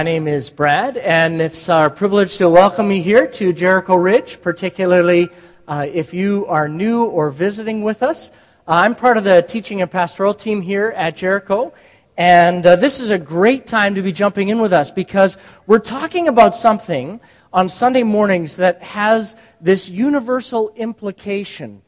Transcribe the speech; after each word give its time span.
My 0.00 0.06
name 0.06 0.26
is 0.26 0.50
Brad, 0.50 0.96
and 0.96 1.40
it's 1.40 1.68
our 1.68 1.88
privilege 1.88 2.38
to 2.38 2.50
welcome 2.50 2.90
you 2.90 3.00
here 3.00 3.28
to 3.28 3.52
Jericho 3.52 3.94
Ridge, 3.94 4.42
particularly 4.42 5.28
uh, 5.68 5.86
if 5.88 6.12
you 6.12 6.46
are 6.46 6.68
new 6.68 7.04
or 7.04 7.30
visiting 7.30 7.84
with 7.84 8.02
us. 8.02 8.32
Uh, 8.66 8.72
I'm 8.72 8.96
part 8.96 9.18
of 9.18 9.22
the 9.22 9.42
teaching 9.42 9.82
and 9.82 9.88
pastoral 9.88 10.34
team 10.34 10.62
here 10.62 10.92
at 10.96 11.14
Jericho, 11.14 11.72
and 12.16 12.66
uh, 12.66 12.74
this 12.74 12.98
is 12.98 13.10
a 13.10 13.18
great 13.18 13.68
time 13.68 13.94
to 13.94 14.02
be 14.02 14.10
jumping 14.10 14.48
in 14.48 14.58
with 14.58 14.72
us 14.72 14.90
because 14.90 15.38
we're 15.68 15.78
talking 15.78 16.26
about 16.26 16.56
something 16.56 17.20
on 17.52 17.68
Sunday 17.68 18.02
mornings 18.02 18.56
that 18.56 18.82
has 18.82 19.36
this 19.60 19.88
universal 19.88 20.72
implication 20.74 21.82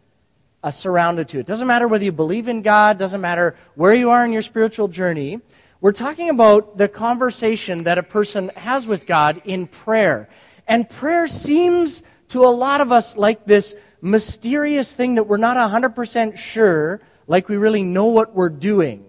uh, 0.63 0.71
surrounded 0.71 1.27
to 1.31 1.41
it. 1.41 1.47
Doesn't 1.47 1.67
matter 1.67 1.89
whether 1.89 2.05
you 2.05 2.13
believe 2.13 2.47
in 2.47 2.63
God, 2.63 2.99
doesn't 2.99 3.21
matter 3.21 3.57
where 3.75 3.95
you 3.95 4.11
are 4.11 4.25
in 4.25 4.33
your 4.33 4.43
spiritual 4.43 4.87
journey. 4.87 5.41
We're 5.81 5.93
talking 5.93 6.31
about 6.31 6.79
the 6.79 6.89
conversation 6.89 7.85
that 7.85 7.99
a 7.99 8.03
person 8.03 8.51
has 8.57 8.87
with 8.87 9.07
God 9.07 9.43
in 9.45 9.67
prayer. 9.67 10.29
And 10.67 10.89
prayer 10.89 11.29
seems 11.29 12.03
to 12.29 12.45
a 12.45 12.49
lot 12.49 12.81
of 12.81 12.93
us 12.93 13.17
like 13.17 13.45
this 13.45 13.77
mysterious 14.01 14.95
thing 14.95 15.17
that 15.17 15.25
we're 15.25 15.37
not 15.37 15.57
100% 15.57 16.39
sure, 16.39 17.03
like 17.27 17.49
we 17.49 17.59
really 17.59 17.83
know 17.83 18.07
what 18.07 18.35
we're 18.35 18.49
doing 18.49 19.05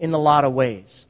in 0.00 0.12
a 0.12 0.18
lot 0.18 0.44
of 0.44 0.52
ways. 0.52 1.06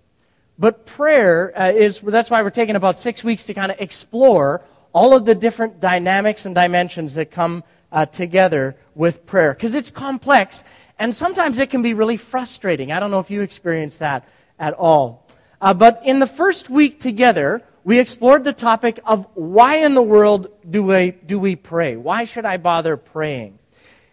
But 0.58 0.84
prayer 0.84 1.58
uh, 1.58 1.72
is, 1.72 2.00
that's 2.00 2.28
why 2.28 2.42
we're 2.42 2.50
taking 2.50 2.76
about 2.76 2.98
six 2.98 3.24
weeks 3.24 3.44
to 3.44 3.54
kind 3.54 3.72
of 3.72 3.80
explore 3.80 4.62
all 4.92 5.16
of 5.16 5.24
the 5.24 5.34
different 5.34 5.80
dynamics 5.80 6.44
and 6.44 6.54
dimensions 6.54 7.14
that 7.14 7.30
come 7.30 7.64
uh, 7.90 8.04
together 8.04 8.76
with 8.94 9.24
prayer. 9.24 9.54
Because 9.54 9.74
it's 9.74 9.90
complex, 9.90 10.62
and 10.98 11.14
sometimes 11.14 11.58
it 11.58 11.70
can 11.70 11.80
be 11.80 11.94
really 11.94 12.18
frustrating. 12.18 12.92
I 12.92 13.00
don't 13.00 13.10
know 13.10 13.20
if 13.20 13.30
you 13.30 13.40
experience 13.40 13.96
that 13.98 14.28
at 14.60 14.74
all. 14.74 15.26
Uh, 15.60 15.74
but 15.74 16.00
in 16.04 16.20
the 16.20 16.26
first 16.26 16.70
week 16.70 17.00
together, 17.00 17.62
we 17.82 17.98
explored 17.98 18.44
the 18.44 18.52
topic 18.52 19.00
of 19.04 19.26
why 19.34 19.76
in 19.76 19.94
the 19.94 20.02
world 20.02 20.48
do 20.68 20.84
we, 20.84 21.10
do 21.10 21.38
we 21.38 21.56
pray? 21.56 21.96
Why 21.96 22.24
should 22.24 22.44
I 22.44 22.58
bother 22.58 22.96
praying? 22.96 23.58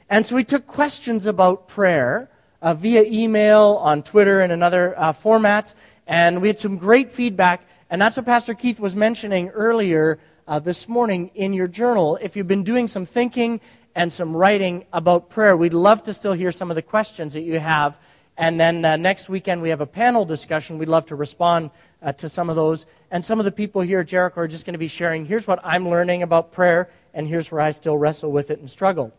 And 0.09 0.25
so 0.25 0.35
we 0.35 0.45
took 0.45 0.65
questions 0.65 1.27
about 1.27 1.67
prayer 1.67 2.29
uh, 2.61 2.73
via 2.73 3.03
email, 3.03 3.79
on 3.81 4.01
Twitter, 4.01 4.41
and 4.41 4.51
in 4.51 4.63
other 4.63 4.97
uh, 4.97 5.13
formats, 5.13 5.75
and 6.07 6.41
we 6.41 6.47
had 6.47 6.57
some 6.57 6.77
great 6.77 7.11
feedback. 7.11 7.67
And 7.89 8.01
that's 8.01 8.17
what 8.17 8.25
Pastor 8.25 8.53
Keith 8.53 8.79
was 8.79 8.95
mentioning 8.95 9.49
earlier 9.49 10.19
uh, 10.47 10.59
this 10.59 10.87
morning 10.87 11.29
in 11.35 11.53
your 11.53 11.67
journal. 11.67 12.17
If 12.21 12.35
you've 12.35 12.47
been 12.47 12.63
doing 12.63 12.87
some 12.87 13.05
thinking 13.05 13.59
and 13.95 14.11
some 14.11 14.35
writing 14.35 14.85
about 14.93 15.29
prayer, 15.29 15.55
we'd 15.55 15.73
love 15.73 16.03
to 16.03 16.13
still 16.13 16.33
hear 16.33 16.51
some 16.51 16.71
of 16.71 16.75
the 16.75 16.81
questions 16.81 17.33
that 17.33 17.41
you 17.41 17.59
have 17.59 17.99
and 18.37 18.59
then 18.59 18.85
uh, 18.85 18.95
next 18.97 19.29
weekend, 19.29 19.61
we 19.61 19.69
have 19.69 19.81
a 19.81 19.87
panel 19.87 20.23
discussion. 20.23 20.77
We'd 20.77 20.89
love 20.89 21.07
to 21.07 21.15
respond 21.15 21.71
uh, 22.03 22.11
to 22.13 22.29
some 22.29 22.49
of 22.49 22.55
those. 22.55 22.85
And 23.09 23.25
some 23.25 23.39
of 23.39 23.45
the 23.45 23.51
people 23.51 23.81
here 23.81 24.01
at 24.01 24.07
Jericho 24.07 24.41
are 24.41 24.47
just 24.47 24.65
going 24.65 24.73
to 24.73 24.79
be 24.79 24.87
sharing 24.87 25.25
here's 25.25 25.47
what 25.47 25.59
I'm 25.63 25.89
learning 25.89 26.21
about 26.21 26.51
prayer, 26.51 26.89
and 27.13 27.27
here's 27.27 27.51
where 27.51 27.61
I 27.61 27.71
still 27.71 27.97
wrestle 27.97 28.31
with 28.31 28.51
it 28.51 28.59
and 28.59 28.69
struggle. 28.69 29.11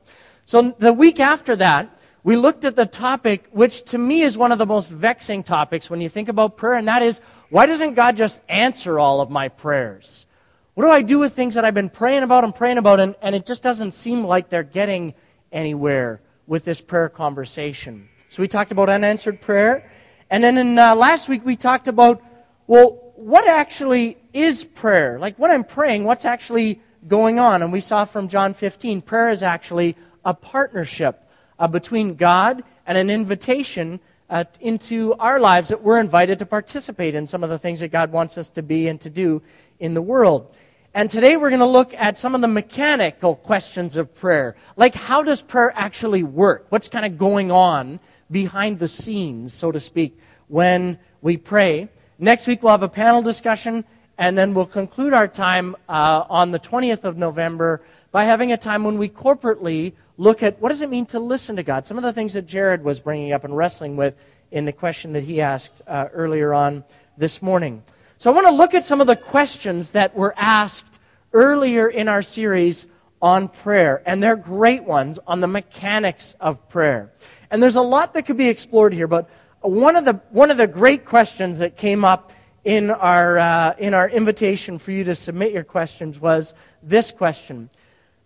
So 0.44 0.74
the 0.78 0.92
week 0.92 1.18
after 1.18 1.56
that, 1.56 1.98
we 2.22 2.36
looked 2.36 2.64
at 2.64 2.76
the 2.76 2.86
topic, 2.86 3.48
which 3.50 3.82
to 3.84 3.98
me 3.98 4.22
is 4.22 4.38
one 4.38 4.52
of 4.52 4.58
the 4.58 4.66
most 4.66 4.90
vexing 4.90 5.42
topics 5.42 5.90
when 5.90 6.00
you 6.00 6.08
think 6.08 6.28
about 6.28 6.56
prayer, 6.56 6.74
and 6.74 6.86
that 6.86 7.02
is 7.02 7.20
why 7.48 7.66
doesn't 7.66 7.94
God 7.94 8.16
just 8.16 8.40
answer 8.48 8.98
all 8.98 9.20
of 9.20 9.30
my 9.30 9.48
prayers? 9.48 10.26
What 10.74 10.84
do 10.84 10.90
I 10.90 11.02
do 11.02 11.18
with 11.18 11.32
things 11.32 11.54
that 11.54 11.64
I've 11.64 11.74
been 11.74 11.90
praying 11.90 12.22
about 12.22 12.44
and 12.44 12.54
praying 12.54 12.78
about, 12.78 13.00
and, 13.00 13.16
and 13.20 13.34
it 13.34 13.46
just 13.46 13.64
doesn't 13.64 13.92
seem 13.92 14.24
like 14.24 14.48
they're 14.48 14.62
getting 14.62 15.14
anywhere 15.50 16.20
with 16.46 16.64
this 16.64 16.80
prayer 16.80 17.08
conversation? 17.08 18.08
So 18.28 18.42
we 18.42 18.48
talked 18.48 18.72
about 18.72 18.88
unanswered 18.88 19.40
prayer. 19.40 19.90
And 20.30 20.44
then 20.44 20.58
in 20.58 20.78
uh, 20.78 20.94
last 20.94 21.28
week 21.28 21.44
we 21.44 21.56
talked 21.56 21.88
about, 21.88 22.22
well, 22.66 23.12
what 23.16 23.48
actually 23.48 24.18
is 24.32 24.64
prayer? 24.64 25.18
Like 25.18 25.38
when 25.38 25.50
I'm 25.50 25.64
praying, 25.64 26.04
what's 26.04 26.24
actually 26.24 26.80
going 27.06 27.38
on? 27.38 27.62
And 27.62 27.72
we 27.72 27.80
saw 27.80 28.04
from 28.04 28.28
John 28.28 28.54
15, 28.54 29.00
prayer 29.02 29.30
is 29.30 29.42
actually 29.42 29.96
a 30.24 30.34
partnership 30.34 31.26
uh, 31.58 31.66
between 31.66 32.14
God 32.14 32.62
and 32.86 32.98
an 32.98 33.08
invitation 33.08 34.00
uh, 34.28 34.44
into 34.60 35.14
our 35.14 35.40
lives 35.40 35.70
that 35.70 35.82
we're 35.82 35.98
invited 35.98 36.38
to 36.40 36.46
participate 36.46 37.14
in 37.14 37.26
some 37.26 37.42
of 37.42 37.48
the 37.48 37.58
things 37.58 37.80
that 37.80 37.88
God 37.88 38.12
wants 38.12 38.36
us 38.36 38.50
to 38.50 38.62
be 38.62 38.88
and 38.88 39.00
to 39.00 39.08
do 39.08 39.42
in 39.80 39.94
the 39.94 40.02
world. 40.02 40.54
And 40.92 41.08
today 41.08 41.36
we're 41.36 41.50
going 41.50 41.60
to 41.60 41.66
look 41.66 41.94
at 41.94 42.18
some 42.18 42.34
of 42.34 42.40
the 42.40 42.48
mechanical 42.48 43.36
questions 43.36 43.96
of 43.96 44.14
prayer. 44.14 44.56
Like, 44.76 44.94
how 44.94 45.22
does 45.22 45.40
prayer 45.40 45.72
actually 45.74 46.22
work? 46.22 46.66
What's 46.68 46.88
kind 46.88 47.06
of 47.06 47.16
going 47.16 47.50
on 47.50 48.00
behind 48.30 48.78
the 48.78 48.88
scenes, 48.88 49.52
so 49.52 49.72
to 49.72 49.80
speak, 49.80 50.18
when 50.48 50.98
we 51.20 51.36
pray. 51.36 51.88
Next 52.18 52.46
week, 52.46 52.62
we'll 52.62 52.72
have 52.72 52.82
a 52.82 52.88
panel 52.88 53.22
discussion, 53.22 53.84
and 54.16 54.36
then 54.36 54.54
we'll 54.54 54.66
conclude 54.66 55.12
our 55.12 55.28
time 55.28 55.76
uh, 55.88 56.24
on 56.28 56.50
the 56.50 56.58
20th 56.58 57.04
of 57.04 57.16
November 57.16 57.82
by 58.10 58.24
having 58.24 58.52
a 58.52 58.56
time 58.56 58.84
when 58.84 58.98
we 58.98 59.08
corporately 59.08 59.92
look 60.16 60.42
at 60.42 60.60
what 60.60 60.70
does 60.70 60.82
it 60.82 60.90
mean 60.90 61.06
to 61.06 61.20
listen 61.20 61.56
to 61.56 61.62
God. 61.62 61.86
Some 61.86 61.96
of 61.96 62.02
the 62.02 62.12
things 62.12 62.34
that 62.34 62.46
Jared 62.46 62.82
was 62.82 63.00
bringing 63.00 63.32
up 63.32 63.44
and 63.44 63.56
wrestling 63.56 63.96
with 63.96 64.14
in 64.50 64.64
the 64.64 64.72
question 64.72 65.12
that 65.12 65.22
he 65.22 65.40
asked 65.40 65.82
uh, 65.86 66.08
earlier 66.12 66.52
on 66.52 66.84
this 67.16 67.42
morning. 67.42 67.82
So 68.16 68.30
I 68.30 68.34
want 68.34 68.46
to 68.48 68.52
look 68.52 68.74
at 68.74 68.84
some 68.84 69.00
of 69.00 69.06
the 69.06 69.16
questions 69.16 69.92
that 69.92 70.16
were 70.16 70.34
asked 70.36 70.98
earlier 71.32 71.88
in 71.88 72.08
our 72.08 72.22
series 72.22 72.86
on 73.20 73.48
prayer, 73.48 74.02
and 74.06 74.22
they're 74.22 74.36
great 74.36 74.84
ones 74.84 75.18
on 75.26 75.40
the 75.40 75.46
mechanics 75.46 76.34
of 76.40 76.68
prayer. 76.68 77.12
And 77.50 77.62
there's 77.62 77.76
a 77.76 77.82
lot 77.82 78.14
that 78.14 78.24
could 78.24 78.36
be 78.36 78.48
explored 78.48 78.92
here, 78.92 79.06
but 79.06 79.28
one 79.60 79.96
of 79.96 80.04
the, 80.04 80.14
one 80.30 80.50
of 80.50 80.56
the 80.56 80.66
great 80.66 81.04
questions 81.04 81.58
that 81.58 81.76
came 81.76 82.04
up 82.04 82.32
in 82.64 82.90
our, 82.90 83.38
uh, 83.38 83.74
in 83.78 83.94
our 83.94 84.08
invitation 84.08 84.78
for 84.78 84.92
you 84.92 85.04
to 85.04 85.14
submit 85.14 85.52
your 85.52 85.64
questions 85.64 86.20
was 86.20 86.54
this 86.82 87.10
question 87.10 87.70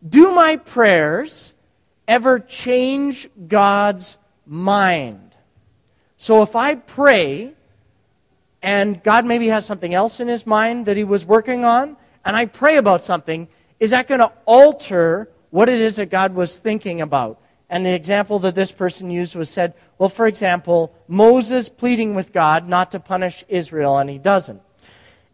Do 0.06 0.32
my 0.32 0.56
prayers 0.56 1.54
ever 2.08 2.38
change 2.38 3.28
God's 3.48 4.18
mind? 4.46 5.34
So 6.16 6.42
if 6.42 6.54
I 6.54 6.76
pray 6.76 7.54
and 8.62 9.02
God 9.02 9.26
maybe 9.26 9.48
has 9.48 9.66
something 9.66 9.92
else 9.92 10.20
in 10.20 10.28
his 10.28 10.46
mind 10.46 10.86
that 10.86 10.96
he 10.96 11.04
was 11.04 11.24
working 11.24 11.64
on, 11.64 11.96
and 12.24 12.36
I 12.36 12.46
pray 12.46 12.76
about 12.76 13.02
something, 13.02 13.48
is 13.80 13.90
that 13.90 14.06
going 14.06 14.20
to 14.20 14.32
alter 14.44 15.28
what 15.50 15.68
it 15.68 15.80
is 15.80 15.96
that 15.96 16.10
God 16.10 16.34
was 16.34 16.56
thinking 16.56 17.00
about? 17.00 17.41
And 17.72 17.86
the 17.86 17.94
example 17.94 18.38
that 18.40 18.54
this 18.54 18.70
person 18.70 19.10
used 19.10 19.34
was 19.34 19.48
said, 19.48 19.72
well, 19.96 20.10
for 20.10 20.26
example, 20.26 20.94
Moses 21.08 21.70
pleading 21.70 22.14
with 22.14 22.30
God 22.30 22.68
not 22.68 22.90
to 22.90 23.00
punish 23.00 23.46
Israel, 23.48 23.96
and 23.96 24.10
he 24.10 24.18
doesn't. 24.18 24.60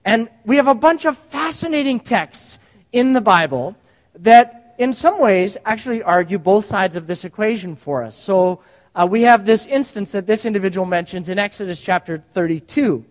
And 0.05 0.29
we 0.45 0.55
have 0.55 0.69
a 0.69 0.75
bunch 0.75 1.05
of 1.05 1.19
fascinating 1.19 1.99
texts 1.99 2.61
in 2.93 3.13
the 3.13 3.21
Bible 3.21 3.75
that, 4.21 4.77
in 4.79 4.95
some 4.95 5.19
ways, 5.19 5.57
actually 5.65 6.01
argue 6.05 6.39
both 6.39 6.65
sides 6.65 6.95
of 6.95 7.09
this 7.09 7.25
equation 7.25 7.75
for 7.75 8.05
us. 8.05 8.17
So 8.17 8.61
uh, 8.95 9.05
we 9.11 9.23
have 9.23 9.45
this 9.45 9.67
instance 9.67 10.13
that 10.13 10.29
this 10.29 10.47
individual 10.47 10.87
mentions 10.87 11.29
in 11.29 11.41
Exodus 11.41 11.81
chapter 11.81 12.23
32. 12.35 13.05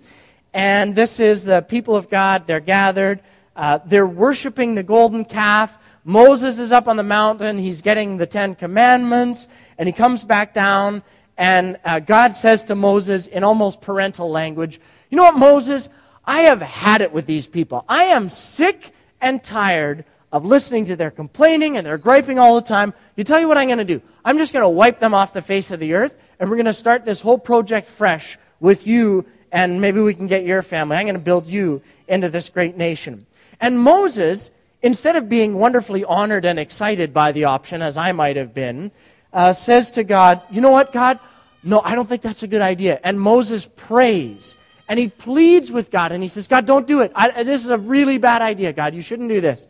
And 0.53 0.95
this 0.95 1.19
is 1.19 1.44
the 1.44 1.59
people 1.63 1.97
of 1.97 2.09
God, 2.09 2.47
they're 2.47 2.61
gathered, 2.61 3.19
uh, 3.57 3.79
they're 3.85 4.07
worshiping 4.07 4.75
the 4.75 4.83
golden 4.83 5.25
calf. 5.25 5.77
Moses 6.07 6.57
is 6.57 6.72
up 6.72 6.88
on 6.88 6.95
the 6.95 7.03
mountain. 7.03 7.57
He's 7.57 7.81
getting 7.81 8.16
the 8.16 8.25
Ten 8.25 8.56
Commandments. 8.56 9.50
And 9.78 9.90
he 9.90 9.94
comes 9.94 10.23
back 10.23 10.53
down. 10.53 11.03
And 11.38 11.78
uh, 11.84 12.00
God 12.00 12.34
says 12.34 12.63
to 12.66 12.75
Moses 12.75 13.28
in 13.28 13.44
almost 13.44 13.81
parental 13.81 14.31
language, 14.31 14.79
You 15.09 15.18
know 15.18 15.23
what, 15.23 15.35
Moses? 15.35 15.90
I 16.23 16.44
have 16.44 16.62
had 16.62 17.01
it 17.01 17.12
with 17.12 17.25
these 17.25 17.45
people. 17.45 17.84
I 17.90 18.06
am 18.06 18.29
sick 18.29 18.94
and 19.19 19.44
tired 19.44 20.06
of 20.31 20.45
listening 20.45 20.85
to 20.85 20.95
their 20.95 21.12
complaining 21.12 21.75
and 21.75 21.85
their 21.85 21.97
griping 21.97 22.39
all 22.39 22.56
the 22.56 22.66
time. 22.66 22.94
You 23.18 23.25
tell 23.25 23.41
you 23.41 23.50
what 23.50 23.57
I'm 23.57 23.68
going 23.68 23.78
to 23.79 23.84
do. 23.84 24.01
I'm 24.24 24.38
just 24.38 24.53
going 24.53 24.63
to 24.63 24.69
wipe 24.69 25.00
them 25.00 25.13
off 25.13 25.34
the 25.34 25.41
face 25.41 25.72
of 25.72 25.81
the 25.81 25.94
earth. 25.94 26.16
And 26.39 26.50
we're 26.50 26.56
going 26.56 26.68
to 26.68 26.74
start 26.74 27.03
this 27.03 27.19
whole 27.19 27.38
project 27.38 27.85
fresh 27.85 28.38
with 28.62 28.88
you. 28.88 29.25
And 29.51 29.81
maybe 29.81 30.00
we 30.00 30.13
can 30.13 30.28
get 30.28 30.45
your 30.45 30.62
family. 30.62 30.95
I'm 30.95 31.06
going 31.06 31.16
to 31.16 31.19
build 31.19 31.47
you 31.47 31.81
into 32.07 32.29
this 32.29 32.47
great 32.47 32.78
nation. 32.78 33.25
And 33.60 33.77
Moses 33.77 34.51
instead 34.81 35.15
of 35.15 35.29
being 35.29 35.56
wonderfully 35.56 36.03
honored 36.03 36.45
and 36.45 36.59
excited 36.59 37.13
by 37.13 37.31
the 37.31 37.45
option, 37.45 37.81
as 37.81 37.97
I 37.97 38.12
might 38.12 38.35
have 38.35 38.53
been, 38.53 38.91
uh, 39.33 39.53
says 39.53 39.91
to 39.91 40.03
God, 40.03 40.41
You 40.50 40.62
know 40.62 40.71
what, 40.71 40.94
God? 40.94 41.19
No, 41.63 41.81
I 41.83 41.95
don't 41.95 42.07
think 42.07 42.21
that's 42.21 42.44
a 42.44 42.47
good 42.47 42.62
idea. 42.62 43.00
And 43.03 43.19
Moses 43.19 43.68
prays 43.75 44.56
and 44.88 44.97
he 44.97 45.09
pleads 45.09 45.71
with 45.71 45.91
God 45.91 46.12
and 46.12 46.24
he 46.24 46.29
says, 46.29 46.47
God, 46.47 46.65
don't 46.65 46.88
do 46.88 47.01
it. 47.01 47.12
I, 47.13 47.44
this 47.44 47.63
is 47.63 47.69
a 47.69 47.77
really 47.77 48.18
bad 48.18 48.41
idea, 48.41 48.71
God. 48.71 48.94
You 48.94 49.01
shouldn't 49.01 49.29
do 49.29 49.41
this. 49.41 49.68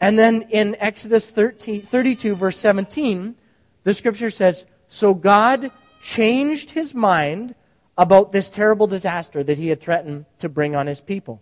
And 0.00 0.18
then 0.18 0.42
in 0.50 0.76
Exodus 0.78 1.30
13, 1.30 1.82
32, 1.82 2.34
verse 2.34 2.58
17, 2.58 3.34
the 3.82 3.94
scripture 3.94 4.30
says, 4.30 4.66
So 4.88 5.14
God 5.14 5.70
changed 6.02 6.70
his 6.70 6.94
mind 6.94 7.54
about 7.98 8.30
this 8.30 8.50
terrible 8.50 8.86
disaster 8.86 9.42
that 9.42 9.58
he 9.58 9.68
had 9.68 9.80
threatened 9.80 10.26
to 10.38 10.48
bring 10.48 10.76
on 10.76 10.86
his 10.86 11.00
people. 11.00 11.40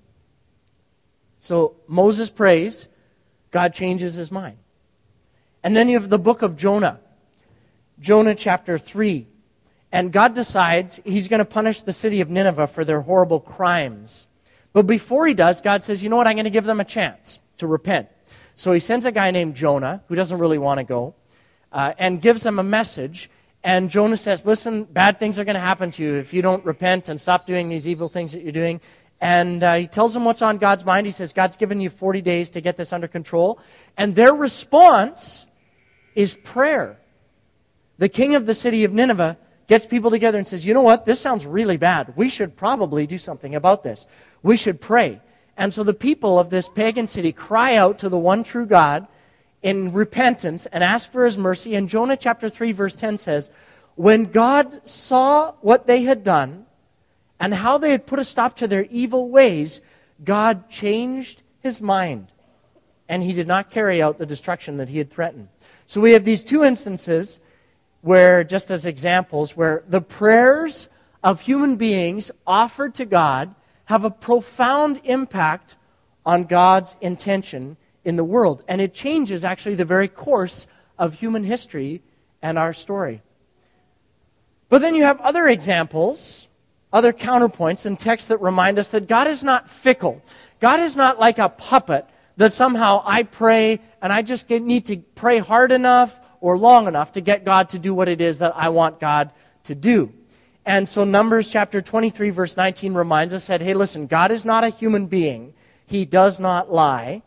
So 1.44 1.76
Moses 1.86 2.30
prays, 2.30 2.88
God 3.50 3.74
changes 3.74 4.14
his 4.14 4.32
mind. 4.32 4.56
And 5.62 5.76
then 5.76 5.90
you 5.90 6.00
have 6.00 6.08
the 6.08 6.18
book 6.18 6.40
of 6.40 6.56
Jonah, 6.56 7.00
Jonah 8.00 8.34
chapter 8.34 8.78
3. 8.78 9.26
And 9.92 10.10
God 10.10 10.34
decides 10.34 11.00
he's 11.04 11.28
going 11.28 11.40
to 11.40 11.44
punish 11.44 11.82
the 11.82 11.92
city 11.92 12.22
of 12.22 12.30
Nineveh 12.30 12.66
for 12.66 12.82
their 12.82 13.02
horrible 13.02 13.40
crimes. 13.40 14.26
But 14.72 14.86
before 14.86 15.26
he 15.26 15.34
does, 15.34 15.60
God 15.60 15.82
says, 15.82 16.02
you 16.02 16.08
know 16.08 16.16
what? 16.16 16.26
I'm 16.26 16.36
going 16.36 16.44
to 16.44 16.50
give 16.50 16.64
them 16.64 16.80
a 16.80 16.84
chance 16.84 17.40
to 17.58 17.66
repent. 17.66 18.08
So 18.56 18.72
he 18.72 18.80
sends 18.80 19.04
a 19.04 19.12
guy 19.12 19.30
named 19.30 19.54
Jonah, 19.54 20.02
who 20.08 20.14
doesn't 20.14 20.38
really 20.38 20.56
want 20.56 20.78
to 20.78 20.84
go, 20.84 21.14
uh, 21.72 21.92
and 21.98 22.22
gives 22.22 22.42
them 22.42 22.58
a 22.58 22.62
message. 22.62 23.28
And 23.62 23.90
Jonah 23.90 24.16
says, 24.16 24.46
Listen, 24.46 24.84
bad 24.84 25.18
things 25.18 25.38
are 25.38 25.44
going 25.44 25.56
to 25.56 25.60
happen 25.60 25.90
to 25.90 26.02
you 26.02 26.14
if 26.14 26.32
you 26.32 26.40
don't 26.40 26.64
repent 26.64 27.10
and 27.10 27.20
stop 27.20 27.46
doing 27.46 27.68
these 27.68 27.86
evil 27.86 28.08
things 28.08 28.32
that 28.32 28.42
you're 28.42 28.50
doing. 28.50 28.80
And 29.24 29.62
uh, 29.62 29.76
he 29.76 29.86
tells 29.86 30.12
them 30.12 30.26
what's 30.26 30.42
on 30.42 30.58
God's 30.58 30.84
mind. 30.84 31.06
He 31.06 31.10
says, 31.10 31.32
God's 31.32 31.56
given 31.56 31.80
you 31.80 31.88
40 31.88 32.20
days 32.20 32.50
to 32.50 32.60
get 32.60 32.76
this 32.76 32.92
under 32.92 33.08
control. 33.08 33.58
And 33.96 34.14
their 34.14 34.34
response 34.34 35.46
is 36.14 36.34
prayer. 36.34 36.98
The 37.96 38.10
king 38.10 38.34
of 38.34 38.44
the 38.44 38.52
city 38.52 38.84
of 38.84 38.92
Nineveh 38.92 39.38
gets 39.66 39.86
people 39.86 40.10
together 40.10 40.36
and 40.36 40.46
says, 40.46 40.66
You 40.66 40.74
know 40.74 40.82
what? 40.82 41.06
This 41.06 41.20
sounds 41.20 41.46
really 41.46 41.78
bad. 41.78 42.12
We 42.16 42.28
should 42.28 42.54
probably 42.54 43.06
do 43.06 43.16
something 43.16 43.54
about 43.54 43.82
this. 43.82 44.06
We 44.42 44.58
should 44.58 44.78
pray. 44.78 45.22
And 45.56 45.72
so 45.72 45.84
the 45.84 45.94
people 45.94 46.38
of 46.38 46.50
this 46.50 46.68
pagan 46.68 47.06
city 47.06 47.32
cry 47.32 47.76
out 47.76 48.00
to 48.00 48.10
the 48.10 48.18
one 48.18 48.44
true 48.44 48.66
God 48.66 49.08
in 49.62 49.94
repentance 49.94 50.66
and 50.66 50.84
ask 50.84 51.10
for 51.10 51.24
his 51.24 51.38
mercy. 51.38 51.76
And 51.76 51.88
Jonah 51.88 52.18
chapter 52.18 52.50
3, 52.50 52.72
verse 52.72 52.94
10 52.94 53.16
says, 53.16 53.48
When 53.94 54.26
God 54.26 54.86
saw 54.86 55.52
what 55.62 55.86
they 55.86 56.02
had 56.02 56.24
done 56.24 56.63
and 57.44 57.52
how 57.52 57.76
they 57.76 57.90
had 57.90 58.06
put 58.06 58.18
a 58.18 58.24
stop 58.24 58.56
to 58.56 58.66
their 58.66 58.86
evil 58.86 59.28
ways, 59.28 59.82
God 60.24 60.70
changed 60.70 61.42
his 61.60 61.82
mind 61.82 62.32
and 63.06 63.22
he 63.22 63.34
did 63.34 63.46
not 63.46 63.68
carry 63.68 64.00
out 64.00 64.16
the 64.16 64.24
destruction 64.24 64.78
that 64.78 64.88
he 64.88 64.96
had 64.96 65.10
threatened. 65.10 65.48
So 65.86 66.00
we 66.00 66.12
have 66.12 66.24
these 66.24 66.42
two 66.42 66.64
instances 66.64 67.40
where, 68.00 68.44
just 68.44 68.70
as 68.70 68.86
examples, 68.86 69.54
where 69.54 69.84
the 69.86 70.00
prayers 70.00 70.88
of 71.22 71.42
human 71.42 71.76
beings 71.76 72.30
offered 72.46 72.94
to 72.94 73.04
God 73.04 73.54
have 73.84 74.04
a 74.04 74.10
profound 74.10 75.02
impact 75.04 75.76
on 76.24 76.44
God's 76.44 76.96
intention 77.02 77.76
in 78.06 78.16
the 78.16 78.24
world. 78.24 78.64
And 78.68 78.80
it 78.80 78.94
changes 78.94 79.44
actually 79.44 79.74
the 79.74 79.84
very 79.84 80.08
course 80.08 80.66
of 80.98 81.12
human 81.12 81.44
history 81.44 82.00
and 82.40 82.58
our 82.58 82.72
story. 82.72 83.20
But 84.70 84.80
then 84.80 84.94
you 84.94 85.02
have 85.02 85.20
other 85.20 85.46
examples, 85.46 86.48
other 86.94 87.12
counterpoints 87.12 87.84
and 87.84 87.98
texts 87.98 88.28
that 88.28 88.40
remind 88.40 88.78
us 88.78 88.90
that 88.90 89.08
God 89.08 89.26
is 89.26 89.42
not 89.42 89.68
fickle. 89.68 90.22
God 90.60 90.78
is 90.78 90.96
not 90.96 91.18
like 91.18 91.38
a 91.38 91.48
puppet 91.48 92.06
that 92.36 92.52
somehow 92.52 93.02
I 93.04 93.24
pray 93.24 93.80
and 94.00 94.12
I 94.12 94.22
just 94.22 94.48
need 94.48 94.86
to 94.86 94.98
pray 95.16 95.38
hard 95.40 95.72
enough 95.72 96.20
or 96.40 96.56
long 96.56 96.86
enough 96.86 97.12
to 97.12 97.20
get 97.20 97.44
God 97.44 97.70
to 97.70 97.80
do 97.80 97.92
what 97.92 98.08
it 98.08 98.20
is 98.20 98.38
that 98.38 98.52
I 98.54 98.68
want 98.68 99.00
God 99.00 99.32
to 99.64 99.74
do. 99.74 100.12
And 100.64 100.88
so 100.88 101.04
Numbers 101.04 101.50
chapter 101.50 101.82
23 101.82 102.30
verse 102.30 102.56
19 102.56 102.94
reminds 102.94 103.34
us 103.34 103.48
that, 103.48 103.60
hey, 103.60 103.74
listen, 103.74 104.06
God 104.06 104.30
is 104.30 104.44
not 104.44 104.62
a 104.62 104.68
human 104.68 105.06
being. 105.06 105.52
He 105.86 106.04
does 106.04 106.38
not 106.38 106.72
lie. 106.72 107.22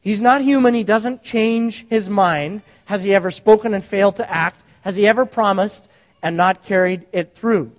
He's 0.00 0.22
not 0.22 0.40
human. 0.40 0.72
He 0.72 0.84
doesn't 0.84 1.22
change 1.22 1.86
his 1.88 2.08
mind. 2.08 2.62
Has 2.86 3.02
he 3.02 3.14
ever 3.14 3.30
spoken 3.30 3.74
and 3.74 3.84
failed 3.84 4.16
to 4.16 4.30
act? 4.30 4.62
Has 4.80 4.96
he 4.96 5.06
ever 5.06 5.26
promised 5.26 5.88
and 6.22 6.38
not 6.38 6.64
carried 6.64 7.06
it 7.12 7.34
through? 7.34 7.72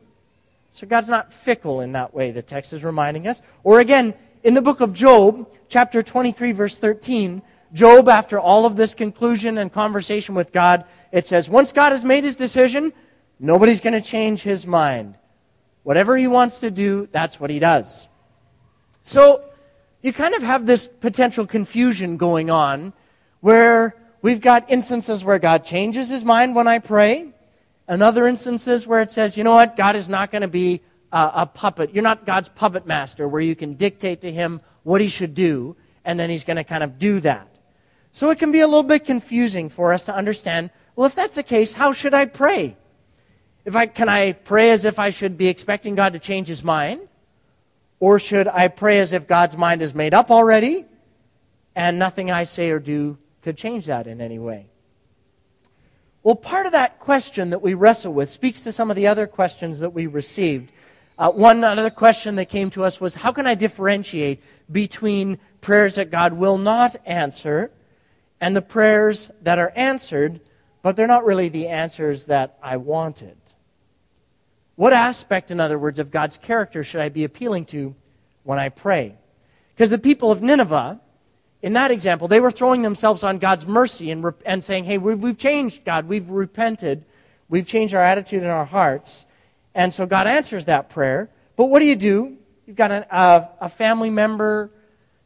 So 0.80 0.88
God's 0.88 1.10
not 1.10 1.34
fickle 1.34 1.82
in 1.82 1.92
that 1.92 2.14
way, 2.14 2.32
the 2.32 2.42
text 2.42 2.72
is 2.72 2.86
reminding 2.86 3.28
us. 3.28 3.42
Or 3.66 3.82
again, 3.82 4.14
in 4.44 4.54
the 4.54 4.62
book 4.62 4.80
of 4.80 4.94
Job, 4.94 5.52
chapter 5.68 6.02
23, 6.02 6.54
verse 6.54 6.78
13, 6.78 7.42
Job, 7.74 8.08
after 8.08 8.40
all 8.40 8.66
of 8.66 8.78
this 8.78 8.94
conclusion 8.94 9.58
and 9.58 9.74
conversation 9.74 10.36
with 10.36 10.54
God, 10.54 10.86
it 11.12 11.28
says, 11.28 11.50
once 11.50 11.74
God 11.74 11.92
has 11.92 12.06
made 12.06 12.24
his 12.24 12.38
decision, 12.38 12.94
nobody's 13.42 13.82
going 13.82 13.92
to 13.92 14.00
change 14.00 14.42
his 14.42 14.66
mind. 14.66 15.16
Whatever 15.84 16.16
he 16.16 16.28
wants 16.28 16.62
to 16.62 16.72
do, 16.72 17.10
that's 17.12 17.42
what 17.42 17.50
he 17.50 17.60
does. 17.60 18.08
So, 19.04 19.44
you 20.02 20.14
kind 20.14 20.34
of 20.34 20.44
have 20.44 20.66
this 20.66 20.88
potential 20.88 21.46
confusion 21.46 22.16
going 22.16 22.50
on 22.50 22.94
where 23.42 23.98
we've 24.22 24.40
got 24.40 24.72
instances 24.72 25.26
where 25.26 25.40
God 25.40 25.66
changes 25.66 26.08
his 26.08 26.24
mind 26.24 26.56
when 26.56 26.70
I 26.70 26.80
pray, 26.80 27.34
and 27.90 28.04
other 28.04 28.28
instances 28.28 28.86
where 28.86 29.02
it 29.02 29.10
says, 29.10 29.36
you 29.36 29.44
know 29.44 29.56
what, 29.56 29.76
God 29.76 29.96
is 29.96 30.08
not 30.08 30.30
going 30.32 30.44
to 30.44 30.48
be 30.48 30.82
a, 31.12 31.32
a 31.34 31.46
puppet. 31.48 31.94
You're 31.94 32.04
not 32.04 32.24
God's 32.24 32.48
puppet 32.48 32.86
master 32.86 33.28
where 33.28 33.42
you 33.42 33.56
can 33.56 33.74
dictate 33.74 34.22
to 34.22 34.32
him 34.32 34.62
what 34.84 35.02
he 35.02 35.10
should 35.10 35.34
do, 35.34 35.76
and 36.06 36.20
then 36.20 36.30
he's 36.30 36.44
going 36.44 36.58
to 36.58 36.64
kind 36.64 36.84
of 36.84 37.00
do 37.00 37.20
that. 37.22 37.48
So 38.12 38.30
it 38.30 38.38
can 38.38 38.52
be 38.52 38.60
a 38.62 38.68
little 38.68 38.84
bit 38.84 39.06
confusing 39.06 39.70
for 39.70 39.92
us 39.92 40.06
to 40.06 40.16
understand 40.16 40.70
well, 40.96 41.08
if 41.08 41.16
that's 41.16 41.36
the 41.36 41.44
case, 41.44 41.72
how 41.72 41.94
should 41.94 42.14
I 42.14 42.26
pray? 42.26 42.76
If 43.64 43.74
I, 43.74 43.86
can 43.86 44.10
I 44.10 44.34
pray 44.34 44.72
as 44.72 44.84
if 44.84 45.00
I 45.00 45.12
should 45.12 45.38
be 45.38 45.48
expecting 45.48 45.96
God 45.96 46.12
to 46.12 46.20
change 46.20 46.50
his 46.50 46.62
mind? 46.62 47.08
Or 48.02 48.20
should 48.20 48.50
I 48.50 48.68
pray 48.68 49.00
as 49.00 49.14
if 49.14 49.26
God's 49.26 49.56
mind 49.56 49.82
is 49.82 49.96
made 49.96 50.14
up 50.14 50.30
already 50.30 50.84
and 51.74 51.98
nothing 51.98 52.32
I 52.32 52.44
say 52.44 52.70
or 52.70 52.80
do 52.80 53.18
could 53.42 53.56
change 53.56 53.86
that 53.86 54.08
in 54.08 54.20
any 54.20 54.40
way? 54.40 54.70
Well, 56.22 56.36
part 56.36 56.66
of 56.66 56.74
that 56.74 57.00
question 57.00 57.52
that 57.52 57.62
we 57.62 57.74
wrestle 57.74 58.14
with 58.14 58.30
speaks 58.30 58.62
to 58.62 58.72
some 58.72 58.90
of 58.90 58.98
the 58.98 59.08
other 59.08 59.26
questions 59.26 59.80
that 59.80 59.92
we 59.92 60.06
received. 60.06 60.72
Uh, 61.18 61.32
one 61.32 61.64
other 61.64 61.90
question 61.90 62.36
that 62.36 62.50
came 62.50 62.70
to 62.72 62.84
us 62.84 63.00
was 63.00 63.16
how 63.16 63.32
can 63.32 63.48
I 63.48 63.56
differentiate 63.56 64.42
between 64.72 65.38
prayers 65.62 65.96
that 65.96 66.12
God 66.12 66.34
will 66.34 66.58
not 66.58 66.96
answer 67.06 67.72
and 68.42 68.56
the 68.56 68.62
prayers 68.62 69.32
that 69.42 69.60
are 69.60 69.72
answered, 69.76 70.40
but 70.82 70.96
they're 70.96 71.08
not 71.08 71.26
really 71.26 71.50
the 71.50 71.68
answers 71.68 72.26
that 72.28 72.58
I 72.62 72.78
wanted. 72.78 73.38
What 74.76 74.94
aspect, 74.94 75.52
in 75.52 75.60
other 75.60 75.78
words, 75.78 76.00
of 76.00 76.12
God's 76.12 76.38
character 76.38 76.84
should 76.84 77.02
I 77.02 77.10
be 77.10 77.26
appealing 77.26 77.66
to 77.66 77.96
when 78.44 78.60
I 78.60 78.70
pray? 78.70 79.16
Because 79.76 79.90
the 79.90 79.98
people 79.98 80.32
of 80.32 80.42
Nineveh, 80.42 81.02
in 81.62 81.74
that 81.74 81.92
example, 81.92 82.28
they 82.28 82.40
were 82.40 82.52
throwing 82.52 82.82
themselves 82.82 83.24
on 83.24 83.38
God's 83.38 83.66
mercy 83.68 84.12
and, 84.12 84.26
and 84.46 84.64
saying, 84.64 84.86
hey, 84.86 84.98
we've, 84.98 85.22
we've 85.22 85.38
changed, 85.38 85.84
God. 85.84 86.08
We've 86.08 86.30
repented. 86.30 87.04
We've 87.50 87.68
changed 87.68 87.94
our 87.94 88.02
attitude 88.02 88.44
in 88.44 88.50
our 88.50 88.66
hearts. 88.66 89.26
And 89.76 89.94
so 89.94 90.06
God 90.06 90.28
answers 90.28 90.66
that 90.66 90.90
prayer. 90.90 91.30
But 91.56 91.66
what 91.66 91.80
do 91.80 91.86
you 91.86 91.96
do? 91.96 92.38
You've 92.66 92.78
got 92.78 92.92
an, 92.92 93.06
a 93.10 93.68
family 93.68 94.10
member 94.10 94.72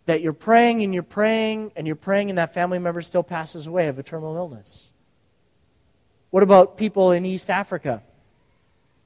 that 0.05 0.21
you're 0.21 0.33
praying 0.33 0.83
and 0.83 0.93
you're 0.93 1.03
praying 1.03 1.71
and 1.75 1.85
you're 1.85 1.95
praying 1.95 2.29
and 2.29 2.37
that 2.37 2.53
family 2.53 2.79
member 2.79 3.01
still 3.01 3.23
passes 3.23 3.67
away 3.67 3.87
of 3.87 3.99
a 3.99 4.03
terminal 4.03 4.35
illness? 4.35 4.89
What 6.31 6.41
about 6.41 6.77
people 6.77 7.11
in 7.11 7.25
East 7.25 7.49
Africa 7.49 8.01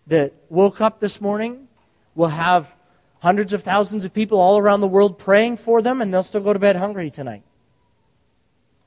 that 0.07 0.33
woke 0.49 0.79
up 0.79 0.99
this 1.01 1.19
morning, 1.19 1.67
will 2.15 2.29
have 2.29 2.73
hundreds 3.19 3.53
of 3.53 3.63
thousands 3.63 4.05
of 4.05 4.13
people 4.13 4.39
all 4.39 4.57
around 4.57 4.81
the 4.81 4.87
world 4.87 5.17
praying 5.17 5.57
for 5.57 5.81
them, 5.81 6.01
and 6.01 6.13
they'll 6.13 6.23
still 6.23 6.41
go 6.41 6.53
to 6.53 6.59
bed 6.59 6.75
hungry 6.75 7.09
tonight? 7.09 7.43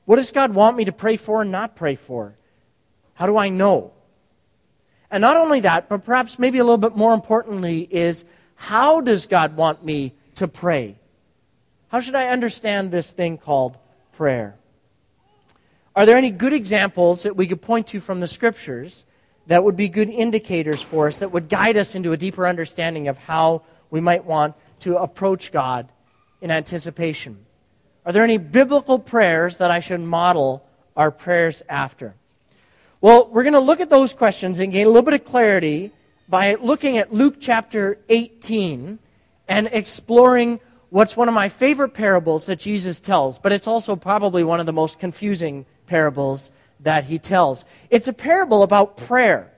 What 0.05 0.15
does 0.17 0.31
God 0.31 0.53
want 0.53 0.77
me 0.77 0.85
to 0.85 0.91
pray 0.91 1.17
for 1.17 1.41
and 1.41 1.51
not 1.51 1.75
pray 1.75 1.95
for? 1.95 2.35
How 3.13 3.25
do 3.25 3.37
I 3.37 3.49
know? 3.49 3.93
And 5.09 5.21
not 5.21 5.37
only 5.37 5.59
that, 5.61 5.89
but 5.89 6.05
perhaps 6.05 6.39
maybe 6.39 6.57
a 6.57 6.63
little 6.63 6.77
bit 6.77 6.95
more 6.95 7.13
importantly, 7.13 7.87
is 7.91 8.25
how 8.55 9.01
does 9.01 9.25
God 9.25 9.55
want 9.55 9.83
me 9.83 10.13
to 10.35 10.47
pray? 10.47 10.97
How 11.89 11.99
should 11.99 12.15
I 12.15 12.27
understand 12.27 12.89
this 12.89 13.11
thing 13.11 13.37
called 13.37 13.77
prayer? 14.13 14.55
Are 15.95 16.05
there 16.05 16.17
any 16.17 16.31
good 16.31 16.53
examples 16.53 17.23
that 17.23 17.35
we 17.35 17.47
could 17.47 17.61
point 17.61 17.87
to 17.87 17.99
from 17.99 18.21
the 18.21 18.27
scriptures 18.27 19.03
that 19.47 19.63
would 19.63 19.75
be 19.75 19.89
good 19.89 20.07
indicators 20.09 20.81
for 20.81 21.07
us, 21.07 21.17
that 21.17 21.31
would 21.31 21.49
guide 21.49 21.75
us 21.75 21.95
into 21.95 22.13
a 22.13 22.17
deeper 22.17 22.47
understanding 22.47 23.07
of 23.09 23.17
how 23.17 23.63
we 23.91 24.01
might 24.01 24.25
want 24.25 24.55
to 24.79 24.97
approach 24.97 25.51
God 25.51 25.91
in 26.41 26.49
anticipation? 26.49 27.45
Are 28.05 28.11
there 28.11 28.23
any 28.23 28.37
biblical 28.37 28.97
prayers 28.97 29.57
that 29.57 29.69
I 29.69 29.79
should 29.79 29.99
model 29.99 30.65
our 30.97 31.11
prayers 31.11 31.61
after? 31.69 32.15
Well, 32.99 33.29
we're 33.29 33.43
going 33.43 33.53
to 33.53 33.59
look 33.59 33.79
at 33.79 33.89
those 33.89 34.13
questions 34.13 34.59
and 34.59 34.71
gain 34.71 34.87
a 34.87 34.89
little 34.89 35.03
bit 35.03 35.13
of 35.13 35.25
clarity 35.25 35.91
by 36.27 36.55
looking 36.55 36.97
at 36.97 37.13
Luke 37.13 37.35
chapter 37.39 37.99
18 38.09 38.97
and 39.47 39.69
exploring 39.71 40.59
what's 40.89 41.15
one 41.15 41.27
of 41.27 41.33
my 41.33 41.49
favorite 41.49 41.89
parables 41.89 42.45
that 42.45 42.59
Jesus 42.59 42.99
tells, 42.99 43.37
but 43.37 43.51
it's 43.51 43.67
also 43.67 43.95
probably 43.95 44.43
one 44.43 44.59
of 44.59 44.65
the 44.65 44.73
most 44.73 44.97
confusing 44.97 45.65
parables 45.87 46.51
that 46.79 47.05
he 47.05 47.19
tells. 47.19 47.65
It's 47.89 48.07
a 48.07 48.13
parable 48.13 48.63
about 48.63 48.97
prayer. 48.97 49.51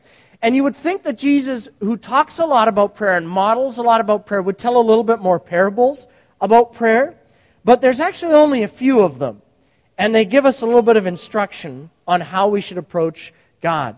And 0.43 0.57
you 0.57 0.63
would 0.63 0.75
think 0.75 1.03
that 1.03 1.17
Jesus, 1.17 1.69
who 1.79 1.95
talks 1.95 2.37
a 2.37 2.45
lot 2.45 2.67
about 2.67 2.95
prayer 2.95 3.15
and 3.15 3.27
models 3.27 3.77
a 3.77 3.81
lot 3.81 4.01
about 4.01 4.25
prayer, 4.25 4.41
would 4.41 4.57
tell 4.57 4.75
a 4.75 4.83
little 4.83 5.05
bit 5.05 5.19
more 5.19 5.39
parables 5.39 6.05
about 6.41 6.73
prayer. 6.73 7.15
But 7.63 7.79
there's 7.79 8.01
actually 8.01 8.33
only 8.33 8.61
a 8.61 8.67
few 8.67 8.99
of 8.99 9.19
them. 9.19 9.41
And 9.97 10.13
they 10.13 10.25
give 10.25 10.45
us 10.45 10.61
a 10.61 10.65
little 10.65 10.81
bit 10.81 10.97
of 10.97 11.07
instruction 11.07 11.91
on 12.05 12.19
how 12.19 12.49
we 12.49 12.59
should 12.59 12.77
approach 12.77 13.33
God. 13.61 13.95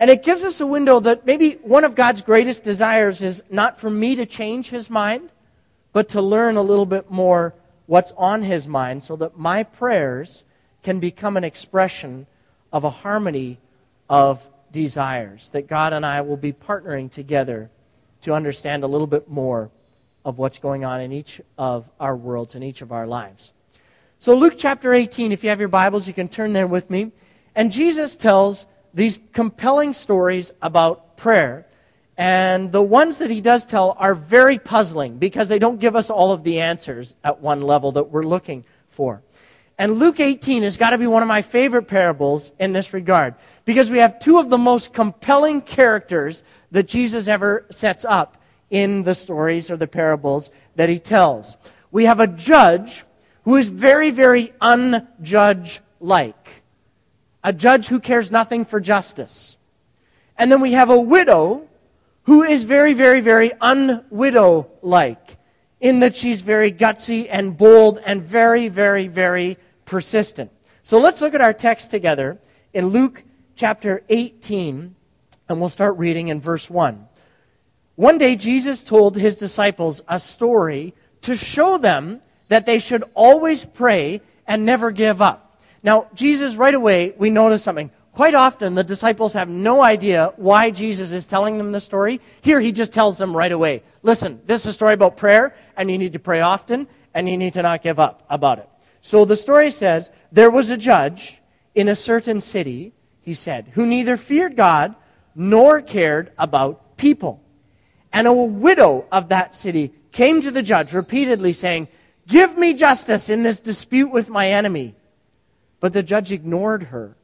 And 0.00 0.08
it 0.08 0.22
gives 0.22 0.44
us 0.44 0.60
a 0.60 0.66
window 0.66 0.98
that 1.00 1.26
maybe 1.26 1.52
one 1.62 1.84
of 1.84 1.94
God's 1.94 2.22
greatest 2.22 2.64
desires 2.64 3.22
is 3.22 3.44
not 3.50 3.78
for 3.78 3.90
me 3.90 4.16
to 4.16 4.24
change 4.24 4.70
his 4.70 4.88
mind, 4.88 5.30
but 5.92 6.08
to 6.10 6.22
learn 6.22 6.56
a 6.56 6.62
little 6.62 6.86
bit 6.86 7.10
more 7.10 7.54
what's 7.84 8.12
on 8.16 8.42
his 8.42 8.66
mind 8.66 9.04
so 9.04 9.14
that 9.16 9.38
my 9.38 9.62
prayers 9.62 10.42
can 10.82 11.00
become 11.00 11.36
an 11.36 11.44
expression 11.44 12.26
of 12.72 12.84
a 12.84 12.90
harmony 12.90 13.58
of 14.08 14.48
desires. 14.72 15.50
That 15.50 15.66
God 15.66 15.92
and 15.92 16.04
I 16.04 16.20
will 16.20 16.36
be 16.36 16.52
partnering 16.52 17.10
together 17.10 17.70
to 18.22 18.32
understand 18.32 18.84
a 18.84 18.86
little 18.86 19.06
bit 19.06 19.28
more 19.28 19.70
of 20.24 20.38
what's 20.38 20.58
going 20.58 20.84
on 20.84 21.00
in 21.00 21.12
each 21.12 21.40
of 21.56 21.88
our 22.00 22.16
worlds, 22.16 22.54
in 22.54 22.62
each 22.62 22.82
of 22.82 22.90
our 22.90 23.06
lives. 23.06 23.52
So, 24.18 24.34
Luke 24.34 24.54
chapter 24.56 24.92
18, 24.92 25.30
if 25.30 25.44
you 25.44 25.50
have 25.50 25.60
your 25.60 25.68
Bibles, 25.68 26.08
you 26.08 26.14
can 26.14 26.28
turn 26.28 26.52
there 26.52 26.66
with 26.66 26.90
me. 26.90 27.12
And 27.54 27.70
Jesus 27.70 28.16
tells 28.16 28.66
these 28.92 29.20
compelling 29.32 29.94
stories 29.94 30.52
about 30.62 31.16
prayer. 31.16 31.66
And 32.16 32.72
the 32.72 32.82
ones 32.82 33.18
that 33.18 33.30
he 33.30 33.40
does 33.42 33.66
tell 33.66 33.94
are 33.98 34.14
very 34.14 34.58
puzzling 34.58 35.18
because 35.18 35.48
they 35.48 35.58
don't 35.58 35.78
give 35.78 35.94
us 35.94 36.08
all 36.08 36.32
of 36.32 36.44
the 36.44 36.60
answers 36.60 37.14
at 37.22 37.40
one 37.40 37.60
level 37.60 37.92
that 37.92 38.10
we're 38.10 38.24
looking 38.24 38.64
for. 38.88 39.22
And 39.78 39.98
Luke 39.98 40.20
18 40.20 40.62
has 40.62 40.76
got 40.76 40.90
to 40.90 40.98
be 40.98 41.06
one 41.06 41.22
of 41.22 41.28
my 41.28 41.42
favorite 41.42 41.84
parables 41.84 42.52
in 42.58 42.72
this 42.72 42.94
regard 42.94 43.34
because 43.64 43.90
we 43.90 43.98
have 43.98 44.18
two 44.18 44.38
of 44.38 44.48
the 44.48 44.58
most 44.58 44.94
compelling 44.94 45.60
characters 45.60 46.44
that 46.70 46.88
Jesus 46.88 47.28
ever 47.28 47.66
sets 47.70 48.04
up 48.04 48.38
in 48.70 49.02
the 49.02 49.14
stories 49.14 49.70
or 49.70 49.76
the 49.76 49.86
parables 49.86 50.50
that 50.76 50.88
he 50.88 50.98
tells. 50.98 51.56
We 51.90 52.06
have 52.06 52.20
a 52.20 52.26
judge 52.26 53.04
who 53.44 53.56
is 53.56 53.68
very, 53.68 54.10
very 54.10 54.52
unjudge 54.60 55.80
like, 56.00 56.62
a 57.44 57.52
judge 57.52 57.86
who 57.86 58.00
cares 58.00 58.30
nothing 58.30 58.64
for 58.64 58.80
justice. 58.80 59.56
And 60.36 60.50
then 60.50 60.60
we 60.60 60.72
have 60.72 60.90
a 60.90 61.00
widow 61.00 61.68
who 62.24 62.42
is 62.42 62.64
very, 62.64 62.92
very, 62.92 63.20
very 63.20 63.50
unwidow 63.50 64.68
like, 64.82 65.38
in 65.80 66.00
that 66.00 66.16
she's 66.16 66.40
very 66.40 66.72
gutsy 66.72 67.28
and 67.30 67.56
bold 67.56 68.00
and 68.04 68.22
very, 68.22 68.68
very, 68.68 69.06
very 69.06 69.58
persistent. 69.86 70.50
So 70.82 70.98
let's 70.98 71.22
look 71.22 71.34
at 71.34 71.40
our 71.40 71.54
text 71.54 71.90
together 71.90 72.38
in 72.74 72.88
Luke 72.88 73.24
chapter 73.54 74.02
18, 74.10 74.94
and 75.48 75.60
we'll 75.60 75.70
start 75.70 75.96
reading 75.96 76.28
in 76.28 76.40
verse 76.40 76.68
1. 76.68 77.08
One 77.94 78.18
day, 78.18 78.36
Jesus 78.36 78.84
told 78.84 79.16
his 79.16 79.36
disciples 79.36 80.02
a 80.06 80.20
story 80.20 80.94
to 81.22 81.34
show 81.34 81.78
them 81.78 82.20
that 82.48 82.66
they 82.66 82.78
should 82.78 83.02
always 83.14 83.64
pray 83.64 84.20
and 84.46 84.64
never 84.64 84.90
give 84.90 85.22
up. 85.22 85.58
Now, 85.82 86.08
Jesus, 86.14 86.56
right 86.56 86.74
away, 86.74 87.14
we 87.16 87.30
notice 87.30 87.62
something. 87.62 87.90
Quite 88.12 88.34
often, 88.34 88.74
the 88.74 88.84
disciples 88.84 89.32
have 89.32 89.48
no 89.48 89.82
idea 89.82 90.32
why 90.36 90.70
Jesus 90.70 91.12
is 91.12 91.26
telling 91.26 91.58
them 91.58 91.72
the 91.72 91.80
story. 91.80 92.20
Here, 92.42 92.60
he 92.60 92.72
just 92.72 92.92
tells 92.92 93.18
them 93.18 93.36
right 93.36 93.52
away 93.52 93.82
listen, 94.02 94.40
this 94.46 94.60
is 94.60 94.66
a 94.68 94.72
story 94.72 94.94
about 94.94 95.16
prayer, 95.16 95.56
and 95.76 95.90
you 95.90 95.98
need 95.98 96.12
to 96.12 96.18
pray 96.18 96.40
often, 96.40 96.86
and 97.14 97.28
you 97.28 97.36
need 97.36 97.54
to 97.54 97.62
not 97.62 97.82
give 97.82 97.98
up 97.98 98.24
about 98.28 98.58
it. 98.58 98.68
So 99.06 99.24
the 99.24 99.36
story 99.36 99.70
says 99.70 100.10
there 100.32 100.50
was 100.50 100.68
a 100.70 100.76
judge 100.76 101.40
in 101.76 101.86
a 101.86 101.94
certain 101.94 102.40
city, 102.40 102.92
he 103.20 103.34
said, 103.34 103.70
who 103.74 103.86
neither 103.86 104.16
feared 104.16 104.56
God 104.56 104.96
nor 105.32 105.80
cared 105.80 106.32
about 106.36 106.96
people. 106.96 107.40
And 108.12 108.26
a 108.26 108.32
widow 108.32 109.06
of 109.12 109.28
that 109.28 109.54
city 109.54 109.92
came 110.10 110.42
to 110.42 110.50
the 110.50 110.60
judge 110.60 110.92
repeatedly 110.92 111.52
saying, 111.52 111.86
Give 112.26 112.58
me 112.58 112.74
justice 112.74 113.28
in 113.28 113.44
this 113.44 113.60
dispute 113.60 114.10
with 114.10 114.28
my 114.28 114.50
enemy. 114.50 114.96
But 115.78 115.92
the 115.92 116.02
judge 116.02 116.32
ignored 116.32 116.82
her 116.90 117.16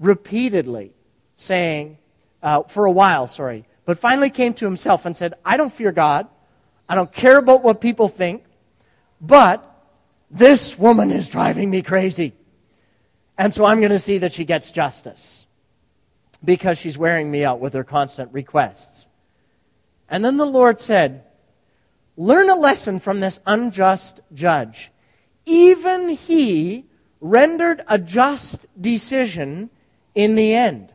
repeatedly, 0.00 0.92
saying, 1.36 1.98
uh, 2.42 2.62
for 2.62 2.86
a 2.86 2.90
while, 2.90 3.26
sorry, 3.26 3.66
but 3.84 3.98
finally 3.98 4.30
came 4.30 4.54
to 4.54 4.64
himself 4.64 5.04
and 5.04 5.14
said, 5.14 5.34
I 5.44 5.58
don't 5.58 5.74
fear 5.74 5.92
God. 5.92 6.26
I 6.88 6.94
don't 6.94 7.12
care 7.12 7.36
about 7.36 7.62
what 7.62 7.82
people 7.82 8.08
think, 8.08 8.44
but 9.20 9.67
this 10.30 10.78
woman 10.78 11.10
is 11.10 11.28
driving 11.28 11.70
me 11.70 11.82
crazy. 11.82 12.34
And 13.36 13.54
so 13.54 13.64
I'm 13.64 13.80
going 13.80 13.92
to 13.92 13.98
see 13.98 14.18
that 14.18 14.32
she 14.32 14.44
gets 14.44 14.72
justice 14.72 15.46
because 16.44 16.78
she's 16.78 16.98
wearing 16.98 17.30
me 17.30 17.44
out 17.44 17.60
with 17.60 17.72
her 17.74 17.84
constant 17.84 18.32
requests. 18.32 19.08
And 20.08 20.24
then 20.24 20.36
the 20.36 20.46
Lord 20.46 20.80
said, 20.80 21.24
Learn 22.16 22.50
a 22.50 22.56
lesson 22.56 22.98
from 22.98 23.20
this 23.20 23.38
unjust 23.46 24.20
judge. 24.34 24.90
Even 25.46 26.10
he 26.10 26.86
rendered 27.20 27.84
a 27.86 27.96
just 27.96 28.66
decision 28.80 29.70
in 30.14 30.34
the 30.34 30.52
end. 30.52 30.92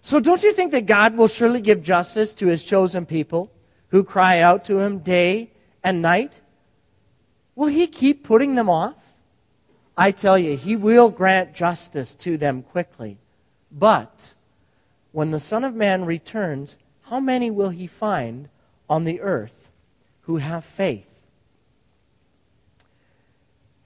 So 0.00 0.20
don't 0.20 0.42
you 0.42 0.52
think 0.52 0.72
that 0.72 0.86
God 0.86 1.16
will 1.16 1.28
surely 1.28 1.60
give 1.60 1.82
justice 1.82 2.34
to 2.34 2.46
his 2.46 2.64
chosen 2.64 3.04
people 3.04 3.52
who 3.88 4.02
cry 4.02 4.40
out 4.40 4.64
to 4.66 4.80
him 4.80 5.00
day 5.00 5.50
and 5.82 6.00
night? 6.00 6.40
Will 7.56 7.68
he 7.68 7.86
keep 7.86 8.24
putting 8.24 8.54
them 8.54 8.68
off? 8.68 8.96
I 9.96 10.10
tell 10.10 10.38
you, 10.38 10.56
he 10.56 10.74
will 10.74 11.08
grant 11.08 11.54
justice 11.54 12.14
to 12.16 12.36
them 12.36 12.62
quickly. 12.62 13.18
But 13.70 14.34
when 15.12 15.30
the 15.30 15.40
Son 15.40 15.62
of 15.62 15.74
Man 15.74 16.04
returns, 16.04 16.76
how 17.02 17.20
many 17.20 17.50
will 17.50 17.70
he 17.70 17.86
find 17.86 18.48
on 18.88 19.04
the 19.04 19.20
earth 19.20 19.70
who 20.22 20.38
have 20.38 20.64
faith? 20.64 21.06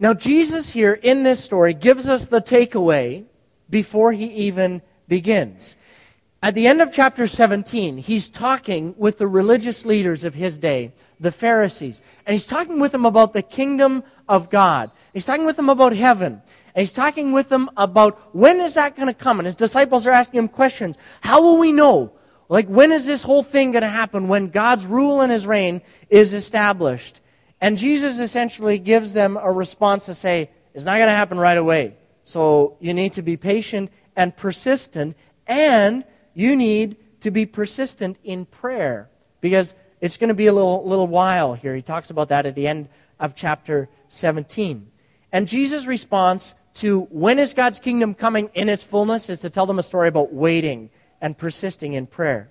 Now, 0.01 0.15
Jesus 0.15 0.71
here 0.71 0.93
in 0.93 1.25
this 1.25 1.43
story 1.43 1.75
gives 1.75 2.09
us 2.09 2.27
the 2.27 2.41
takeaway 2.41 3.25
before 3.69 4.13
he 4.13 4.27
even 4.27 4.81
begins. 5.09 5.75
At 6.41 6.55
the 6.55 6.69
end 6.69 6.81
of 6.81 6.93
chapter 6.93 7.27
17, 7.27 7.99
he's 7.99 8.29
talking 8.29 8.95
with 8.97 9.19
the 9.19 9.27
religious 9.27 9.85
leaders 9.85 10.23
of 10.23 10.35
his 10.35 10.57
day 10.57 10.93
the 11.21 11.33
Pharisees. 11.33 12.03
And 12.27 12.33
he's 12.33 12.47
talking 12.47 12.79
with 12.79 12.93
them 12.93 13.05
about 13.05 13.33
the 13.33 13.43
kingdom 13.43 14.05
of 14.29 14.51
God. 14.51 14.91
He's 15.13 15.27
talking 15.27 15.47
with 15.47 15.57
them 15.57 15.69
about 15.69 15.95
heaven. 15.95 16.43
And 16.75 16.81
he's 16.83 16.93
talking 16.93 17.33
with 17.33 17.49
them 17.49 17.71
about 17.77 18.35
when 18.35 18.61
is 18.61 18.75
that 18.75 18.95
going 18.95 19.09
to 19.09 19.15
come? 19.15 19.39
And 19.41 19.47
his 19.47 19.57
disciples 19.57 20.07
are 20.07 20.13
asking 20.13 20.39
him 20.39 20.49
questions. 20.49 20.97
How 21.21 21.43
will 21.43 21.59
we 21.59 21.73
know? 21.73 22.13
Like, 22.49 22.67
when 22.69 22.93
is 22.93 23.05
this 23.05 23.23
whole 23.23 23.43
thing 23.43 23.73
going 23.73 23.83
to 23.83 23.89
happen? 23.89 24.29
When 24.29 24.49
God's 24.49 24.87
rule 24.87 25.21
and 25.21 25.31
his 25.31 25.47
reign 25.47 25.83
is 26.09 26.33
established. 26.35 27.21
And 27.61 27.77
Jesus 27.77 28.21
essentially 28.21 28.79
gives 28.79 29.13
them 29.13 29.37
a 29.37 29.51
response 29.51 30.07
to 30.07 30.15
say, 30.15 30.51
it's 30.73 30.85
not 30.85 30.97
going 30.97 31.09
to 31.09 31.15
happen 31.15 31.39
right 31.39 31.59
away. 31.59 31.97
So 32.23 32.77
you 32.81 32.95
need 32.95 33.15
to 33.15 33.23
be 33.23 33.37
patient 33.37 33.91
and 34.15 34.37
persistent. 34.37 35.17
And 35.47 36.05
you 36.35 36.55
need 36.55 36.97
to 37.21 37.31
be 37.31 37.45
persistent 37.45 38.17
in 38.23 38.47
prayer. 38.47 39.11
Because 39.41 39.75
it's 40.01 40.17
going 40.17 40.29
to 40.29 40.35
be 40.35 40.47
a 40.47 40.53
little, 40.53 40.87
little 40.87 41.07
while 41.07 41.55
here. 41.55 41.75
He 41.75 41.83
talks 41.83 42.11
about 42.11 42.29
that 42.29 42.47
at 42.47 42.55
the 42.55 42.69
end 42.69 42.89
of 43.19 43.35
chapter 43.35 43.89
17. 44.09 44.91
And 45.33 45.49
Jesus' 45.49 45.87
response 45.87 46.55
to 46.75 47.01
when 47.11 47.39
is 47.39 47.55
God's 47.55 47.81
kingdom 47.81 48.15
coming 48.15 48.51
in 48.55 48.69
its 48.69 48.85
fullness 48.85 49.29
is 49.29 49.41
to 49.41 49.51
tell 49.51 49.67
them 49.67 49.79
a 49.79 49.83
story 49.83 50.09
about 50.09 50.33
waiting 50.33 50.91
and 51.21 51.37
persisting 51.37 51.95
in 51.95 52.07
prayer. 52.07 52.51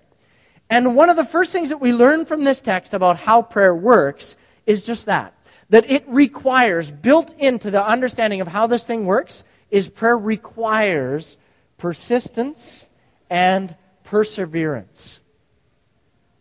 And 0.70 0.96
one 0.96 1.10
of 1.10 1.16
the 1.16 1.24
first 1.24 1.54
things 1.54 1.70
that 1.70 1.78
we 1.78 1.94
learn 1.94 2.26
from 2.26 2.44
this 2.44 2.62
text 2.62 2.94
about 2.94 3.18
how 3.18 3.42
prayer 3.42 3.74
works 3.74 4.36
is 4.66 4.84
just 4.84 5.06
that. 5.06 5.34
That 5.70 5.90
it 5.90 6.04
requires, 6.08 6.92
built 6.92 7.34
into 7.38 7.72
the 7.72 7.86
understanding 7.86 8.42
of 8.42 8.48
how 8.48 8.68
this 8.68 8.84
thing 8.84 9.06
works, 9.06 9.44
is 9.72 9.88
prayer 9.88 10.18
requires 10.18 11.38
persistence 11.78 12.90
and 13.30 13.76
perseverance. 14.04 15.22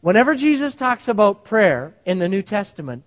Whenever 0.07 0.37
Jesus 0.37 0.77
talks 0.77 1.09
about 1.09 1.43
prayer 1.43 1.93
in 2.05 2.21
the 2.21 2.29
New 2.29 2.41
Testament, 2.41 3.03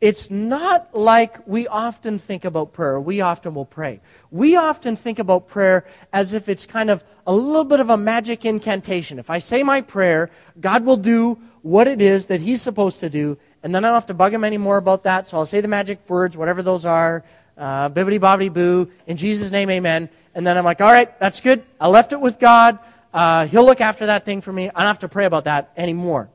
it's 0.00 0.30
not 0.30 0.94
like 0.94 1.46
we 1.46 1.68
often 1.68 2.18
think 2.18 2.46
about 2.46 2.72
prayer. 2.72 2.98
We 2.98 3.20
often 3.20 3.54
will 3.54 3.66
pray. 3.66 4.00
We 4.30 4.56
often 4.56 4.96
think 4.96 5.18
about 5.18 5.48
prayer 5.48 5.84
as 6.14 6.32
if 6.32 6.48
it's 6.48 6.64
kind 6.64 6.88
of 6.88 7.04
a 7.26 7.34
little 7.34 7.64
bit 7.64 7.78
of 7.78 7.90
a 7.90 7.98
magic 7.98 8.46
incantation. 8.46 9.18
If 9.18 9.28
I 9.28 9.36
say 9.36 9.62
my 9.62 9.82
prayer, 9.82 10.30
God 10.58 10.86
will 10.86 10.96
do 10.96 11.38
what 11.60 11.86
it 11.86 12.00
is 12.00 12.24
that 12.28 12.40
He's 12.40 12.62
supposed 12.62 13.00
to 13.00 13.10
do, 13.10 13.36
and 13.62 13.74
then 13.74 13.84
I 13.84 13.88
don't 13.88 13.96
have 13.96 14.06
to 14.06 14.14
bug 14.14 14.32
Him 14.32 14.44
anymore 14.44 14.78
about 14.78 15.02
that, 15.02 15.28
so 15.28 15.36
I'll 15.36 15.44
say 15.44 15.60
the 15.60 15.68
magic 15.68 16.08
words, 16.08 16.38
whatever 16.38 16.62
those 16.62 16.86
are, 16.86 17.22
uh, 17.58 17.90
bibbity 17.90 18.18
bobbity 18.18 18.50
boo, 18.50 18.90
in 19.06 19.18
Jesus' 19.18 19.50
name, 19.50 19.68
amen. 19.68 20.08
And 20.34 20.46
then 20.46 20.56
I'm 20.56 20.64
like, 20.64 20.80
all 20.80 20.90
right, 20.90 21.20
that's 21.20 21.42
good. 21.42 21.62
I 21.78 21.88
left 21.88 22.14
it 22.14 22.20
with 22.20 22.38
God. 22.38 22.78
Uh, 23.14 23.46
he'll 23.46 23.64
look 23.64 23.80
after 23.80 24.06
that 24.06 24.24
thing 24.24 24.40
for 24.40 24.52
me. 24.52 24.68
I 24.68 24.80
don't 24.80 24.88
have 24.88 24.98
to 24.98 25.08
pray 25.08 25.24
about 25.24 25.44
that 25.44 25.72
anymore. 25.76 26.28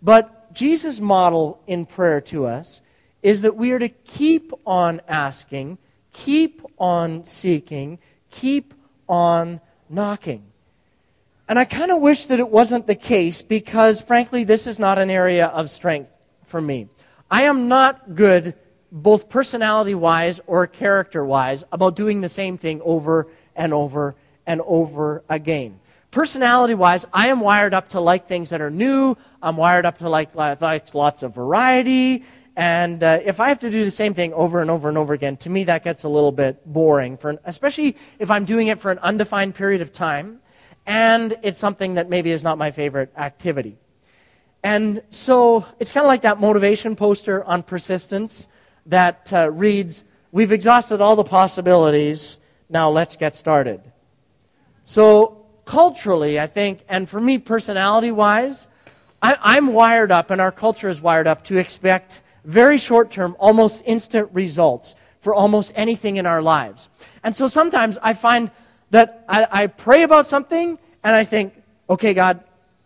But 0.00 0.54
Jesus' 0.54 1.00
model 1.00 1.60
in 1.66 1.84
prayer 1.84 2.20
to 2.22 2.46
us 2.46 2.80
is 3.24 3.42
that 3.42 3.56
we 3.56 3.72
are 3.72 3.80
to 3.80 3.88
keep 3.88 4.52
on 4.64 5.00
asking, 5.08 5.78
keep 6.12 6.62
on 6.78 7.26
seeking, 7.26 7.98
keep 8.30 8.72
on 9.08 9.60
knocking. 9.90 10.44
And 11.48 11.58
I 11.58 11.64
kind 11.64 11.90
of 11.90 12.00
wish 12.00 12.26
that 12.26 12.38
it 12.38 12.48
wasn't 12.48 12.86
the 12.86 12.94
case 12.94 13.42
because, 13.42 14.00
frankly, 14.00 14.44
this 14.44 14.68
is 14.68 14.78
not 14.78 14.98
an 14.98 15.10
area 15.10 15.46
of 15.46 15.70
strength 15.70 16.12
for 16.44 16.60
me. 16.60 16.88
I 17.28 17.42
am 17.44 17.66
not 17.66 18.14
good, 18.14 18.54
both 18.92 19.28
personality 19.28 19.96
wise 19.96 20.40
or 20.46 20.68
character 20.68 21.24
wise, 21.24 21.64
about 21.72 21.96
doing 21.96 22.20
the 22.20 22.28
same 22.28 22.58
thing 22.58 22.80
over 22.84 23.26
and 23.56 23.74
over 23.74 24.14
and 24.48 24.60
over 24.62 25.22
again. 25.28 25.78
Personality 26.10 26.74
wise, 26.74 27.04
I 27.12 27.28
am 27.28 27.38
wired 27.40 27.74
up 27.74 27.90
to 27.90 28.00
like 28.00 28.26
things 28.26 28.50
that 28.50 28.62
are 28.62 28.70
new. 28.70 29.14
I'm 29.42 29.58
wired 29.58 29.84
up 29.84 29.98
to 29.98 30.08
like, 30.08 30.34
like 30.34 30.94
lots 30.94 31.22
of 31.22 31.34
variety. 31.34 32.24
And 32.56 33.04
uh, 33.04 33.20
if 33.22 33.38
I 33.38 33.50
have 33.50 33.60
to 33.60 33.70
do 33.70 33.84
the 33.84 33.90
same 33.90 34.14
thing 34.14 34.32
over 34.32 34.60
and 34.62 34.70
over 34.70 34.88
and 34.88 34.96
over 34.96 35.12
again, 35.12 35.36
to 35.38 35.50
me 35.50 35.64
that 35.64 35.84
gets 35.84 36.02
a 36.02 36.08
little 36.08 36.32
bit 36.32 36.66
boring, 36.66 37.18
for, 37.18 37.38
especially 37.44 37.96
if 38.18 38.30
I'm 38.30 38.46
doing 38.46 38.68
it 38.68 38.80
for 38.80 38.90
an 38.90 38.98
undefined 39.00 39.54
period 39.54 39.82
of 39.82 39.92
time 39.92 40.40
and 40.86 41.36
it's 41.42 41.58
something 41.58 41.94
that 41.94 42.08
maybe 42.08 42.30
is 42.30 42.42
not 42.42 42.56
my 42.56 42.70
favorite 42.70 43.12
activity. 43.16 43.76
And 44.64 45.02
so 45.10 45.66
it's 45.78 45.92
kind 45.92 46.04
of 46.04 46.08
like 46.08 46.22
that 46.22 46.40
motivation 46.40 46.96
poster 46.96 47.44
on 47.44 47.62
persistence 47.62 48.48
that 48.86 49.30
uh, 49.32 49.50
reads, 49.50 50.04
We've 50.32 50.52
exhausted 50.52 51.00
all 51.00 51.16
the 51.16 51.24
possibilities, 51.24 52.38
now 52.70 52.90
let's 52.90 53.16
get 53.16 53.36
started. 53.36 53.80
So, 54.88 55.44
culturally, 55.66 56.40
I 56.40 56.46
think, 56.46 56.82
and 56.88 57.06
for 57.06 57.20
me, 57.20 57.36
personality 57.36 58.10
wise, 58.10 58.66
I'm 59.20 59.74
wired 59.74 60.10
up, 60.10 60.30
and 60.30 60.40
our 60.40 60.50
culture 60.50 60.88
is 60.88 60.98
wired 60.98 61.26
up 61.26 61.44
to 61.44 61.58
expect 61.58 62.22
very 62.42 62.78
short 62.78 63.10
term, 63.10 63.36
almost 63.38 63.82
instant 63.84 64.30
results 64.32 64.94
for 65.20 65.34
almost 65.34 65.72
anything 65.74 66.16
in 66.16 66.24
our 66.24 66.40
lives. 66.40 66.88
And 67.22 67.36
so 67.36 67.48
sometimes 67.48 67.98
I 68.00 68.14
find 68.14 68.50
that 68.88 69.26
I, 69.28 69.46
I 69.50 69.66
pray 69.66 70.04
about 70.04 70.26
something 70.26 70.78
and 71.04 71.14
I 71.14 71.24
think, 71.24 71.52
okay, 71.90 72.14
God, 72.14 72.42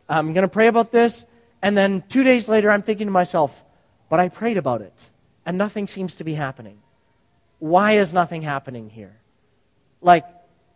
I'm 0.09 0.32
going 0.32 0.42
to 0.42 0.49
pray 0.49 0.66
about 0.66 0.90
this. 0.90 1.25
And 1.62 1.78
then 1.78 2.02
two 2.09 2.25
days 2.25 2.49
later, 2.49 2.73
I'm 2.73 2.82
thinking 2.82 3.06
to 3.06 3.12
myself, 3.12 3.62
but 4.09 4.18
I 4.18 4.28
prayed 4.28 4.56
about 4.56 4.82
it 4.82 5.11
and 5.47 5.56
nothing 5.56 5.87
seems 5.87 6.16
to 6.16 6.25
be 6.25 6.35
happening. 6.35 6.80
Why 7.61 7.92
is 7.92 8.12
nothing 8.12 8.42
happening 8.42 8.90
here? 8.90 9.14
Like, 10.00 10.26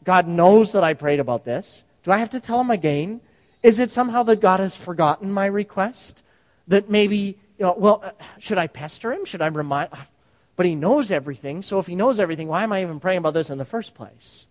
God 0.06 0.28
knows 0.28 0.70
that 0.72 0.84
I 0.84 0.94
prayed 0.94 1.18
about 1.18 1.44
this. 1.44 1.82
Do 2.04 2.12
I 2.12 2.18
have 2.18 2.30
to 2.30 2.38
tell 2.38 2.60
him 2.60 2.70
again? 2.70 3.20
Is 3.64 3.80
it 3.80 3.90
somehow 3.90 4.22
that 4.22 4.40
God 4.40 4.60
has 4.60 4.76
forgotten 4.76 5.32
my 5.32 5.46
request? 5.46 6.22
That 6.68 6.88
maybe, 6.88 7.36
you 7.58 7.66
know, 7.66 7.75
well, 7.76 8.02
uh, 8.04 8.12
should 8.38 8.56
I 8.56 8.68
pester 8.68 9.12
him? 9.12 9.25
Should 9.25 9.42
I 9.42 9.48
remind? 9.48 9.88
But 10.54 10.64
he 10.64 10.76
knows 10.76 11.10
everything. 11.10 11.60
So 11.62 11.80
if 11.80 11.88
he 11.88 11.96
knows 11.96 12.20
everything, 12.20 12.46
why 12.46 12.62
am 12.62 12.72
I 12.72 12.82
even 12.82 13.00
praying 13.00 13.18
about 13.18 13.34
this 13.34 13.50
in 13.50 13.58
the 13.58 13.64
first 13.64 13.94
place? 13.94 14.46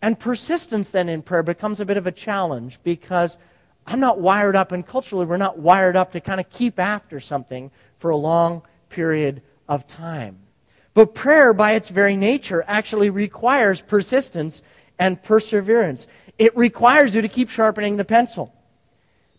And 0.00 0.16
persistence 0.18 0.90
then 0.90 1.08
in 1.08 1.22
prayer 1.22 1.42
becomes 1.42 1.80
a 1.80 1.84
bit 1.84 1.96
of 1.96 2.06
a 2.06 2.12
challenge 2.12 2.78
because 2.84 3.36
I'm 3.88 4.00
not 4.00 4.20
wired 4.20 4.54
up, 4.54 4.70
and 4.70 4.86
culturally, 4.86 5.26
we're 5.26 5.36
not 5.36 5.58
wired 5.58 5.96
up 5.96 6.12
to 6.12 6.20
kind 6.20 6.38
of 6.38 6.48
keep 6.48 6.78
after 6.78 7.18
something 7.18 7.72
for 7.98 8.10
a 8.10 8.16
long 8.16 8.62
period 8.88 9.42
of 9.68 9.88
time. 9.88 10.43
But 10.94 11.14
prayer, 11.14 11.52
by 11.52 11.72
its 11.72 11.88
very 11.88 12.16
nature, 12.16 12.64
actually 12.66 13.10
requires 13.10 13.80
persistence 13.80 14.62
and 14.98 15.22
perseverance. 15.22 16.06
It 16.38 16.56
requires 16.56 17.14
you 17.14 17.22
to 17.22 17.28
keep 17.28 17.50
sharpening 17.50 17.96
the 17.96 18.04
pencil, 18.04 18.54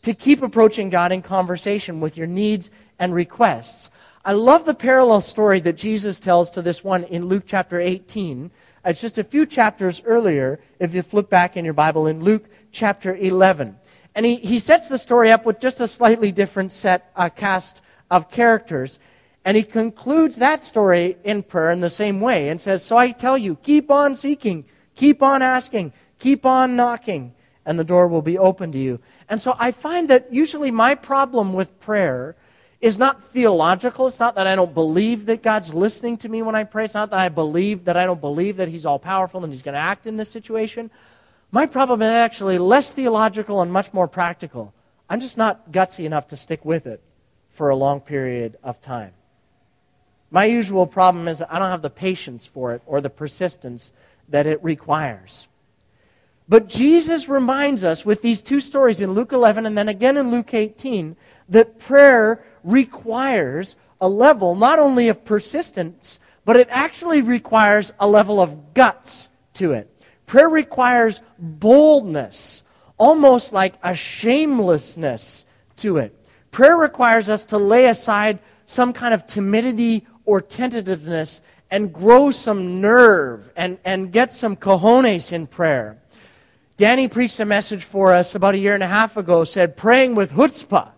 to 0.02 0.14
keep 0.14 0.42
approaching 0.42 0.90
God 0.90 1.14
in 1.14 1.22
conversation 1.22 2.02
with 2.02 2.18
your 2.18 2.28
needs 2.28 2.70
and 3.00 3.14
requests. 3.14 3.90
I 4.24 4.34
love 4.34 4.66
the 4.66 4.74
parallel 4.74 5.22
story 5.22 5.60
that 5.62 5.78
Jesus 5.78 6.20
tells 6.20 6.50
to 6.52 6.62
this 6.62 6.84
one 6.84 7.04
in 7.04 7.28
Luke 7.28 7.44
chapter 7.46 7.80
18. 7.80 8.52
It's 8.84 9.02
just 9.02 9.18
a 9.18 9.24
few 9.24 9.46
chapters 9.46 10.02
earlier, 10.06 10.60
if 10.80 10.94
you 10.94 11.02
flip 11.02 11.30
back 11.30 11.56
in 11.56 11.64
your 11.64 11.74
Bible, 11.74 12.08
in 12.08 12.24
Luke 12.24 12.46
chapter 12.72 13.16
11. 13.16 13.78
And 14.14 14.26
he, 14.26 14.38
he 14.38 14.60
sets 14.60 14.88
the 14.88 14.98
story 14.98 15.32
up 15.32 15.46
with 15.46 15.60
just 15.60 15.80
a 15.80 15.88
slightly 15.88 16.32
different 16.32 16.72
set, 16.72 17.12
uh, 17.16 17.30
cast 17.30 17.82
of 18.10 18.32
characters. 18.32 19.00
And 19.46 19.56
he 19.56 19.62
concludes 19.62 20.38
that 20.38 20.64
story 20.64 21.18
in 21.24 21.44
prayer 21.44 21.72
in 21.72 21.80
the 21.80 21.90
same 21.90 22.20
way 22.20 22.50
and 22.50 22.60
says, 22.60 22.84
So 22.84 22.98
I 22.98 23.12
tell 23.12 23.38
you, 23.38 23.56
keep 23.58 23.92
on 23.92 24.16
seeking, 24.16 24.66
keep 24.96 25.22
on 25.22 25.44
asking, 25.44 25.94
keep 26.18 26.48
on 26.48 26.76
knocking, 26.76 27.36
and 27.64 27.78
the 27.78 27.84
door 27.84 28.08
will 28.08 28.24
be 28.24 28.40
open 28.40 28.72
to 28.72 28.80
you. 28.80 29.00
And 29.30 29.40
so 29.40 29.56
I 29.60 29.70
find 29.70 30.10
that 30.10 30.34
usually 30.34 30.72
my 30.72 30.96
problem 30.96 31.54
with 31.54 31.80
prayer 31.80 32.36
is 32.82 32.98
not 32.98 33.24
theological. 33.24 34.08
It's 34.08 34.20
not 34.20 34.34
that 34.34 34.48
I 34.48 34.56
don't 34.56 34.74
believe 34.74 35.28
that 35.28 35.44
God's 35.44 35.74
listening 35.74 36.18
to 36.18 36.30
me 36.30 36.42
when 36.42 36.56
I 36.56 36.64
pray. 36.64 36.86
It's 36.86 36.96
not 36.96 37.12
that 37.12 37.20
I 37.20 37.30
believe 37.30 37.86
that 37.86 37.98
I 37.98 38.06
don't 38.06 38.22
believe 38.22 38.58
that 38.58 38.68
He's 38.68 38.86
all 38.86 39.00
powerful 39.00 39.44
and 39.44 39.54
He's 39.54 39.64
going 39.64 39.74
to 39.76 39.80
act 39.80 40.08
in 40.08 40.18
this 40.18 40.30
situation. 40.30 40.90
My 41.52 41.68
problem 41.68 42.02
is 42.02 42.10
actually 42.10 42.58
less 42.58 42.92
theological 42.92 43.62
and 43.62 43.72
much 43.72 43.94
more 43.94 44.08
practical. 44.08 44.74
I'm 45.08 45.20
just 45.20 45.38
not 45.38 45.72
gutsy 45.72 46.06
enough 46.06 46.30
to 46.30 46.38
stick 46.38 46.66
with 46.66 46.88
it 46.88 47.02
for 47.52 47.70
a 47.70 47.76
long 47.76 48.02
period 48.02 48.58
of 48.64 48.82
time. 48.82 49.14
My 50.32 50.46
usual 50.46 50.88
problem 50.88 51.28
is 51.28 51.42
I 51.42 51.60
don't 51.60 51.70
have 51.70 51.82
the 51.82 51.90
patience 51.90 52.46
for 52.46 52.74
it 52.74 52.82
or 52.86 53.02
the 53.02 53.10
persistence 53.10 53.94
that 54.30 54.48
it 54.48 54.64
requires. 54.64 55.48
But 56.48 56.70
Jesus 56.70 57.28
reminds 57.28 57.84
us 57.84 58.06
with 58.06 58.22
these 58.22 58.42
two 58.42 58.60
stories 58.60 59.02
in 59.02 59.14
Luke 59.14 59.32
11 59.32 59.66
and 59.66 59.78
then 59.78 59.90
again 59.90 60.18
in 60.18 60.32
Luke 60.32 60.54
18 60.54 61.16
that 61.50 61.80
prayer 61.80 62.44
requires 62.64 63.76
a 64.00 64.08
level 64.08 64.56
not 64.56 64.78
only 64.78 65.08
of 65.08 65.26
persistence, 65.26 66.20
but 66.44 66.56
it 66.56 66.68
actually 66.70 67.22
requires 67.22 67.94
a 68.00 68.08
level 68.08 68.40
of 68.40 68.74
guts 68.74 69.30
to 69.54 69.72
it. 69.72 69.90
Prayer 70.28 70.50
requires 70.50 71.22
boldness, 71.40 72.64
almost 72.98 73.54
like 73.54 73.76
a 73.84 73.96
shamelessness 73.96 75.46
to 75.78 75.98
it. 75.98 76.16
Prayer 76.52 76.78
requires 76.78 77.30
us 77.30 77.46
to 77.46 77.58
lay 77.58 77.86
aside 77.86 78.40
some 78.66 78.94
kind 78.94 79.14
of 79.14 79.26
timidity 79.28 80.06
or 80.26 80.42
tentativeness 80.42 81.42
and 81.72 81.92
grow 81.94 82.32
some 82.32 82.82
nerve 82.82 83.52
and, 83.56 83.78
and 83.84 84.12
get 84.12 84.34
some 84.34 84.56
cojones 84.56 85.32
in 85.32 85.48
prayer. 85.48 85.98
Danny 86.78 87.08
preached 87.08 87.40
a 87.40 87.46
message 87.46 87.84
for 87.84 88.14
us 88.14 88.36
about 88.36 88.56
a 88.56 88.58
year 88.58 88.74
and 88.74 88.84
a 88.84 88.88
half 88.88 89.18
ago, 89.18 89.44
said, 89.44 89.78
praying 89.78 90.16
with 90.16 90.34
chutzpah. 90.34 90.92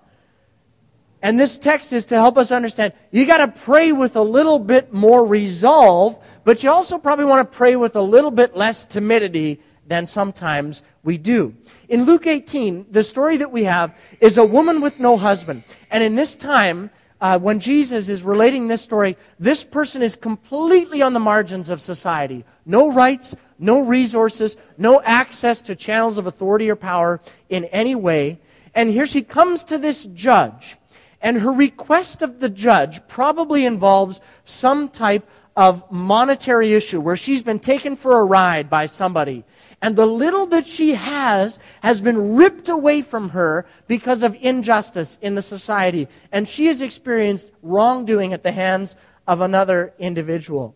And 1.22 1.40
this 1.40 1.58
text 1.58 1.94
is 1.94 2.06
to 2.08 2.16
help 2.16 2.38
us 2.38 2.52
understand 2.52 2.94
you 3.12 3.26
got 3.26 3.38
to 3.38 3.48
pray 3.48 3.92
with 3.92 4.16
a 4.16 4.22
little 4.22 4.60
bit 4.60 4.94
more 4.94 5.26
resolve, 5.26 6.20
but 6.44 6.64
you 6.64 6.72
also 6.72 6.98
probably 6.98 7.26
want 7.26 7.52
to 7.52 7.58
pray 7.58 7.76
with 7.76 7.96
a 7.96 8.02
little 8.02 8.32
bit 8.32 8.56
less 8.56 8.86
timidity 8.86 9.62
than 9.88 10.06
sometimes 10.06 10.84
we 11.04 11.18
do. 11.18 11.56
In 11.90 12.04
Luke 12.04 12.28
18, 12.28 12.88
the 12.92 13.04
story 13.04 13.38
that 13.38 13.52
we 13.52 13.64
have 13.64 13.96
is 14.20 14.38
a 14.38 14.46
woman 14.46 14.82
with 14.82 15.00
no 15.00 15.18
husband. 15.18 15.64
And 15.90 16.04
in 16.04 16.16
this 16.16 16.36
time, 16.36 16.90
uh, 17.20 17.40
when 17.40 17.60
Jesus 17.60 18.10
is 18.10 18.24
relating 18.24 18.68
this 18.68 18.82
story, 18.82 19.18
this 19.40 19.64
person 19.64 20.02
is 20.04 20.16
completely 20.16 21.02
on 21.02 21.14
the 21.14 21.20
margins 21.20 21.70
of 21.70 21.82
society. 21.82 22.46
No 22.66 22.92
rights, 22.92 23.36
no 23.58 23.82
resources, 23.82 24.58
no 24.78 25.02
access 25.02 25.62
to 25.64 25.76
channels 25.76 26.18
of 26.18 26.28
authority 26.28 26.70
or 26.70 26.76
power 26.76 27.20
in 27.50 27.66
any 27.66 27.96
way. 27.96 28.40
And 28.76 28.90
here 28.90 29.08
she 29.08 29.24
comes 29.24 29.64
to 29.66 29.78
this 29.78 30.06
judge, 30.06 30.78
and 31.22 31.40
her 31.40 31.52
request 31.52 32.22
of 32.22 32.40
the 32.40 32.50
judge 32.50 33.06
probably 33.08 33.66
involves 33.66 34.22
some 34.46 34.90
type 34.90 35.28
of 35.56 35.92
monetary 35.92 36.74
issue 36.74 37.02
where 37.02 37.18
she's 37.18 37.42
been 37.42 37.58
taken 37.58 37.96
for 37.96 38.20
a 38.20 38.24
ride 38.24 38.70
by 38.70 38.86
somebody 38.86 39.44
and 39.82 39.96
the 39.96 40.08
little 40.08 40.48
that 40.48 40.66
she 40.66 40.96
has 40.96 41.60
has 41.82 42.02
been 42.02 42.36
ripped 42.36 42.68
away 42.68 43.02
from 43.02 43.30
her 43.30 43.66
because 43.88 44.24
of 44.24 44.36
injustice 44.42 45.20
in 45.22 45.36
the 45.36 45.42
society. 45.42 46.08
And 46.32 46.48
she 46.48 46.66
has 46.66 46.82
experienced 46.82 47.52
wrongdoing 47.62 48.34
at 48.34 48.44
the 48.44 48.52
hands 48.52 48.96
of 49.28 49.42
another 49.42 49.94
individual. 50.00 50.76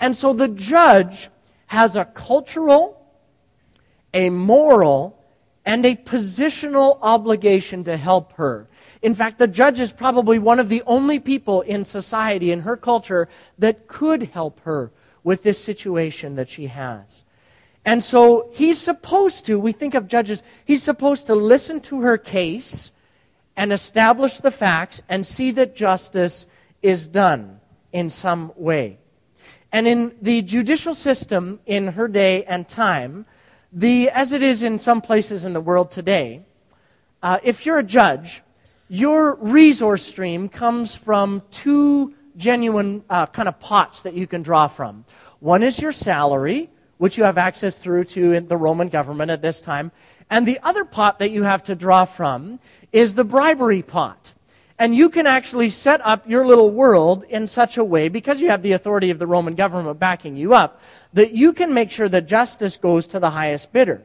And 0.00 0.16
so 0.16 0.32
the 0.32 0.48
judge 0.48 1.28
has 1.66 1.94
a 1.94 2.06
cultural, 2.06 3.04
a 4.14 4.30
moral, 4.30 5.22
and 5.66 5.84
a 5.84 5.96
positional 5.96 6.98
obligation 7.02 7.84
to 7.84 7.98
help 7.98 8.32
her. 8.34 8.66
In 9.02 9.14
fact, 9.14 9.38
the 9.38 9.46
judge 9.46 9.78
is 9.78 9.92
probably 9.92 10.38
one 10.38 10.58
of 10.58 10.70
the 10.70 10.82
only 10.86 11.18
people 11.18 11.60
in 11.60 11.84
society, 11.84 12.50
in 12.50 12.60
her 12.60 12.76
culture, 12.76 13.28
that 13.58 13.86
could 13.86 14.22
help 14.22 14.60
her 14.60 14.90
with 15.22 15.42
this 15.42 15.62
situation 15.62 16.36
that 16.36 16.48
she 16.48 16.68
has. 16.68 17.24
And 17.88 18.04
so 18.04 18.50
he's 18.52 18.78
supposed 18.78 19.46
to, 19.46 19.58
we 19.58 19.72
think 19.72 19.94
of 19.94 20.08
judges, 20.08 20.42
he's 20.66 20.82
supposed 20.82 21.26
to 21.28 21.34
listen 21.34 21.80
to 21.88 22.02
her 22.02 22.18
case 22.18 22.92
and 23.56 23.72
establish 23.72 24.40
the 24.40 24.50
facts 24.50 25.00
and 25.08 25.26
see 25.26 25.52
that 25.52 25.74
justice 25.74 26.46
is 26.82 27.08
done 27.08 27.60
in 27.90 28.10
some 28.10 28.52
way. 28.56 28.98
And 29.72 29.88
in 29.88 30.14
the 30.20 30.42
judicial 30.42 30.92
system 30.92 31.60
in 31.64 31.86
her 31.86 32.08
day 32.08 32.44
and 32.44 32.68
time, 32.68 33.24
the, 33.72 34.10
as 34.10 34.34
it 34.34 34.42
is 34.42 34.62
in 34.62 34.78
some 34.78 35.00
places 35.00 35.46
in 35.46 35.54
the 35.54 35.60
world 35.62 35.90
today, 35.90 36.44
uh, 37.22 37.38
if 37.42 37.64
you're 37.64 37.78
a 37.78 37.82
judge, 37.82 38.42
your 38.90 39.36
resource 39.36 40.04
stream 40.04 40.50
comes 40.50 40.94
from 40.94 41.42
two 41.50 42.12
genuine 42.36 43.02
uh, 43.08 43.24
kind 43.24 43.48
of 43.48 43.58
pots 43.60 44.02
that 44.02 44.12
you 44.12 44.26
can 44.26 44.42
draw 44.42 44.68
from. 44.68 45.06
One 45.40 45.62
is 45.62 45.80
your 45.80 45.92
salary, 45.92 46.68
which 46.98 47.16
you 47.16 47.24
have 47.24 47.38
access 47.38 47.76
through 47.76 48.04
to 48.04 48.40
the 48.40 48.56
Roman 48.56 48.88
government 48.88 49.30
at 49.30 49.42
this 49.42 49.60
time. 49.60 49.90
And 50.30 50.46
the 50.46 50.60
other 50.62 50.84
pot 50.84 51.18
that 51.20 51.30
you 51.30 51.44
have 51.44 51.64
to 51.64 51.74
draw 51.74 52.04
from 52.04 52.60
is 52.92 53.14
the 53.14 53.24
bribery 53.24 53.82
pot. 53.82 54.34
And 54.78 54.94
you 54.94 55.08
can 55.08 55.26
actually 55.26 55.70
set 55.70 56.00
up 56.04 56.28
your 56.28 56.46
little 56.46 56.70
world 56.70 57.24
in 57.24 57.48
such 57.48 57.76
a 57.76 57.82
way, 57.84 58.08
because 58.08 58.40
you 58.40 58.50
have 58.50 58.62
the 58.62 58.72
authority 58.72 59.10
of 59.10 59.18
the 59.18 59.26
Roman 59.26 59.56
government 59.56 59.98
backing 59.98 60.36
you 60.36 60.54
up, 60.54 60.80
that 61.14 61.32
you 61.32 61.52
can 61.52 61.74
make 61.74 61.90
sure 61.90 62.08
that 62.08 62.28
justice 62.28 62.76
goes 62.76 63.08
to 63.08 63.18
the 63.18 63.30
highest 63.30 63.72
bidder. 63.72 64.02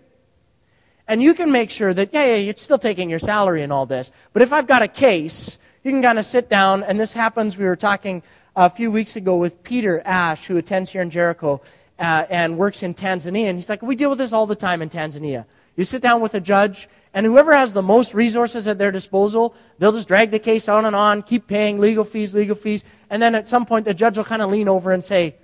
And 1.08 1.22
you 1.22 1.34
can 1.34 1.52
make 1.52 1.70
sure 1.70 1.94
that, 1.94 2.14
yeah, 2.14 2.26
yeah, 2.26 2.36
you're 2.38 2.56
still 2.56 2.80
taking 2.80 3.10
your 3.10 3.20
salary 3.20 3.62
and 3.62 3.72
all 3.74 3.86
this. 3.86 4.12
But 4.32 4.42
if 4.42 4.54
I've 4.54 4.66
got 4.66 4.82
a 4.82 4.88
case, 4.88 5.60
you 5.84 5.92
can 5.92 6.02
kind 6.02 6.18
of 6.18 6.26
sit 6.26 6.50
down, 6.50 6.82
and 6.82 7.00
this 7.00 7.14
happens. 7.14 7.58
We 7.58 7.66
were 7.66 7.76
talking 7.76 8.24
a 8.56 8.70
few 8.70 8.90
weeks 8.90 9.16
ago 9.16 9.36
with 9.36 9.64
Peter 9.64 10.02
Ash, 10.06 10.46
who 10.46 10.58
attends 10.58 10.90
here 10.92 11.02
in 11.02 11.10
Jericho 11.10 11.62
uh, 12.00 12.26
and 12.30 12.58
works 12.58 12.84
in 12.84 12.94
Tanzania. 12.94 13.46
And 13.46 13.58
he's 13.58 13.70
like, 13.70 13.82
we 13.82 13.96
deal 13.96 14.10
with 14.10 14.20
this 14.20 14.34
all 14.34 14.48
the 14.48 14.56
time 14.56 14.82
in 14.82 14.90
Tanzania. 14.90 15.46
You 15.76 15.84
sit 15.84 16.02
down 16.02 16.22
with 16.22 16.34
a 16.34 16.40
judge, 16.40 16.88
And 17.16 17.26
whoever 17.26 17.54
has 17.54 17.74
the 17.74 17.84
most 17.84 18.16
resources 18.16 18.68
at 18.68 18.80
their 18.80 18.92
disposal, 18.92 19.54
they'll 19.78 19.92
just 19.92 20.08
drag 20.08 20.32
the 20.32 20.40
case 20.40 20.68
on 20.68 20.86
and 20.86 20.96
on, 20.96 21.22
keep 21.22 21.46
paying 21.46 21.80
legal 21.80 22.04
fees, 22.04 22.34
legal 22.34 22.56
fees. 22.56 22.84
And 23.10 23.22
then 23.22 23.36
at 23.36 23.48
some 23.48 23.66
point, 23.66 23.86
the 23.86 23.94
judge 23.94 24.18
will 24.18 24.24
kind 24.24 24.42
of 24.42 24.50
lean 24.50 24.68
over 24.68 24.92
and 24.92 25.04
say, 25.04 25.36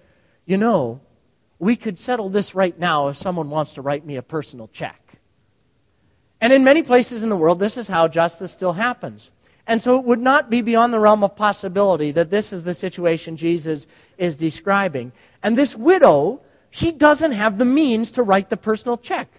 You 0.48 0.58
know, 0.58 1.00
we 1.60 1.76
could 1.76 2.00
settle 2.00 2.30
this 2.30 2.56
right 2.56 2.78
now 2.80 3.10
if 3.10 3.18
someone 3.18 3.52
wants 3.52 3.74
to 3.74 3.82
write 3.84 4.06
me 4.06 4.16
a 4.16 4.24
personal 4.24 4.68
check. 4.70 5.20
And 6.42 6.54
in 6.54 6.64
many 6.64 6.82
places 6.82 7.22
in 7.22 7.30
the 7.30 7.36
world, 7.36 7.60
this 7.60 7.78
is 7.78 7.88
how 7.88 8.08
justice 8.08 8.52
still 8.52 8.74
happens. 8.74 9.30
And 9.70 9.80
so 9.80 10.00
it 10.00 10.04
would 10.04 10.20
not 10.20 10.50
be 10.50 10.64
beyond 10.64 10.92
the 10.92 11.00
realm 11.00 11.24
of 11.24 11.36
possibility 11.36 12.12
that 12.14 12.32
this 12.32 12.52
is 12.52 12.64
the 12.64 12.74
situation 12.74 13.38
Jesus 13.38 13.88
is 14.18 14.36
describing. 14.36 15.12
And 15.44 15.56
this 15.56 15.76
widow, 15.76 16.42
she 16.72 16.92
doesn't 16.92 17.34
have 17.34 17.60
the 17.60 17.66
means 17.66 18.12
to 18.14 18.24
write 18.24 18.50
the 18.50 18.58
personal 18.58 18.98
check. 18.98 19.30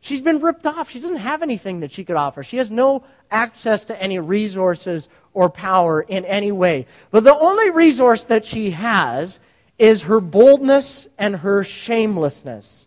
She's 0.00 0.22
been 0.22 0.38
ripped 0.38 0.64
off. 0.64 0.90
She 0.90 1.00
doesn't 1.00 1.16
have 1.16 1.42
anything 1.42 1.80
that 1.80 1.90
she 1.90 2.04
could 2.04 2.14
offer. 2.14 2.44
She 2.44 2.58
has 2.58 2.70
no 2.70 3.02
access 3.32 3.84
to 3.86 4.00
any 4.00 4.20
resources 4.20 5.08
or 5.34 5.50
power 5.50 6.02
in 6.02 6.24
any 6.24 6.52
way. 6.52 6.86
But 7.10 7.24
the 7.24 7.34
only 7.34 7.70
resource 7.70 8.22
that 8.26 8.46
she 8.46 8.70
has 8.70 9.40
is 9.76 10.04
her 10.04 10.20
boldness 10.20 11.08
and 11.18 11.34
her 11.38 11.64
shamelessness. 11.64 12.86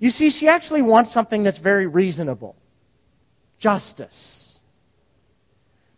You 0.00 0.10
see, 0.10 0.30
she 0.30 0.48
actually 0.48 0.82
wants 0.82 1.12
something 1.12 1.44
that's 1.44 1.58
very 1.58 1.86
reasonable 1.86 2.56
justice. 3.60 4.45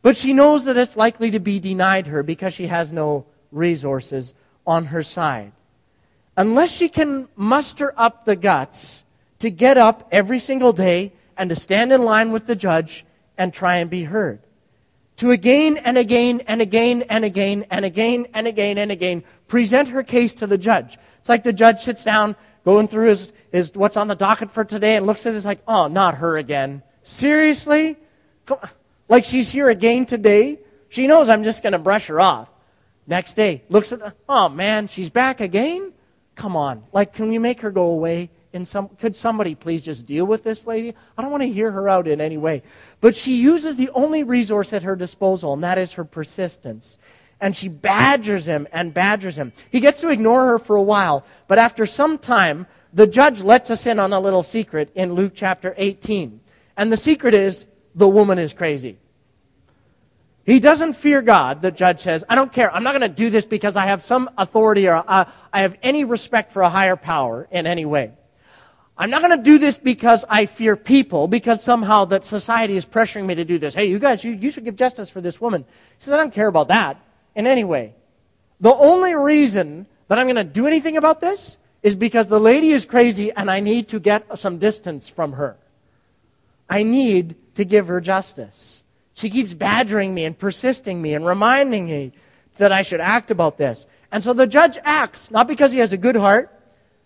But 0.09 0.17
she 0.17 0.33
knows 0.33 0.65
that 0.65 0.79
it's 0.79 0.97
likely 0.97 1.33
to 1.33 1.39
be 1.39 1.61
denied 1.61 2.07
her 2.07 2.23
because 2.23 2.55
she 2.55 2.69
has 2.69 2.95
no 2.95 3.27
resources 3.53 4.35
on 4.67 4.87
her 4.87 5.03
side. 5.03 5.53
Unless 6.35 6.73
she 6.73 6.89
can 6.89 7.29
muster 7.37 7.93
up 7.95 8.25
the 8.25 8.35
guts 8.35 9.05
to 9.41 9.51
get 9.51 9.77
up 9.77 10.09
every 10.11 10.39
single 10.39 10.73
day 10.73 11.13
and 11.37 11.51
to 11.51 11.57
stand 11.57 11.93
in 11.93 12.07
line 12.07 12.33
with 12.33 12.47
the 12.47 12.57
judge 12.57 13.05
and 13.37 13.53
try 13.53 13.77
and 13.77 13.91
be 13.91 14.05
heard. 14.05 14.41
To 15.17 15.31
again 15.31 15.77
and 15.77 15.99
again 15.99 16.41
and 16.47 16.63
again 16.63 17.03
and 17.03 17.23
again 17.23 17.67
and 17.71 17.85
again 17.85 18.29
and 18.33 18.47
again 18.47 18.79
and 18.79 18.91
again 18.91 19.25
present 19.47 19.89
her 19.89 20.03
case 20.03 20.33
to 20.37 20.47
the 20.47 20.57
judge. 20.57 20.97
It's 21.21 21.29
like 21.29 21.45
the 21.45 21.53
judge 21.53 21.81
sits 21.81 22.03
down 22.03 22.35
going 22.65 22.89
through 22.89 23.09
his, 23.09 23.31
his 23.53 23.75
what's 23.75 23.99
on 23.99 24.09
the 24.09 24.17
docket 24.17 24.53
for 24.53 24.65
today 24.65 24.97
and 24.97 25.05
looks 25.05 25.27
at 25.27 25.35
it 25.35 25.45
like, 25.45 25.61
oh, 25.69 25.87
not 25.87 26.15
her 26.15 26.39
again. 26.39 26.83
Seriously? 27.03 27.99
Like 29.09 29.25
she's 29.25 29.51
here 29.51 29.69
again 29.69 30.07
today? 30.07 30.59
She 30.89 31.07
knows 31.07 31.29
I'm 31.29 31.45
just 31.45 31.63
going 31.63 31.73
to 31.73 31.79
brush 31.79 32.07
her 32.07 32.21
off. 32.21 32.49
Next 33.07 33.35
day, 33.35 33.63
looks 33.71 33.91
at 33.93 34.01
the, 34.01 34.15
oh 34.29 34.49
man, 34.51 34.87
she's 34.87 35.09
back 35.09 35.41
again? 35.41 35.93
Come 36.35 36.57
on. 36.57 36.85
Like, 36.93 37.15
can 37.15 37.29
we 37.29 37.39
make 37.39 37.63
her 37.63 37.71
go 37.71 37.87
away? 37.87 38.31
In 38.53 38.65
some, 38.65 38.89
could 38.89 39.17
somebody 39.17 39.55
please 39.55 39.83
just 39.83 40.07
deal 40.07 40.25
with 40.25 40.45
this 40.45 40.67
lady? 40.67 40.95
I 41.17 41.23
don't 41.23 41.31
want 41.31 41.43
to 41.43 41.49
hear 41.49 41.71
her 41.71 41.89
out 41.89 42.07
in 42.07 42.21
any 42.21 42.37
way. 42.37 42.63
But 43.01 43.17
she 43.17 43.37
uses 43.37 43.77
the 43.77 43.91
only 43.91 44.25
resource 44.25 44.73
at 44.73 44.83
her 44.83 44.97
disposal, 44.97 45.53
and 45.55 45.63
that 45.63 45.79
is 45.79 45.93
her 45.93 46.05
persistence. 46.05 46.99
And 47.41 47.55
she 47.55 47.69
badgers 47.69 48.47
him 48.47 48.67
and 48.73 48.93
badgers 48.93 49.39
him. 49.39 49.53
He 49.71 49.81
gets 49.81 50.01
to 50.01 50.09
ignore 50.09 50.47
her 50.47 50.59
for 50.59 50.77
a 50.77 50.83
while, 50.83 51.25
but 51.47 51.59
after 51.59 51.87
some 51.87 52.19
time, 52.19 52.67
the 52.93 53.07
judge 53.07 53.43
lets 53.43 53.71
us 53.71 53.87
in 53.87 53.99
on 53.99 54.13
a 54.13 54.21
little 54.21 54.43
secret 54.43 54.91
in 54.95 55.15
Luke 55.15 55.33
chapter 55.35 55.75
18. 55.77 56.41
And 56.77 56.93
the 56.93 56.97
secret 56.97 57.35
is 57.35 57.67
the 57.95 58.09
woman 58.09 58.39
is 58.39 58.53
crazy. 58.53 58.99
He 60.45 60.61
doesn't 60.61 60.95
fear 60.95 61.21
God, 61.21 61.61
the 61.61 61.71
judge 61.71 62.01
says. 62.01 62.25
I 62.27 62.35
don't 62.35 62.51
care. 62.51 62.75
I'm 62.75 62.83
not 62.83 62.93
going 62.93 63.03
to 63.03 63.15
do 63.15 63.29
this 63.29 63.45
because 63.45 63.77
I 63.77 63.87
have 63.87 64.03
some 64.03 64.31
authority 64.39 64.89
or 64.89 65.05
uh, 65.07 65.31
I 65.53 65.61
have 65.61 65.77
any 65.83 66.05
respect 66.05 66.53
for 66.53 66.63
a 66.63 66.71
higher 66.71 66.97
power 66.97 67.47
in 67.51 67.67
any 67.67 67.85
way. 67.85 68.13
I'm 68.97 69.11
not 69.11 69.21
going 69.23 69.37
to 69.37 69.45
do 69.45 69.59
this 69.59 69.79
because 69.79 70.25
I 70.29 70.47
fear 70.47 70.75
people, 70.75 71.29
because 71.29 71.63
somehow 71.63 72.07
that 72.07 72.25
society 72.25 72.77
is 72.77 72.85
pressuring 72.85 73.27
me 73.27 73.35
to 73.37 73.45
do 73.45 73.59
this. 73.59 73.75
Hey, 73.75 73.87
you 73.87 73.99
guys, 73.99 74.25
you, 74.25 74.33
you 74.33 74.51
should 74.51 74.65
give 74.65 74.75
justice 74.75 75.09
for 75.09 75.21
this 75.21 75.41
woman. 75.41 75.65
He 75.99 76.05
says, 76.05 76.15
I 76.15 76.17
don't 76.17 76.33
care 76.33 76.49
about 76.49 76.69
that 76.69 77.01
in 77.37 77.47
any 77.47 77.63
way. 77.63 77.95
The 78.61 78.75
only 78.75 79.15
reason 79.15 79.87
that 80.09 80.19
I'm 80.19 80.27
going 80.27 80.37
to 80.37 80.45
do 80.45 80.67
anything 80.67 80.97
about 80.97 81.21
this 81.21 81.59
is 81.83 81.95
because 81.95 82.29
the 82.29 82.41
lady 82.41 82.71
is 82.71 82.85
crazy 82.85 83.31
and 83.31 83.51
I 83.51 83.61
need 83.61 83.89
to 83.89 84.01
get 84.01 84.39
some 84.39 84.59
distance 84.59 85.09
from 85.09 85.35
her. 85.35 85.57
I 86.69 86.83
need 86.83 87.37
to 87.59 87.65
give 87.65 87.89
her 87.89 88.01
justice. 88.01 88.85
She 89.15 89.31
keeps 89.31 89.53
badgering 89.53 90.15
me 90.15 90.25
and 90.25 90.39
persisting 90.39 91.03
me 91.03 91.15
and 91.15 91.27
reminding 91.27 91.87
me 91.87 92.13
that 92.59 92.71
I 92.71 92.83
should 92.83 93.01
act 93.01 93.33
about 93.33 93.59
this. 93.59 93.89
And 94.13 94.23
so 94.23 94.33
the 94.33 94.47
judge 94.47 94.79
acts, 94.85 95.29
not 95.33 95.49
because 95.49 95.73
he 95.73 95.81
has 95.81 95.93
a 95.93 95.97
good 95.97 96.15
heart, 96.15 96.57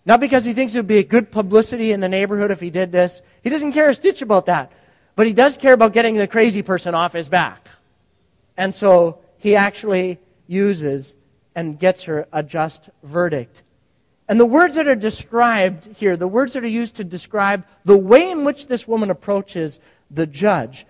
not 0.05 0.19
because 0.19 0.45
he 0.45 0.53
thinks 0.53 0.75
it 0.75 0.77
would 0.77 0.85
be 0.85 0.99
a 0.99 1.03
good 1.03 1.31
publicity 1.31 1.91
in 1.91 2.01
the 2.01 2.07
neighborhood 2.07 2.51
if 2.51 2.59
he 2.59 2.69
did 2.69 2.91
this. 2.91 3.23
He 3.41 3.49
doesn't 3.49 3.71
care 3.71 3.89
a 3.89 3.95
stitch 3.95 4.21
about 4.21 4.45
that. 4.45 4.71
But 5.15 5.25
he 5.25 5.33
does 5.33 5.57
care 5.57 5.73
about 5.73 5.91
getting 5.91 6.17
the 6.17 6.27
crazy 6.27 6.61
person 6.61 6.93
off 6.93 7.13
his 7.13 7.29
back. 7.29 7.67
And 8.55 8.75
so 8.75 9.21
he 9.39 9.55
actually 9.55 10.19
uses 10.45 11.15
and 11.55 11.79
gets 11.79 12.03
her 12.03 12.27
a 12.31 12.43
just 12.43 12.91
verdict. 13.01 13.62
And 14.33 14.39
the 14.39 14.47
words 14.47 14.77
that 14.77 14.87
are 14.87 14.95
described 14.95 15.85
here, 15.95 16.17
the 16.17 16.27
words 16.27 16.53
that 16.53 16.63
are 16.63 16.67
used 16.67 16.95
to 16.95 17.03
describe 17.03 17.65
the 17.85 17.95
way 17.95 18.31
in 18.31 18.43
which 18.43 18.65
this 18.65 18.87
woman 18.87 19.11
approaches 19.11 19.79
the 20.09 20.25
judge, 20.25 20.87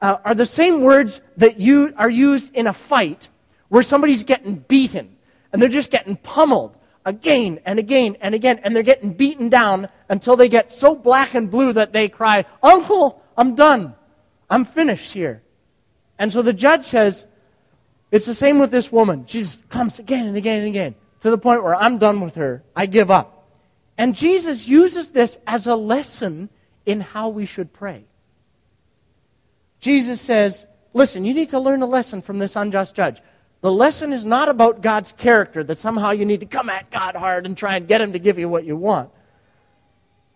uh, 0.00 0.18
are 0.24 0.36
the 0.36 0.46
same 0.46 0.82
words 0.82 1.20
that 1.36 1.58
you, 1.58 1.92
are 1.96 2.08
used 2.08 2.54
in 2.54 2.68
a 2.68 2.72
fight 2.72 3.30
where 3.68 3.82
somebody's 3.82 4.22
getting 4.22 4.58
beaten 4.68 5.16
and 5.52 5.60
they're 5.60 5.68
just 5.68 5.90
getting 5.90 6.14
pummeled 6.14 6.76
again 7.04 7.58
and 7.66 7.80
again 7.80 8.16
and 8.20 8.32
again, 8.32 8.60
and 8.62 8.76
they're 8.76 8.84
getting 8.84 9.12
beaten 9.12 9.48
down 9.48 9.88
until 10.08 10.36
they 10.36 10.48
get 10.48 10.72
so 10.72 10.94
black 10.94 11.34
and 11.34 11.50
blue 11.50 11.72
that 11.72 11.92
they 11.92 12.08
cry, 12.08 12.44
Uncle, 12.62 13.20
I'm 13.36 13.56
done. 13.56 13.96
I'm 14.48 14.64
finished 14.64 15.12
here. 15.12 15.42
And 16.16 16.32
so 16.32 16.42
the 16.42 16.52
judge 16.52 16.86
says, 16.86 17.26
it's 18.12 18.26
the 18.26 18.34
same 18.34 18.60
with 18.60 18.70
this 18.70 18.92
woman. 18.92 19.26
She 19.26 19.44
comes 19.68 19.98
again 19.98 20.28
and 20.28 20.36
again 20.36 20.60
and 20.60 20.68
again 20.68 20.94
to 21.24 21.30
the 21.30 21.38
point 21.38 21.64
where 21.64 21.74
I'm 21.74 21.96
done 21.96 22.20
with 22.20 22.34
her. 22.34 22.62
I 22.76 22.84
give 22.84 23.10
up. 23.10 23.48
And 23.96 24.14
Jesus 24.14 24.68
uses 24.68 25.12
this 25.12 25.38
as 25.46 25.66
a 25.66 25.74
lesson 25.74 26.50
in 26.84 27.00
how 27.00 27.30
we 27.30 27.46
should 27.46 27.72
pray. 27.72 28.04
Jesus 29.80 30.20
says, 30.20 30.66
Listen, 30.92 31.24
you 31.24 31.32
need 31.32 31.48
to 31.48 31.58
learn 31.58 31.80
a 31.80 31.86
lesson 31.86 32.20
from 32.20 32.38
this 32.38 32.56
unjust 32.56 32.94
judge. 32.94 33.22
The 33.62 33.72
lesson 33.72 34.12
is 34.12 34.26
not 34.26 34.50
about 34.50 34.82
God's 34.82 35.12
character, 35.12 35.64
that 35.64 35.78
somehow 35.78 36.10
you 36.10 36.26
need 36.26 36.40
to 36.40 36.46
come 36.46 36.68
at 36.68 36.90
God 36.90 37.16
hard 37.16 37.46
and 37.46 37.56
try 37.56 37.76
and 37.76 37.88
get 37.88 38.02
Him 38.02 38.12
to 38.12 38.18
give 38.18 38.38
you 38.38 38.50
what 38.50 38.66
you 38.66 38.76
want. 38.76 39.08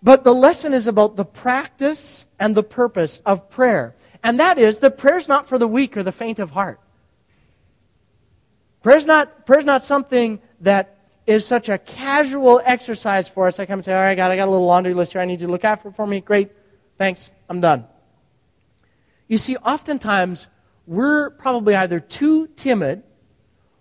But 0.03 0.24
the 0.24 0.35
lesson 0.35 0.72
is 0.72 0.87
about 0.87 1.16
the 1.16 1.24
practice 1.27 2.24
and 2.40 2.55
the 2.55 2.62
purpose 2.62 3.20
of 3.27 3.51
prayer. 3.51 3.94
And 4.24 4.40
that 4.40 4.57
is 4.57 4.79
that 4.79 4.96
prayer's 4.96 5.29
not 5.29 5.51
for 5.51 5.59
the 5.59 5.68
weak 5.68 5.98
or 5.98 6.03
the 6.03 6.12
faint 6.12 6.38
of 6.38 6.53
heart. 6.53 6.81
Prayer 8.83 8.96
is 8.96 9.05
not, 9.05 9.44
prayer's 9.44 9.66
not 9.66 9.85
something 9.85 10.40
that 10.61 10.99
is 11.27 11.47
such 11.47 11.68
a 11.68 11.79
casual 11.79 12.61
exercise 12.64 13.29
for 13.29 13.47
us. 13.47 13.59
I 13.59 13.66
come 13.66 13.81
and 13.81 13.85
say, 13.85 13.94
All 13.94 14.01
right, 14.01 14.14
God, 14.14 14.31
I 14.31 14.37
got 14.37 14.49
a 14.49 14.51
little 14.51 14.66
laundry 14.66 14.94
list 14.94 15.12
here. 15.12 15.21
I 15.21 15.25
need 15.25 15.40
you 15.40 15.47
to 15.47 15.53
look 15.53 15.64
after 15.64 15.88
it 15.88 15.97
for 15.97 16.07
me. 16.07 16.21
Great. 16.21 16.51
Thanks. 16.97 17.31
I'm 17.49 17.61
done. 17.61 17.87
You 19.29 19.37
see, 19.37 19.57
oftentimes, 19.57 20.49
we're 20.87 21.31
probably 21.31 21.77
either 21.77 22.01
too 22.01 22.47
timid 22.49 23.03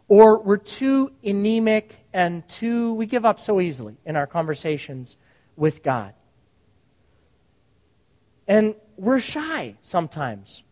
or 0.10 0.40
we're 0.40 0.58
too 0.58 1.12
anemic 1.24 1.96
and 2.14 2.48
too, 2.50 2.94
we 2.94 3.06
give 3.06 3.26
up 3.26 3.40
so 3.40 3.62
easily 3.62 3.96
in 4.06 4.16
our 4.16 4.28
conversations 4.28 5.18
with 5.56 5.84
God. 5.84 6.14
And 8.48 8.76
we're 8.98 9.20
shy 9.20 9.76
sometimes. 9.82 10.64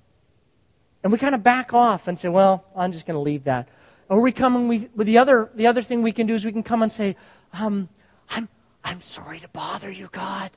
And 1.04 1.12
we 1.12 1.20
kind 1.20 1.36
of 1.36 1.44
back 1.44 1.74
off 1.74 2.08
and 2.08 2.18
say, 2.18 2.30
well, 2.30 2.65
I'm 2.76 2.91
just 2.91 3.06
going 3.06 3.15
to 3.15 3.22
leave 3.22 3.44
that. 3.44 3.70
Or 4.08 4.22
we 4.22 4.32
come 4.32 4.56
and 4.56 4.70
we, 4.70 4.89
the 4.96 5.18
other, 5.18 5.50
the 5.56 5.68
other 5.68 5.82
thing 5.82 6.04
we 6.04 6.12
can 6.12 6.28
do 6.28 6.36
is 6.36 6.46
we 6.46 6.52
can 6.52 6.63
come 6.63 6.84
and 6.84 6.91
say, 6.91 7.15
um, 7.54 7.89
I'm, 8.30 8.48
I'm 8.84 9.02
sorry 9.02 9.39
to 9.39 9.48
bother 9.50 9.91
you, 9.91 10.10
God. 10.12 10.52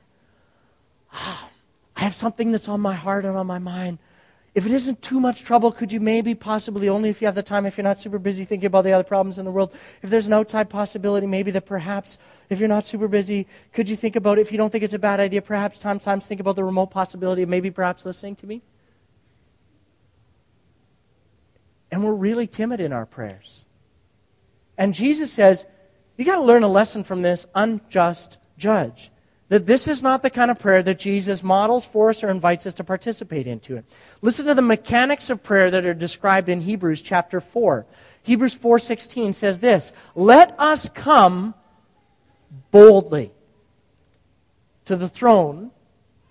Oh, 1.13 1.49
I 1.95 2.01
have 2.01 2.13
something 2.13 2.51
that's 2.51 2.69
on 2.69 2.79
my 2.79 2.93
heart 2.93 3.25
and 3.25 3.35
on 3.35 3.47
my 3.47 3.59
mind. 3.59 3.97
If 4.55 4.65
it 4.65 4.71
isn't 4.71 5.01
too 5.01 5.19
much 5.19 5.43
trouble, 5.43 5.71
could 5.71 5.91
you 5.91 5.99
maybe, 5.99 6.33
possibly, 6.33 6.89
only 6.89 7.09
if 7.09 7.21
you 7.21 7.27
have 7.27 7.35
the 7.35 7.43
time, 7.43 7.65
if 7.65 7.77
you're 7.77 7.83
not 7.83 7.99
super 7.99 8.17
busy 8.19 8.45
thinking 8.45 8.67
about 8.67 8.83
the 8.83 8.91
other 8.91 9.03
problems 9.03 9.37
in 9.37 9.45
the 9.45 9.51
world, 9.51 9.73
if 10.01 10.09
there's 10.09 10.27
an 10.27 10.33
outside 10.33 10.69
possibility, 10.69 11.27
maybe 11.27 11.51
that 11.51 11.65
perhaps, 11.65 12.17
if 12.49 12.59
you're 12.59 12.67
not 12.67 12.85
super 12.85 13.07
busy, 13.07 13.47
could 13.73 13.87
you 13.87 13.95
think 13.95 14.15
about, 14.15 14.37
it? 14.37 14.41
if 14.41 14.51
you 14.51 14.57
don't 14.57 14.71
think 14.71 14.83
it's 14.83 14.93
a 14.93 14.99
bad 14.99 15.19
idea, 15.19 15.41
perhaps 15.41 15.79
sometimes 15.79 16.27
think 16.27 16.41
about 16.41 16.55
the 16.55 16.63
remote 16.63 16.87
possibility 16.87 17.43
of 17.43 17.49
maybe 17.49 17.69
perhaps 17.69 18.05
listening 18.05 18.35
to 18.37 18.47
me? 18.47 18.61
And 21.91 22.03
we're 22.03 22.13
really 22.13 22.47
timid 22.47 22.79
in 22.79 22.93
our 22.93 23.05
prayers. 23.05 23.65
And 24.77 24.93
Jesus 24.93 25.31
says, 25.31 25.65
you 26.17 26.25
got 26.25 26.37
to 26.37 26.43
learn 26.43 26.63
a 26.63 26.67
lesson 26.67 27.03
from 27.03 27.21
this 27.21 27.47
unjust 27.55 28.37
judge 28.57 29.11
that 29.49 29.65
this 29.65 29.87
is 29.87 30.03
not 30.03 30.21
the 30.21 30.29
kind 30.29 30.51
of 30.51 30.59
prayer 30.59 30.83
that 30.83 30.99
Jesus 30.99 31.41
models 31.41 31.83
for 31.83 32.11
us 32.11 32.23
or 32.23 32.29
invites 32.29 32.67
us 32.67 32.75
to 32.75 32.83
participate 32.83 33.47
into 33.47 33.77
it. 33.77 33.85
Listen 34.21 34.45
to 34.45 34.53
the 34.53 34.61
mechanics 34.61 35.31
of 35.31 35.41
prayer 35.41 35.71
that 35.71 35.85
are 35.85 35.93
described 35.95 36.49
in 36.49 36.61
Hebrews 36.61 37.01
chapter 37.01 37.41
4. 37.41 37.87
Hebrews 38.21 38.53
4:16 38.53 39.33
says 39.33 39.59
this, 39.59 39.91
"Let 40.13 40.53
us 40.59 40.89
come 40.89 41.55
boldly 42.69 43.31
to 44.85 44.95
the 44.95 45.09
throne 45.09 45.71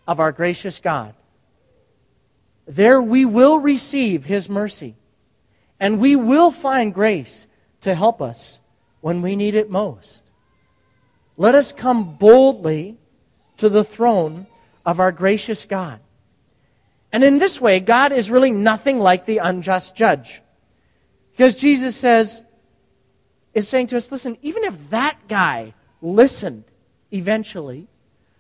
of 0.06 0.20
our 0.20 0.30
gracious 0.30 0.78
God 0.78 1.14
there 2.68 3.00
we 3.00 3.24
will 3.24 3.58
receive 3.58 4.26
His 4.26 4.48
mercy. 4.48 4.94
And 5.80 6.00
we 6.00 6.16
will 6.16 6.50
find 6.50 6.92
grace 6.92 7.46
to 7.82 7.94
help 7.94 8.20
us 8.20 8.60
when 9.00 9.22
we 9.22 9.36
need 9.36 9.54
it 9.54 9.70
most. 9.70 10.24
Let 11.36 11.54
us 11.54 11.72
come 11.72 12.16
boldly 12.16 12.98
to 13.58 13.68
the 13.68 13.84
throne 13.84 14.46
of 14.84 14.98
our 14.98 15.12
gracious 15.12 15.64
God. 15.64 16.00
And 17.12 17.22
in 17.24 17.38
this 17.38 17.60
way, 17.60 17.80
God 17.80 18.12
is 18.12 18.30
really 18.30 18.50
nothing 18.50 18.98
like 18.98 19.24
the 19.24 19.38
unjust 19.38 19.96
judge. 19.96 20.42
Because 21.32 21.56
Jesus 21.56 21.96
says, 21.96 22.42
is 23.54 23.68
saying 23.68 23.86
to 23.88 23.96
us, 23.96 24.10
listen, 24.10 24.36
even 24.42 24.64
if 24.64 24.90
that 24.90 25.16
guy 25.28 25.74
listened 26.02 26.64
eventually, 27.12 27.88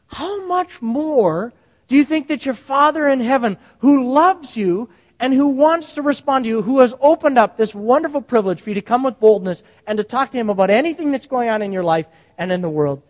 how 0.08 0.46
much 0.46 0.82
more 0.82 1.52
do 1.86 1.96
you 1.96 2.04
think 2.04 2.28
that 2.28 2.44
your 2.44 2.54
Father 2.54 3.08
in 3.08 3.20
heaven, 3.20 3.56
who 3.78 4.12
loves 4.12 4.56
you 4.56 4.90
and 5.20 5.34
who 5.34 5.48
wants 5.48 5.94
to 5.94 6.02
respond 6.02 6.44
to 6.44 6.48
you, 6.48 6.62
who 6.62 6.80
has 6.80 6.94
opened 7.00 7.38
up 7.38 7.56
this 7.56 7.74
wonderful 7.74 8.20
privilege 8.20 8.60
for 8.60 8.70
you 8.70 8.74
to 8.74 8.82
come 8.82 9.02
with 9.02 9.18
boldness 9.18 9.62
and 9.86 9.98
to 9.98 10.04
talk 10.04 10.30
to 10.30 10.38
him 10.38 10.48
about 10.48 10.70
anything 10.70 11.10
that's 11.10 11.26
going 11.26 11.48
on 11.48 11.62
in 11.62 11.72
your 11.72 11.82
life 11.82 12.06
and 12.36 12.52
in 12.52 12.60
the 12.62 12.70
world 12.70 13.02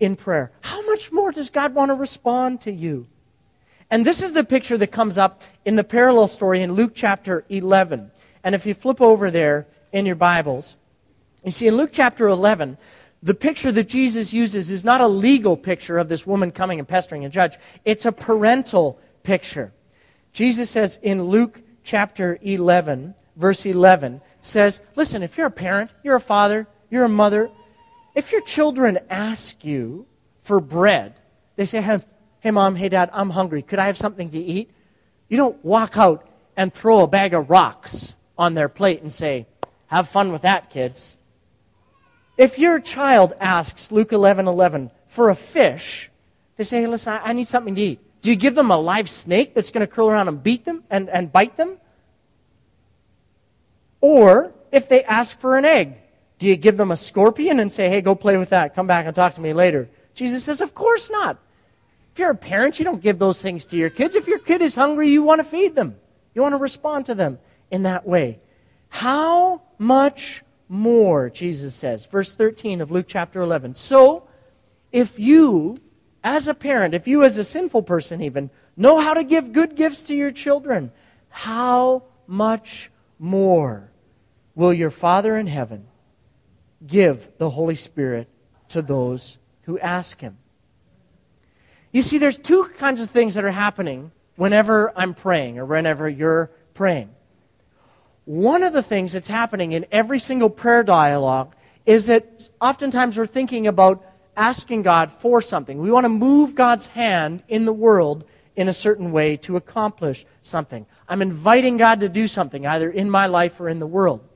in 0.00 0.16
prayer, 0.16 0.50
how 0.62 0.84
much 0.86 1.12
more 1.12 1.30
does 1.30 1.50
God 1.50 1.74
want 1.74 1.90
to 1.90 1.94
respond 1.94 2.62
to 2.62 2.72
you? 2.72 3.06
And 3.90 4.04
this 4.04 4.22
is 4.22 4.32
the 4.32 4.44
picture 4.44 4.78
that 4.78 4.88
comes 4.88 5.18
up 5.18 5.42
in 5.64 5.76
the 5.76 5.84
parallel 5.84 6.28
story 6.28 6.62
in 6.62 6.72
Luke 6.72 6.92
chapter 6.94 7.44
11. 7.48 8.10
And 8.42 8.54
if 8.54 8.64
you 8.64 8.72
flip 8.72 9.00
over 9.00 9.30
there 9.30 9.66
in 9.92 10.06
your 10.06 10.16
Bibles, 10.16 10.76
you 11.44 11.50
see 11.50 11.66
in 11.66 11.76
Luke 11.76 11.90
chapter 11.92 12.28
11, 12.28 12.78
the 13.22 13.34
picture 13.34 13.70
that 13.72 13.88
Jesus 13.88 14.32
uses 14.32 14.70
is 14.70 14.84
not 14.84 15.00
a 15.00 15.06
legal 15.06 15.56
picture 15.56 15.98
of 15.98 16.08
this 16.08 16.26
woman 16.26 16.50
coming 16.50 16.78
and 16.78 16.88
pestering 16.88 17.24
a 17.24 17.28
judge, 17.28 17.58
it's 17.84 18.06
a 18.06 18.12
parental 18.12 18.98
picture. 19.22 19.72
Jesus 20.32 20.70
says 20.70 20.98
in 21.02 21.24
Luke 21.24 21.60
chapter 21.82 22.38
11, 22.42 23.14
verse 23.36 23.66
11, 23.66 24.20
says, 24.40 24.80
Listen, 24.96 25.22
if 25.22 25.36
you're 25.36 25.46
a 25.46 25.50
parent, 25.50 25.90
you're 26.02 26.16
a 26.16 26.20
father, 26.20 26.66
you're 26.90 27.04
a 27.04 27.08
mother, 27.08 27.50
if 28.14 28.32
your 28.32 28.40
children 28.40 28.98
ask 29.08 29.64
you 29.64 30.06
for 30.42 30.60
bread, 30.60 31.14
they 31.56 31.64
say, 31.64 31.80
Hey, 31.80 32.00
hey 32.40 32.50
mom, 32.50 32.76
hey, 32.76 32.88
dad, 32.88 33.10
I'm 33.12 33.30
hungry. 33.30 33.62
Could 33.62 33.78
I 33.78 33.86
have 33.86 33.96
something 33.96 34.30
to 34.30 34.38
eat? 34.38 34.70
You 35.28 35.36
don't 35.36 35.64
walk 35.64 35.96
out 35.96 36.28
and 36.56 36.72
throw 36.72 37.00
a 37.00 37.06
bag 37.06 37.34
of 37.34 37.50
rocks 37.50 38.14
on 38.36 38.54
their 38.54 38.68
plate 38.68 39.02
and 39.02 39.12
say, 39.12 39.46
Have 39.86 40.08
fun 40.08 40.32
with 40.32 40.42
that, 40.42 40.70
kids. 40.70 41.16
If 42.36 42.58
your 42.58 42.80
child 42.80 43.34
asks, 43.38 43.92
Luke 43.92 44.12
11 44.12 44.48
11, 44.48 44.90
for 45.08 45.28
a 45.28 45.34
fish, 45.34 46.10
they 46.56 46.64
say, 46.64 46.80
hey, 46.80 46.86
listen, 46.86 47.12
I, 47.12 47.30
I 47.30 47.32
need 47.32 47.48
something 47.48 47.74
to 47.74 47.80
eat. 47.80 48.00
Do 48.22 48.30
you 48.30 48.36
give 48.36 48.54
them 48.54 48.70
a 48.70 48.76
live 48.76 49.08
snake 49.08 49.54
that's 49.54 49.70
going 49.70 49.86
to 49.86 49.92
curl 49.92 50.10
around 50.10 50.28
and 50.28 50.42
beat 50.42 50.64
them 50.64 50.84
and, 50.90 51.08
and 51.08 51.32
bite 51.32 51.56
them? 51.56 51.78
Or 54.00 54.52
if 54.72 54.88
they 54.88 55.04
ask 55.04 55.38
for 55.38 55.56
an 55.56 55.64
egg, 55.64 55.96
do 56.38 56.48
you 56.48 56.56
give 56.56 56.76
them 56.76 56.90
a 56.90 56.96
scorpion 56.96 57.60
and 57.60 57.72
say, 57.72 57.88
hey, 57.88 58.00
go 58.00 58.14
play 58.14 58.36
with 58.36 58.50
that, 58.50 58.74
come 58.74 58.86
back 58.86 59.06
and 59.06 59.14
talk 59.14 59.34
to 59.34 59.40
me 59.40 59.52
later? 59.52 59.88
Jesus 60.14 60.44
says, 60.44 60.60
of 60.60 60.74
course 60.74 61.10
not. 61.10 61.38
If 62.12 62.18
you're 62.18 62.30
a 62.30 62.36
parent, 62.36 62.78
you 62.78 62.84
don't 62.84 63.02
give 63.02 63.18
those 63.18 63.40
things 63.40 63.66
to 63.66 63.76
your 63.76 63.90
kids. 63.90 64.16
If 64.16 64.26
your 64.26 64.38
kid 64.38 64.62
is 64.62 64.74
hungry, 64.74 65.10
you 65.10 65.22
want 65.22 65.38
to 65.38 65.44
feed 65.44 65.74
them. 65.74 65.96
You 66.34 66.42
want 66.42 66.54
to 66.54 66.58
respond 66.58 67.06
to 67.06 67.14
them 67.14 67.38
in 67.70 67.84
that 67.84 68.06
way. 68.06 68.40
How 68.88 69.62
much 69.78 70.42
more, 70.68 71.30
Jesus 71.30 71.74
says. 71.74 72.06
Verse 72.06 72.32
13 72.32 72.80
of 72.80 72.90
Luke 72.90 73.06
chapter 73.08 73.40
11. 73.40 73.74
So, 73.74 74.24
if 74.92 75.18
you, 75.18 75.78
as 76.22 76.48
a 76.48 76.54
parent, 76.54 76.94
if 76.94 77.06
you, 77.06 77.24
as 77.24 77.38
a 77.38 77.44
sinful 77.44 77.82
person 77.82 78.20
even, 78.20 78.50
know 78.76 79.00
how 79.00 79.14
to 79.14 79.24
give 79.24 79.52
good 79.52 79.74
gifts 79.74 80.02
to 80.04 80.14
your 80.14 80.30
children, 80.30 80.92
how 81.28 82.04
much 82.26 82.90
more 83.18 83.90
will 84.54 84.72
your 84.72 84.90
Father 84.90 85.36
in 85.36 85.46
heaven 85.46 85.86
give 86.86 87.30
the 87.38 87.50
Holy 87.50 87.74
Spirit 87.74 88.28
to 88.68 88.82
those 88.82 89.38
who 89.62 89.78
ask 89.78 90.20
Him? 90.20 90.36
You 91.92 92.02
see, 92.02 92.18
there's 92.18 92.38
two 92.38 92.64
kinds 92.78 93.00
of 93.00 93.10
things 93.10 93.34
that 93.34 93.44
are 93.44 93.50
happening 93.50 94.12
whenever 94.36 94.92
I'm 94.96 95.14
praying 95.14 95.58
or 95.58 95.64
whenever 95.64 96.08
you're 96.08 96.50
praying 96.74 97.10
one 98.30 98.62
of 98.62 98.72
the 98.72 98.82
things 98.82 99.12
that's 99.12 99.26
happening 99.26 99.72
in 99.72 99.84
every 99.90 100.20
single 100.20 100.48
prayer 100.48 100.84
dialogue 100.84 101.52
is 101.84 102.06
that 102.06 102.48
oftentimes 102.60 103.18
we're 103.18 103.26
thinking 103.26 103.66
about 103.66 104.04
asking 104.40 104.80
God 104.80 105.12
for 105.12 105.42
something. 105.42 105.78
We 105.78 105.92
want 105.92 106.04
to 106.04 106.08
move 106.08 106.54
God's 106.54 106.86
hand 106.86 107.42
in 107.46 107.66
the 107.66 107.74
world 107.74 108.24
in 108.56 108.68
a 108.68 108.72
certain 108.72 109.12
way 109.12 109.36
to 109.36 109.56
accomplish 109.56 110.24
something. 110.40 110.86
I'm 111.06 111.20
inviting 111.20 111.76
God 111.76 112.00
to 112.00 112.08
do 112.08 112.26
something, 112.26 112.66
either 112.66 112.90
in 112.90 113.10
my 113.10 113.26
life 113.26 113.60
or 113.60 113.68
in 113.68 113.80
the 113.80 113.86
world. 113.86 114.26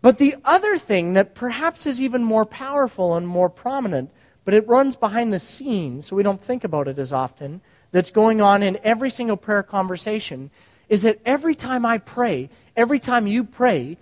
But 0.00 0.16
the 0.16 0.36
other 0.42 0.78
thing 0.78 1.12
that 1.12 1.34
perhaps 1.34 1.84
is 1.84 2.00
even 2.00 2.24
more 2.24 2.46
powerful 2.46 3.14
and 3.14 3.28
more 3.28 3.50
prominent, 3.50 4.10
but 4.46 4.54
it 4.54 4.66
runs 4.66 4.96
behind 4.96 5.34
the 5.34 5.38
scenes, 5.38 6.06
so 6.06 6.16
we 6.16 6.22
don't 6.22 6.42
think 6.42 6.64
about 6.64 6.88
it 6.88 6.98
as 6.98 7.12
often, 7.12 7.60
that's 7.90 8.10
going 8.10 8.40
on 8.40 8.62
in 8.62 8.78
every 8.82 9.10
single 9.10 9.36
prayer 9.36 9.62
conversation, 9.62 10.50
is 10.88 11.02
that 11.02 11.20
every 11.26 11.54
time 11.54 11.84
I 11.84 11.98
pray, 11.98 12.48
every 12.74 12.98
time 12.98 13.26
you 13.26 13.44
pray, 13.44 13.98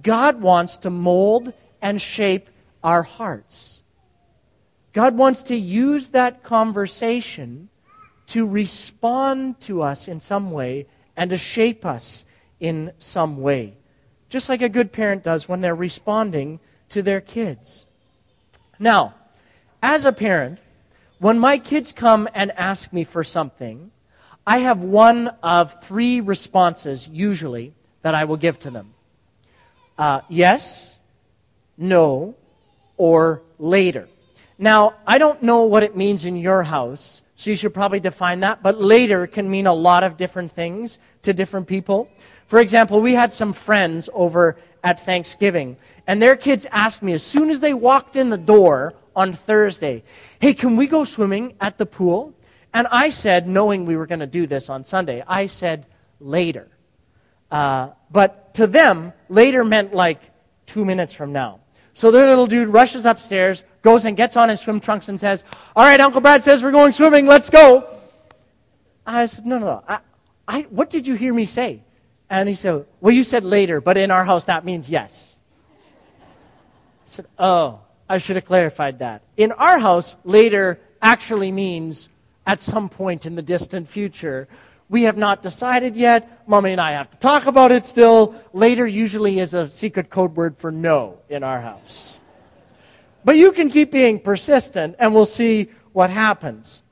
God 0.00 0.40
wants 0.40 0.78
to 0.78 0.88
mold 0.88 1.52
and 1.82 2.00
shape 2.00 2.48
our 2.82 3.02
hearts. 3.02 3.81
God 4.92 5.16
wants 5.16 5.44
to 5.44 5.56
use 5.56 6.10
that 6.10 6.42
conversation 6.42 7.68
to 8.28 8.46
respond 8.46 9.60
to 9.60 9.82
us 9.82 10.08
in 10.08 10.20
some 10.20 10.50
way 10.50 10.86
and 11.16 11.30
to 11.30 11.38
shape 11.38 11.84
us 11.84 12.24
in 12.60 12.92
some 12.98 13.40
way. 13.40 13.74
Just 14.28 14.48
like 14.48 14.62
a 14.62 14.68
good 14.68 14.92
parent 14.92 15.22
does 15.22 15.48
when 15.48 15.60
they're 15.60 15.74
responding 15.74 16.60
to 16.90 17.02
their 17.02 17.20
kids. 17.20 17.86
Now, 18.78 19.14
as 19.82 20.06
a 20.06 20.12
parent, 20.12 20.58
when 21.18 21.38
my 21.38 21.58
kids 21.58 21.92
come 21.92 22.28
and 22.34 22.50
ask 22.52 22.92
me 22.92 23.04
for 23.04 23.24
something, 23.24 23.90
I 24.46 24.58
have 24.58 24.82
one 24.82 25.28
of 25.42 25.82
three 25.82 26.20
responses 26.20 27.08
usually 27.08 27.74
that 28.02 28.14
I 28.14 28.24
will 28.24 28.36
give 28.36 28.58
to 28.60 28.70
them 28.70 28.94
uh, 29.98 30.20
yes, 30.28 30.96
no, 31.76 32.34
or 32.96 33.42
later. 33.58 34.08
Now, 34.62 34.94
I 35.04 35.18
don't 35.18 35.42
know 35.42 35.64
what 35.64 35.82
it 35.82 35.96
means 35.96 36.24
in 36.24 36.36
your 36.36 36.62
house, 36.62 37.22
so 37.34 37.50
you 37.50 37.56
should 37.56 37.74
probably 37.74 37.98
define 37.98 38.38
that, 38.40 38.62
but 38.62 38.80
later 38.80 39.26
can 39.26 39.50
mean 39.50 39.66
a 39.66 39.74
lot 39.74 40.04
of 40.04 40.16
different 40.16 40.52
things 40.52 41.00
to 41.22 41.32
different 41.32 41.66
people. 41.66 42.08
For 42.46 42.60
example, 42.60 43.00
we 43.00 43.14
had 43.14 43.32
some 43.32 43.54
friends 43.54 44.08
over 44.14 44.56
at 44.84 45.04
Thanksgiving, 45.04 45.78
and 46.06 46.22
their 46.22 46.36
kids 46.36 46.64
asked 46.70 47.02
me 47.02 47.12
as 47.12 47.24
soon 47.24 47.50
as 47.50 47.58
they 47.58 47.74
walked 47.74 48.14
in 48.14 48.30
the 48.30 48.38
door 48.38 48.94
on 49.16 49.32
Thursday, 49.32 50.04
Hey, 50.38 50.54
can 50.54 50.76
we 50.76 50.86
go 50.86 51.02
swimming 51.02 51.54
at 51.60 51.76
the 51.76 51.84
pool? 51.84 52.32
And 52.72 52.86
I 52.86 53.10
said, 53.10 53.48
knowing 53.48 53.84
we 53.84 53.96
were 53.96 54.06
going 54.06 54.20
to 54.20 54.28
do 54.28 54.46
this 54.46 54.70
on 54.70 54.84
Sunday, 54.84 55.24
I 55.26 55.48
said, 55.48 55.86
later. 56.20 56.68
Uh, 57.50 57.88
but 58.12 58.54
to 58.54 58.68
them, 58.68 59.12
later 59.28 59.64
meant 59.64 59.92
like 59.92 60.20
two 60.66 60.84
minutes 60.84 61.12
from 61.12 61.32
now. 61.32 61.58
So 61.94 62.12
their 62.12 62.28
little 62.28 62.46
dude 62.46 62.68
rushes 62.68 63.04
upstairs, 63.04 63.64
goes 63.82 64.04
and 64.04 64.16
gets 64.16 64.36
on 64.36 64.48
his 64.48 64.60
swim 64.60 64.80
trunks 64.80 65.08
and 65.08 65.18
says, 65.18 65.44
All 65.76 65.84
right, 65.84 66.00
Uncle 66.00 66.20
Brad 66.20 66.42
says 66.42 66.62
we're 66.62 66.70
going 66.70 66.92
swimming, 66.92 67.26
let's 67.26 67.50
go. 67.50 67.88
I 69.04 69.26
said, 69.26 69.44
No, 69.44 69.58
no, 69.58 69.66
no. 69.66 69.84
I, 69.86 69.98
I, 70.48 70.60
what 70.62 70.90
did 70.90 71.06
you 71.06 71.14
hear 71.14 71.34
me 71.34 71.46
say? 71.46 71.82
And 72.30 72.48
he 72.48 72.54
said, 72.54 72.86
Well, 73.00 73.12
you 73.12 73.24
said 73.24 73.44
later, 73.44 73.80
but 73.80 73.96
in 73.96 74.10
our 74.10 74.24
house 74.24 74.44
that 74.44 74.64
means 74.64 74.88
yes. 74.88 75.36
I 76.22 76.26
said, 77.06 77.26
Oh, 77.38 77.80
I 78.08 78.18
should 78.18 78.36
have 78.36 78.44
clarified 78.44 79.00
that. 79.00 79.22
In 79.36 79.52
our 79.52 79.78
house, 79.78 80.16
later 80.24 80.80
actually 81.00 81.52
means 81.52 82.08
at 82.46 82.60
some 82.60 82.88
point 82.88 83.26
in 83.26 83.34
the 83.34 83.42
distant 83.42 83.88
future, 83.88 84.48
we 84.88 85.04
have 85.04 85.16
not 85.16 85.42
decided 85.42 85.96
yet. 85.96 86.46
Mommy 86.46 86.72
and 86.72 86.80
I 86.80 86.92
have 86.92 87.10
to 87.10 87.16
talk 87.18 87.46
about 87.46 87.72
it 87.72 87.84
still. 87.84 88.34
Later 88.52 88.86
usually 88.86 89.38
is 89.38 89.54
a 89.54 89.70
secret 89.70 90.10
code 90.10 90.36
word 90.36 90.58
for 90.58 90.70
no 90.70 91.18
in 91.30 91.42
our 91.42 91.60
house. 91.60 92.18
But 93.24 93.36
you 93.36 93.52
can 93.52 93.70
keep 93.70 93.90
being 93.90 94.18
persistent 94.18 94.96
and 94.98 95.14
we'll 95.14 95.26
see 95.26 95.68
what 95.92 96.10
happens. 96.10 96.82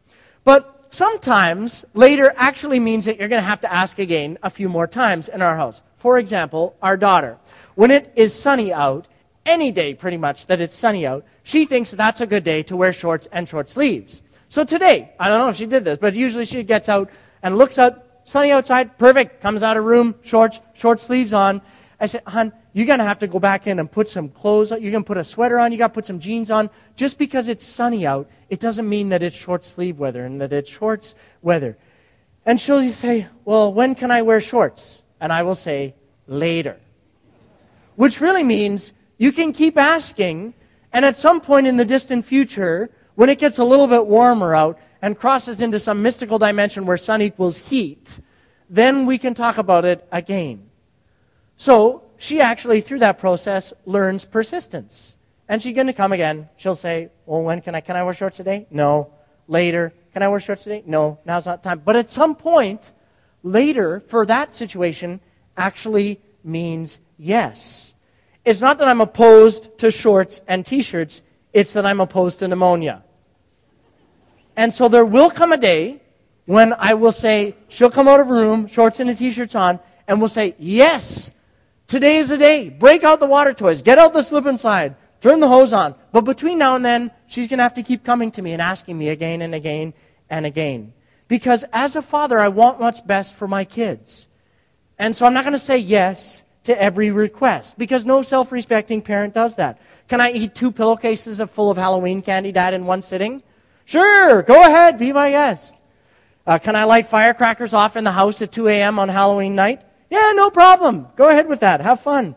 But 0.45 0.87
sometimes 0.91 1.85
later 1.95 2.33
actually 2.37 2.79
means 2.79 3.05
that 3.05 3.19
you're 3.19 3.29
going 3.29 3.43
to 3.43 3.47
have 3.47 3.63
to 3.63 3.73
ask 3.73 3.99
again 3.99 4.39
a 4.43 4.51
few 4.51 4.69
more 4.69 4.87
times 4.87 5.29
in 5.29 5.43
our 5.43 5.57
house. 5.57 5.83
For 5.97 6.19
example, 6.19 6.77
our 6.83 6.97
daughter. 6.97 7.39
When 7.75 7.91
it 7.91 8.13
is 8.17 8.35
sunny 8.35 8.73
out, 8.73 9.07
any 9.45 9.73
day 9.73 9.95
pretty 9.95 10.17
much 10.17 10.47
that 10.47 10.61
it's 10.61 10.75
sunny 10.75 11.07
out, 11.07 11.25
she 11.43 11.65
thinks 11.65 11.91
that's 11.91 12.21
a 12.21 12.27
good 12.27 12.45
day 12.45 12.63
to 12.65 12.77
wear 12.77 12.93
shorts 12.93 13.27
and 13.33 13.49
short 13.49 13.69
sleeves. 13.69 14.23
So 14.49 14.65
today, 14.65 15.13
I 15.19 15.29
don't 15.29 15.39
know 15.39 15.49
if 15.49 15.57
she 15.57 15.67
did 15.67 15.85
this, 15.85 15.99
but 15.99 16.15
usually 16.15 16.45
she 16.45 16.63
gets 16.63 16.89
out 16.89 17.11
and 17.43 17.57
looks 17.57 17.79
out, 17.79 18.05
sunny 18.25 18.51
outside, 18.51 18.99
perfect, 18.99 19.41
comes 19.41 19.63
out 19.63 19.77
of 19.77 19.85
room, 19.85 20.15
shorts, 20.23 20.61
short 20.75 21.01
sleeves 21.01 21.33
on. 21.33 21.63
I 22.01 22.07
said, 22.07 22.23
hon, 22.27 22.53
you're 22.73 22.87
going 22.87 22.99
to 22.99 23.05
have 23.05 23.19
to 23.19 23.27
go 23.27 23.39
back 23.39 23.67
in 23.67 23.79
and 23.79 23.91
put 23.91 24.09
some 24.09 24.31
clothes 24.31 24.73
on. 24.73 24.81
You're 24.81 24.91
going 24.91 25.05
to 25.05 25.07
put 25.07 25.19
a 25.19 25.25
sweater 25.25 25.59
on. 25.59 25.71
you 25.71 25.77
got 25.77 25.89
to 25.89 25.95
put 25.95 26.07
some 26.07 26.19
jeans 26.19 26.51
on. 26.51 26.71
Just 26.97 27.19
because 27.19 27.47
it's 27.47 27.65
sunny 27.65 28.07
out, 28.07 28.29
it 28.49 28.59
doesn't 28.59 28.89
mean 28.89 29.11
that 29.11 29.23
it's 29.23 29.37
short 29.37 29.65
sleeve 29.65 29.99
weather 29.99 30.25
and 30.25 30.41
that 30.41 30.53
it's 30.53 30.71
shorts 30.71 31.15
weather. 31.43 31.77
And 32.47 32.59
she'll 32.59 32.91
say, 32.91 33.27
Well, 33.45 33.73
when 33.75 33.95
can 33.95 34.11
I 34.11 34.23
wear 34.23 34.41
shorts? 34.41 35.03
And 35.21 35.31
I 35.31 35.43
will 35.43 35.55
say, 35.55 35.95
Later. 36.27 36.81
Which 37.97 38.21
really 38.21 38.45
means 38.45 38.95
you 39.19 39.31
can 39.31 39.53
keep 39.53 39.77
asking, 39.77 40.55
and 40.95 41.05
at 41.05 41.19
some 41.19 41.43
point 41.43 41.67
in 41.67 41.77
the 41.77 41.85
distant 41.85 42.25
future, 42.25 42.89
when 43.15 43.29
it 43.29 43.39
gets 43.39 43.59
a 43.59 43.65
little 43.65 43.87
bit 43.87 44.07
warmer 44.07 44.55
out 44.55 44.79
and 45.03 45.19
crosses 45.19 45.61
into 45.61 45.79
some 45.79 46.01
mystical 46.01 46.39
dimension 46.39 46.87
where 46.87 46.97
sun 46.97 47.21
equals 47.21 47.59
heat, 47.59 48.21
then 48.71 49.05
we 49.05 49.19
can 49.19 49.35
talk 49.35 49.59
about 49.59 49.85
it 49.85 50.09
again. 50.11 50.70
So 51.61 52.05
she 52.17 52.41
actually, 52.41 52.81
through 52.81 53.01
that 53.01 53.19
process, 53.19 53.75
learns 53.85 54.25
persistence. 54.25 55.17
And 55.47 55.61
she's 55.61 55.75
going 55.75 55.89
to 55.89 55.93
come 55.93 56.11
again. 56.11 56.49
She'll 56.57 56.75
say, 56.75 57.11
Well, 57.27 57.43
when 57.43 57.61
can 57.61 57.75
I, 57.75 57.83
can 57.83 57.97
I 57.97 58.03
wear 58.03 58.15
shorts 58.15 58.39
today? 58.39 58.67
No. 58.71 59.13
Later. 59.47 59.93
Can 60.15 60.23
I 60.23 60.29
wear 60.29 60.41
shorts 60.41 60.65
today? 60.65 60.83
No. 60.87 61.19
Now's 61.27 61.45
not 61.45 61.63
time. 61.63 61.83
But 61.85 61.97
at 61.97 62.09
some 62.09 62.35
point, 62.35 62.95
later, 63.43 64.01
for 64.01 64.25
that 64.25 64.55
situation, 64.55 65.21
actually 65.55 66.23
means 66.43 66.99
yes. 67.19 67.93
It's 68.43 68.63
not 68.63 68.79
that 68.79 68.89
I'm 68.89 69.03
opposed 69.03 69.77
to 69.81 69.91
shorts 69.91 70.41
and 70.49 70.65
t 70.65 70.81
shirts, 70.81 71.21
it's 71.53 71.75
that 71.75 71.85
I'm 71.85 72.01
opposed 72.01 72.39
to 72.39 72.49
pneumonia. 72.49 73.05
And 74.57 74.73
so 74.73 74.89
there 74.89 75.05
will 75.05 75.29
come 75.29 75.53
a 75.53 75.59
day 75.59 76.01
when 76.47 76.73
I 76.73 76.95
will 76.95 77.13
say, 77.13 77.55
she'll 77.69 77.91
come 77.91 78.09
out 78.09 78.19
of 78.19 78.29
her 78.29 78.35
room, 78.35 78.67
shorts 78.67 78.99
and 78.99 79.11
a 79.11 79.15
t 79.15 79.31
shirts 79.31 79.55
on, 79.55 79.79
and 80.09 80.21
we'll 80.21 80.29
say, 80.29 80.55
Yes, 80.59 81.31
today 81.91 82.17
is 82.17 82.29
the 82.29 82.39
day. 82.39 82.71
Break 82.71 83.05
out 83.05 83.21
the 83.21 83.27
water 83.27 83.53
toys. 83.53 83.83
Get 83.83 83.99
out 83.99 84.15
the 84.15 84.23
slip 84.23 84.47
and 84.47 84.59
slide. 84.59 84.97
Turn 85.21 85.41
the 85.41 85.49
hose 85.49 85.75
on. 85.75 85.95
But 86.13 86.23
between 86.23 86.57
now 86.57 86.77
and 86.77 86.85
then, 86.85 87.11
she's 87.27 87.49
going 87.49 87.59
to 87.59 87.65
have 87.65 87.75
to 87.75 87.83
keep 87.83 88.05
coming 88.05 88.31
to 88.33 88.43
me 88.43 88.53
and 88.53 88.63
asking 88.63 88.97
me 88.97 89.11
again 89.11 89.43
and 89.43 89.55
again 89.55 89.93
and 90.31 90.47
again. 90.47 90.95
Because 91.29 91.65
as 91.73 91.97
a 91.97 92.03
father, 92.03 92.39
I 92.39 92.49
want 92.49 92.79
what's 92.79 93.01
best 93.01 93.35
for 93.35 93.47
my 93.47 93.65
kids. 93.65 94.29
And 94.99 95.15
so 95.15 95.27
I'm 95.27 95.35
not 95.35 95.45
going 95.45 95.53
to 95.53 95.59
say 95.59 95.77
yes 95.77 96.45
to 96.65 96.81
every 96.81 97.11
request 97.11 97.77
because 97.77 98.07
no 98.07 98.23
self 98.23 98.53
respecting 98.53 99.03
parent 99.03 99.35
does 99.35 99.57
that. 99.57 99.81
Can 100.09 100.21
I 100.21 100.33
eat 100.33 100.55
two 100.55 100.73
pillowcases 100.73 101.41
full 101.51 101.71
of 101.71 101.77
Halloween 101.77 102.23
candy, 102.23 102.53
Dad, 102.53 102.75
in 102.75 102.87
one 102.87 103.03
sitting? 103.03 103.43
Sure, 103.85 104.43
go 104.43 104.61
ahead, 104.61 104.99
be 104.99 105.13
my 105.13 105.31
guest. 105.31 105.75
Uh, 106.47 106.59
can 106.59 106.77
I 106.77 106.85
light 106.85 107.07
firecrackers 107.07 107.75
off 107.75 107.97
in 107.97 108.05
the 108.05 108.13
house 108.13 108.41
at 108.43 108.53
2 108.53 108.69
a.m. 108.69 108.99
on 108.99 109.09
Halloween 109.09 109.55
night? 109.55 109.83
Yeah, 110.11 110.33
no 110.35 110.51
problem. 110.51 111.07
Go 111.17 111.29
ahead 111.29 111.49
with 111.49 111.61
that. 111.61 111.81
Have 111.81 112.01
fun. 112.01 112.35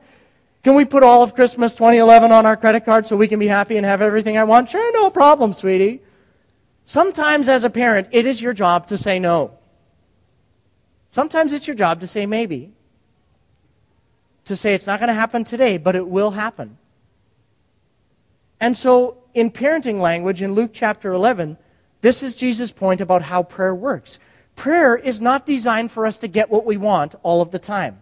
Can 0.63 0.75
we 0.75 0.85
put 0.85 1.03
all 1.03 1.23
of 1.23 1.35
Christmas 1.35 1.75
2011 1.75 2.31
on 2.31 2.45
our 2.45 2.55
credit 2.55 2.85
card 2.85 3.05
so 3.05 3.17
we 3.17 3.27
can 3.27 3.39
be 3.39 3.47
happy 3.47 3.75
and 3.75 3.85
have 3.85 4.01
everything 4.01 4.37
I 4.37 4.45
want? 4.45 4.69
Sure, 4.69 4.93
no 4.93 5.09
problem, 5.09 5.51
sweetie. 5.51 6.01
Sometimes, 6.85 7.49
as 7.49 7.63
a 7.63 7.69
parent, 7.69 8.07
it 8.11 8.25
is 8.25 8.41
your 8.41 8.53
job 8.53 8.87
to 8.87 8.97
say 8.97 9.19
no. 9.19 9.51
Sometimes 11.09 11.51
it's 11.51 11.67
your 11.67 11.75
job 11.75 11.99
to 12.01 12.07
say 12.07 12.25
maybe. 12.25 12.71
To 14.45 14.55
say 14.55 14.73
it's 14.73 14.87
not 14.87 14.99
going 14.99 15.07
to 15.07 15.13
happen 15.13 15.43
today, 15.43 15.77
but 15.77 15.95
it 15.95 16.07
will 16.07 16.31
happen. 16.31 16.77
And 18.59 18.77
so, 18.77 19.17
in 19.33 19.51
parenting 19.51 19.99
language, 19.99 20.41
in 20.41 20.53
Luke 20.53 20.71
chapter 20.73 21.11
11, 21.11 21.57
this 22.01 22.23
is 22.23 22.35
Jesus' 22.35 22.71
point 22.71 23.01
about 23.01 23.23
how 23.23 23.43
prayer 23.43 23.75
works. 23.75 24.19
Prayer 24.55 24.95
is 24.95 25.19
not 25.19 25.45
designed 25.45 25.91
for 25.91 26.05
us 26.05 26.17
to 26.19 26.27
get 26.27 26.49
what 26.49 26.65
we 26.65 26.77
want 26.77 27.15
all 27.23 27.41
of 27.41 27.51
the 27.51 27.59
time. 27.59 27.99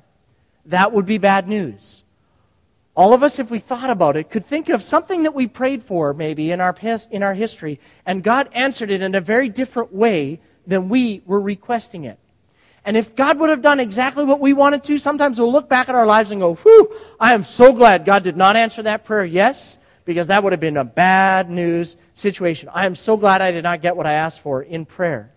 That 0.65 0.91
would 0.91 1.05
be 1.05 1.17
bad 1.17 1.47
news. 1.47 2.03
All 2.93 3.13
of 3.13 3.23
us, 3.23 3.39
if 3.39 3.49
we 3.49 3.59
thought 3.59 3.89
about 3.89 4.17
it, 4.17 4.29
could 4.29 4.45
think 4.45 4.67
of 4.67 4.83
something 4.83 5.23
that 5.23 5.33
we 5.33 5.47
prayed 5.47 5.81
for 5.81 6.13
maybe 6.13 6.51
in 6.51 6.59
our, 6.59 6.73
past, 6.73 7.09
in 7.09 7.23
our 7.23 7.33
history, 7.33 7.79
and 8.05 8.21
God 8.21 8.49
answered 8.51 8.91
it 8.91 9.01
in 9.01 9.15
a 9.15 9.21
very 9.21 9.47
different 9.47 9.93
way 9.93 10.41
than 10.67 10.89
we 10.89 11.21
were 11.25 11.39
requesting 11.39 12.03
it. 12.03 12.19
And 12.83 12.97
if 12.97 13.15
God 13.15 13.39
would 13.39 13.49
have 13.49 13.61
done 13.61 13.79
exactly 13.79 14.25
what 14.25 14.39
we 14.39 14.53
wanted 14.53 14.83
to, 14.85 14.97
sometimes 14.97 15.39
we'll 15.39 15.51
look 15.51 15.69
back 15.69 15.87
at 15.87 15.95
our 15.95 16.05
lives 16.05 16.31
and 16.31 16.41
go, 16.41 16.55
whew, 16.55 16.93
I 17.19 17.33
am 17.33 17.43
so 17.43 17.71
glad 17.71 18.05
God 18.05 18.23
did 18.23 18.35
not 18.35 18.55
answer 18.55 18.83
that 18.83 19.05
prayer, 19.05 19.23
yes, 19.23 19.77
because 20.03 20.27
that 20.27 20.43
would 20.43 20.51
have 20.51 20.59
been 20.59 20.77
a 20.77 20.83
bad 20.83 21.49
news 21.49 21.95
situation. 22.13 22.69
I 22.73 22.85
am 22.85 22.95
so 22.95 23.15
glad 23.15 23.41
I 23.41 23.51
did 23.51 23.63
not 23.63 23.81
get 23.81 23.95
what 23.95 24.07
I 24.07 24.13
asked 24.13 24.41
for 24.41 24.63
in 24.63 24.85
prayer. 24.85 25.31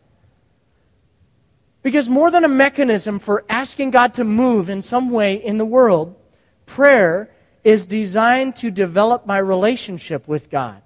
Because 1.84 2.08
more 2.08 2.30
than 2.30 2.44
a 2.44 2.48
mechanism 2.48 3.18
for 3.18 3.44
asking 3.48 3.90
God 3.90 4.14
to 4.14 4.24
move 4.24 4.70
in 4.70 4.80
some 4.80 5.10
way 5.10 5.34
in 5.34 5.58
the 5.58 5.66
world, 5.66 6.16
prayer 6.64 7.30
is 7.62 7.86
designed 7.86 8.56
to 8.56 8.70
develop 8.70 9.26
my 9.26 9.36
relationship 9.36 10.26
with 10.26 10.48
God. 10.48 10.80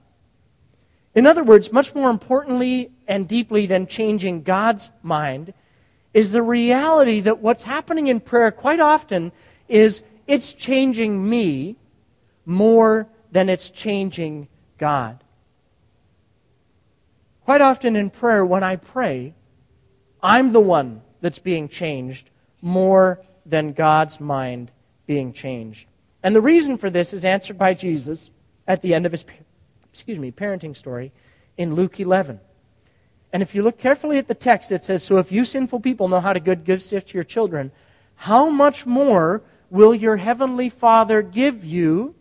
In 1.15 1.25
other 1.25 1.45
words, 1.45 1.73
much 1.73 1.95
more 1.95 2.11
importantly 2.11 2.91
and 3.07 3.29
deeply 3.29 3.65
than 3.65 3.87
changing 3.87 4.43
God's 4.43 4.91
mind 5.01 5.55
is 6.13 6.33
the 6.33 6.43
reality 6.43 7.21
that 7.21 7.39
what's 7.39 7.63
happening 7.63 8.09
in 8.09 8.19
prayer 8.19 8.51
quite 8.51 8.81
often 8.81 9.31
is 9.69 10.03
it's 10.27 10.53
changing 10.53 11.29
me 11.31 11.77
more 12.45 13.09
than 13.31 13.49
it's 13.49 13.71
changing 13.71 14.49
God. 14.79 15.23
Quite 17.45 17.61
often 17.61 17.95
in 17.95 18.11
prayer, 18.11 18.45
when 18.45 18.65
I 18.65 18.75
pray, 18.75 19.35
I'm 20.23 20.53
the 20.53 20.61
one 20.61 21.03
that's 21.21 21.39
being 21.39 21.69
changed 21.69 22.31
more 22.61 23.21
than 23.47 23.73
God's 23.73 24.21
mind 24.21 24.71
being 25.07 25.33
changed. 25.33 25.89
And 26.23 26.35
the 26.35 26.41
reason 26.41 26.77
for 26.77 26.91
this 26.91 27.13
is 27.13 27.25
answered 27.25 27.59
by 27.59 27.75
Jesus 27.75 28.31
at 28.67 28.83
the 28.83 28.95
end 28.95 29.07
of 29.07 29.13
his 29.13 29.25
excuse 29.91 30.19
me, 30.19 30.31
parenting 30.31 30.77
story 30.77 31.13
in 31.57 31.75
Luke 31.75 31.99
11. 31.99 32.41
And 33.33 33.43
if 33.43 33.55
you 33.55 33.63
look 33.63 33.79
carefully 33.79 34.19
at 34.19 34.29
the 34.29 34.35
text, 34.35 34.73
it 34.73 34.83
says, 34.83 35.03
So 35.03 35.19
if 35.19 35.33
you 35.33 35.45
sinful 35.45 35.81
people 35.81 36.09
know 36.09 36.21
how 36.21 36.33
to 36.33 36.41
good 36.41 36.65
give 36.65 36.81
gifts 36.81 37.11
to 37.11 37.15
your 37.15 37.25
children, 37.25 37.73
how 38.15 38.49
much 38.49 38.87
more 38.87 39.43
will 39.71 39.95
your 39.95 40.17
heavenly 40.17 40.69
Father 40.69 41.21
give 41.21 41.65
you 41.65 42.15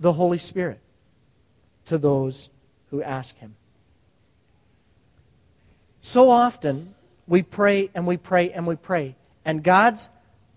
the 0.00 0.14
Holy 0.14 0.38
Spirit 0.38 0.80
to 1.84 1.98
those 1.98 2.48
who 2.90 3.02
ask 3.02 3.36
him? 3.38 3.54
So 6.00 6.30
often, 6.30 6.94
we 7.26 7.42
pray 7.42 7.90
and 7.94 8.06
we 8.06 8.16
pray 8.16 8.50
and 8.50 8.66
we 8.66 8.76
pray. 8.76 9.16
And 9.44 9.62
God's 9.62 10.08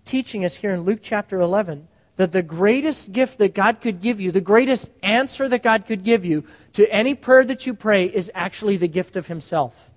teaching 0.04 0.44
us 0.44 0.56
here 0.56 0.70
in 0.70 0.82
Luke 0.82 1.00
chapter 1.02 1.40
11 1.40 1.88
that 2.16 2.32
the 2.32 2.42
greatest 2.42 3.12
gift 3.12 3.38
that 3.38 3.54
God 3.54 3.80
could 3.80 4.00
give 4.00 4.20
you, 4.20 4.30
the 4.30 4.40
greatest 4.40 4.90
answer 5.02 5.48
that 5.48 5.62
God 5.62 5.86
could 5.86 6.04
give 6.04 6.24
you 6.24 6.44
to 6.74 6.90
any 6.92 7.14
prayer 7.14 7.44
that 7.44 7.66
you 7.66 7.74
pray 7.74 8.06
is 8.06 8.30
actually 8.34 8.76
the 8.76 8.88
gift 8.88 9.16
of 9.16 9.26
Himself. 9.26 9.90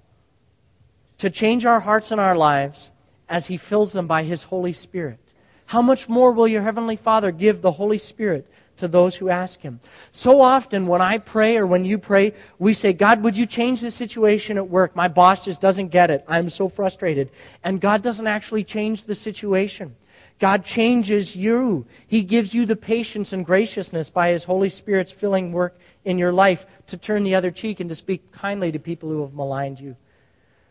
To 1.19 1.29
change 1.29 1.65
our 1.65 1.79
hearts 1.79 2.11
and 2.11 2.19
our 2.19 2.35
lives 2.35 2.91
as 3.29 3.47
He 3.47 3.57
fills 3.57 3.93
them 3.93 4.07
by 4.07 4.23
His 4.23 4.43
Holy 4.43 4.73
Spirit. 4.73 5.19
How 5.67 5.81
much 5.81 6.09
more 6.09 6.31
will 6.31 6.47
your 6.47 6.63
Heavenly 6.63 6.95
Father 6.95 7.31
give 7.31 7.61
the 7.61 7.73
Holy 7.73 7.97
Spirit 7.97 8.49
to 8.77 8.87
those 8.87 9.15
who 9.15 9.29
ask 9.29 9.61
Him? 9.61 9.79
So 10.11 10.41
often 10.41 10.87
when 10.87 11.01
I 11.01 11.17
pray 11.17 11.57
or 11.57 11.65
when 11.65 11.85
you 11.85 11.97
pray, 11.97 12.33
we 12.59 12.73
say, 12.73 12.93
God, 12.93 13.23
would 13.23 13.37
you 13.37 13.45
change 13.45 13.81
the 13.81 13.91
situation 13.91 14.57
at 14.57 14.69
work? 14.69 14.95
My 14.95 15.07
boss 15.07 15.45
just 15.45 15.61
doesn't 15.61 15.89
get 15.89 16.09
it. 16.09 16.23
I'm 16.27 16.49
so 16.49 16.69
frustrated. 16.69 17.29
And 17.63 17.81
God 17.81 18.01
doesn't 18.01 18.27
actually 18.27 18.63
change 18.63 19.03
the 19.03 19.15
situation. 19.15 19.95
God 20.39 20.63
changes 20.63 21.35
you. 21.35 21.85
He 22.05 22.23
gives 22.23 22.53
you 22.53 22.65
the 22.65 22.75
patience 22.75 23.33
and 23.33 23.45
graciousness 23.45 24.09
by 24.09 24.29
His 24.29 24.43
Holy 24.43 24.69
Spirit's 24.69 25.11
filling 25.11 25.51
work 25.51 25.77
in 26.05 26.17
your 26.17 26.31
life 26.31 26.65
to 26.87 26.97
turn 26.97 27.23
the 27.23 27.35
other 27.35 27.51
cheek 27.51 27.79
and 27.79 27.89
to 27.89 27.95
speak 27.95 28.31
kindly 28.31 28.71
to 28.71 28.79
people 28.79 29.09
who 29.09 29.21
have 29.21 29.33
maligned 29.33 29.79
you. 29.79 29.95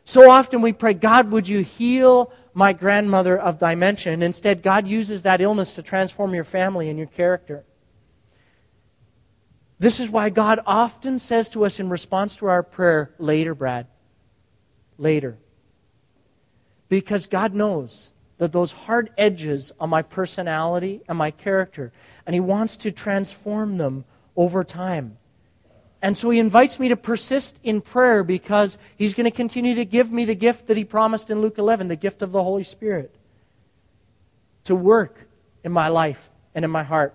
So 0.05 0.31
often 0.31 0.63
we 0.63 0.73
pray, 0.73 0.95
God, 0.95 1.33
would 1.33 1.49
you 1.49 1.65
heal 1.65 2.33
my 2.55 2.73
grandmother 2.73 3.37
of 3.37 3.59
dementia? 3.59 4.13
Instead, 4.13 4.63
God 4.63 4.87
uses 4.87 5.25
that 5.25 5.41
illness 5.41 5.75
to 5.75 5.83
transform 5.83 6.33
your 6.33 6.45
family 6.45 6.89
and 6.89 6.97
your 6.97 7.09
character. 7.09 7.65
This 9.79 10.01
is 10.01 10.11
why 10.11 10.31
God 10.31 10.61
often 10.67 11.19
says 11.19 11.51
to 11.51 11.65
us 11.65 11.79
in 11.79 11.89
response 11.89 12.37
to 12.37 12.47
our 12.47 12.63
prayer, 12.63 13.15
later, 13.19 13.55
Brad. 13.55 13.87
Later. 14.99 15.37
Because 16.89 17.27
God 17.27 17.55
knows 17.55 18.13
that 18.39 18.53
those 18.53 18.73
hard 18.73 19.11
edges 19.19 19.73
on 19.79 19.91
my 19.91 20.03
personality 20.03 21.03
and 21.09 21.19
my 21.19 21.31
character, 21.31 21.93
and 22.27 22.35
He 22.35 22.41
wants 22.41 22.77
to 22.79 22.91
transform 22.91 23.77
them 23.77 24.05
over 24.35 24.65
time. 24.65 25.19
And 26.01 26.17
so 26.17 26.31
He 26.31 26.39
invites 26.39 26.79
me 26.79 26.89
to 26.89 26.97
persist 26.97 27.59
in 27.63 27.81
prayer 27.81 28.23
because 28.23 28.79
He's 28.97 29.15
going 29.15 29.25
to 29.25 29.31
continue 29.31 29.75
to 29.75 29.85
give 29.85 30.11
me 30.11 30.25
the 30.25 30.35
gift 30.35 30.69
that 30.69 30.77
He 30.77 30.85
promised 30.85 31.31
in 31.31 31.41
Luke 31.41 31.59
11, 31.59 31.89
the 31.89 31.97
gift 31.97 32.23
of 32.23 32.33
the 32.33 32.43
Holy 32.43 32.65
Spirit, 32.65 33.15
to 34.65 34.75
work 34.75 35.29
in 35.65 35.73
my 35.73 35.89
life 35.89 36.31
and 36.55 36.65
in 36.65 36.71
my 36.71 36.83
heart. 36.83 37.15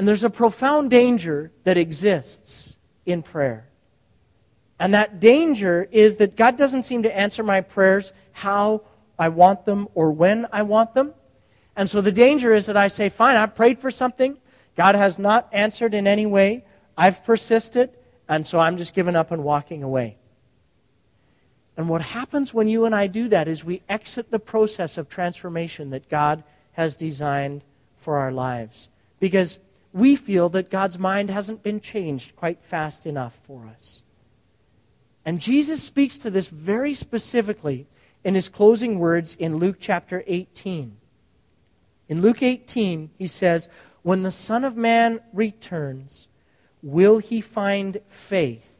And 0.00 0.08
there's 0.08 0.24
a 0.24 0.30
profound 0.30 0.88
danger 0.88 1.52
that 1.64 1.76
exists 1.76 2.78
in 3.04 3.22
prayer. 3.22 3.68
And 4.78 4.94
that 4.94 5.20
danger 5.20 5.86
is 5.90 6.16
that 6.16 6.36
God 6.36 6.56
doesn't 6.56 6.84
seem 6.84 7.02
to 7.02 7.14
answer 7.14 7.42
my 7.42 7.60
prayers 7.60 8.14
how 8.32 8.80
I 9.18 9.28
want 9.28 9.66
them 9.66 9.88
or 9.92 10.10
when 10.10 10.46
I 10.52 10.62
want 10.62 10.94
them. 10.94 11.12
And 11.76 11.90
so 11.90 12.00
the 12.00 12.12
danger 12.12 12.54
is 12.54 12.64
that 12.64 12.78
I 12.78 12.88
say, 12.88 13.10
fine, 13.10 13.36
I've 13.36 13.54
prayed 13.54 13.78
for 13.78 13.90
something. 13.90 14.38
God 14.74 14.94
has 14.94 15.18
not 15.18 15.50
answered 15.52 15.92
in 15.92 16.06
any 16.06 16.24
way. 16.24 16.64
I've 16.96 17.22
persisted. 17.22 17.90
And 18.26 18.46
so 18.46 18.58
I'm 18.58 18.78
just 18.78 18.94
giving 18.94 19.16
up 19.16 19.30
and 19.30 19.44
walking 19.44 19.82
away. 19.82 20.16
And 21.76 21.90
what 21.90 22.00
happens 22.00 22.54
when 22.54 22.68
you 22.68 22.86
and 22.86 22.94
I 22.94 23.06
do 23.06 23.28
that 23.28 23.48
is 23.48 23.66
we 23.66 23.82
exit 23.86 24.30
the 24.30 24.38
process 24.38 24.96
of 24.96 25.10
transformation 25.10 25.90
that 25.90 26.08
God 26.08 26.42
has 26.72 26.96
designed 26.96 27.64
for 27.98 28.16
our 28.16 28.32
lives. 28.32 28.88
Because 29.18 29.58
we 29.92 30.16
feel 30.16 30.48
that 30.50 30.70
God's 30.70 30.98
mind 30.98 31.30
hasn't 31.30 31.62
been 31.62 31.80
changed 31.80 32.36
quite 32.36 32.62
fast 32.62 33.06
enough 33.06 33.38
for 33.42 33.66
us. 33.66 34.02
And 35.24 35.40
Jesus 35.40 35.82
speaks 35.82 36.16
to 36.18 36.30
this 36.30 36.48
very 36.48 36.94
specifically 36.94 37.86
in 38.24 38.34
his 38.34 38.48
closing 38.48 38.98
words 38.98 39.34
in 39.34 39.56
Luke 39.56 39.76
chapter 39.80 40.22
18. 40.26 40.96
In 42.08 42.22
Luke 42.22 42.42
18, 42.42 43.10
he 43.18 43.26
says, 43.26 43.68
When 44.02 44.22
the 44.22 44.30
Son 44.30 44.64
of 44.64 44.76
Man 44.76 45.20
returns, 45.32 46.28
will 46.82 47.18
he 47.18 47.40
find 47.40 48.00
faith 48.08 48.78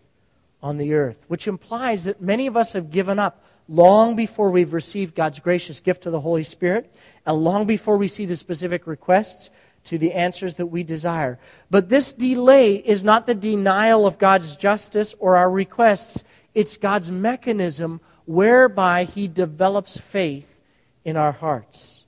on 0.62 0.78
the 0.78 0.94
earth? 0.94 1.24
Which 1.28 1.46
implies 1.46 2.04
that 2.04 2.20
many 2.20 2.46
of 2.46 2.56
us 2.56 2.72
have 2.72 2.90
given 2.90 3.18
up 3.18 3.44
long 3.68 4.16
before 4.16 4.50
we've 4.50 4.72
received 4.72 5.14
God's 5.14 5.38
gracious 5.38 5.78
gift 5.78 6.04
of 6.06 6.12
the 6.12 6.20
Holy 6.20 6.42
Spirit, 6.42 6.92
and 7.24 7.44
long 7.44 7.66
before 7.66 7.96
we 7.96 8.08
see 8.08 8.26
the 8.26 8.36
specific 8.36 8.86
requests 8.86 9.50
to 9.90 9.98
the 9.98 10.12
answers 10.12 10.54
that 10.54 10.66
we 10.66 10.84
desire. 10.84 11.36
But 11.68 11.88
this 11.88 12.12
delay 12.12 12.76
is 12.76 13.02
not 13.02 13.26
the 13.26 13.34
denial 13.34 14.06
of 14.06 14.18
God's 14.18 14.54
justice 14.54 15.16
or 15.18 15.36
our 15.36 15.50
requests, 15.50 16.22
it's 16.54 16.76
God's 16.76 17.10
mechanism 17.10 18.00
whereby 18.24 19.02
He 19.02 19.26
develops 19.26 19.98
faith 19.98 20.60
in 21.04 21.16
our 21.16 21.32
hearts. 21.32 22.04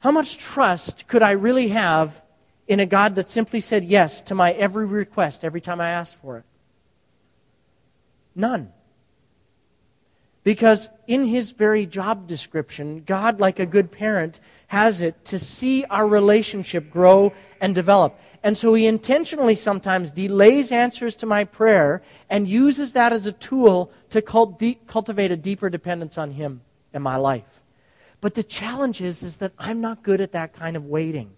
How 0.00 0.10
much 0.10 0.36
trust 0.36 1.06
could 1.06 1.22
I 1.22 1.30
really 1.30 1.68
have 1.68 2.24
in 2.66 2.80
a 2.80 2.86
God 2.86 3.14
that 3.14 3.28
simply 3.28 3.60
said 3.60 3.84
yes 3.84 4.24
to 4.24 4.34
my 4.34 4.50
every 4.50 4.84
request 4.84 5.44
every 5.44 5.60
time 5.60 5.80
I 5.80 5.90
asked 5.90 6.16
for 6.16 6.38
it? 6.38 6.44
None. 8.34 8.72
Because 10.46 10.88
in 11.08 11.26
his 11.26 11.50
very 11.50 11.86
job 11.86 12.28
description, 12.28 13.02
God, 13.04 13.40
like 13.40 13.58
a 13.58 13.66
good 13.66 13.90
parent, 13.90 14.38
has 14.68 15.00
it 15.00 15.24
to 15.24 15.40
see 15.40 15.84
our 15.86 16.06
relationship 16.06 16.88
grow 16.88 17.32
and 17.60 17.74
develop. 17.74 18.16
And 18.44 18.56
so 18.56 18.72
he 18.74 18.86
intentionally 18.86 19.56
sometimes 19.56 20.12
delays 20.12 20.70
answers 20.70 21.16
to 21.16 21.26
my 21.26 21.42
prayer 21.42 22.00
and 22.30 22.46
uses 22.46 22.92
that 22.92 23.12
as 23.12 23.26
a 23.26 23.32
tool 23.32 23.90
to 24.10 24.22
cultivate 24.22 25.32
a 25.32 25.36
deeper 25.36 25.68
dependence 25.68 26.16
on 26.16 26.30
him 26.30 26.60
in 26.94 27.02
my 27.02 27.16
life. 27.16 27.60
But 28.20 28.34
the 28.34 28.44
challenge 28.44 29.02
is, 29.02 29.24
is 29.24 29.38
that 29.38 29.50
I'm 29.58 29.80
not 29.80 30.04
good 30.04 30.20
at 30.20 30.30
that 30.30 30.52
kind 30.52 30.76
of 30.76 30.84
waiting. 30.84 31.32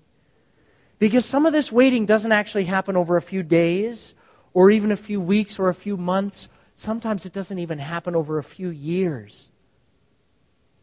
Because 0.99 1.25
some 1.25 1.47
of 1.47 1.55
this 1.55 1.73
waiting 1.73 2.05
doesn't 2.05 2.33
actually 2.33 2.65
happen 2.65 2.95
over 2.95 3.17
a 3.17 3.23
few 3.23 3.43
days 3.43 4.15
or 4.53 4.71
even 4.71 4.93
a 4.93 4.97
few 4.97 5.19
weeks 5.19 5.59
or 5.59 5.71
a 5.71 5.75
few 5.75 5.97
months 5.97 6.51
Sometimes 6.79 7.27
it 7.27 7.33
doesn't 7.33 7.59
even 7.59 7.81
happen 7.81 8.15
over 8.15 8.39
a 8.39 8.45
few 8.45 8.69
years. 8.69 9.51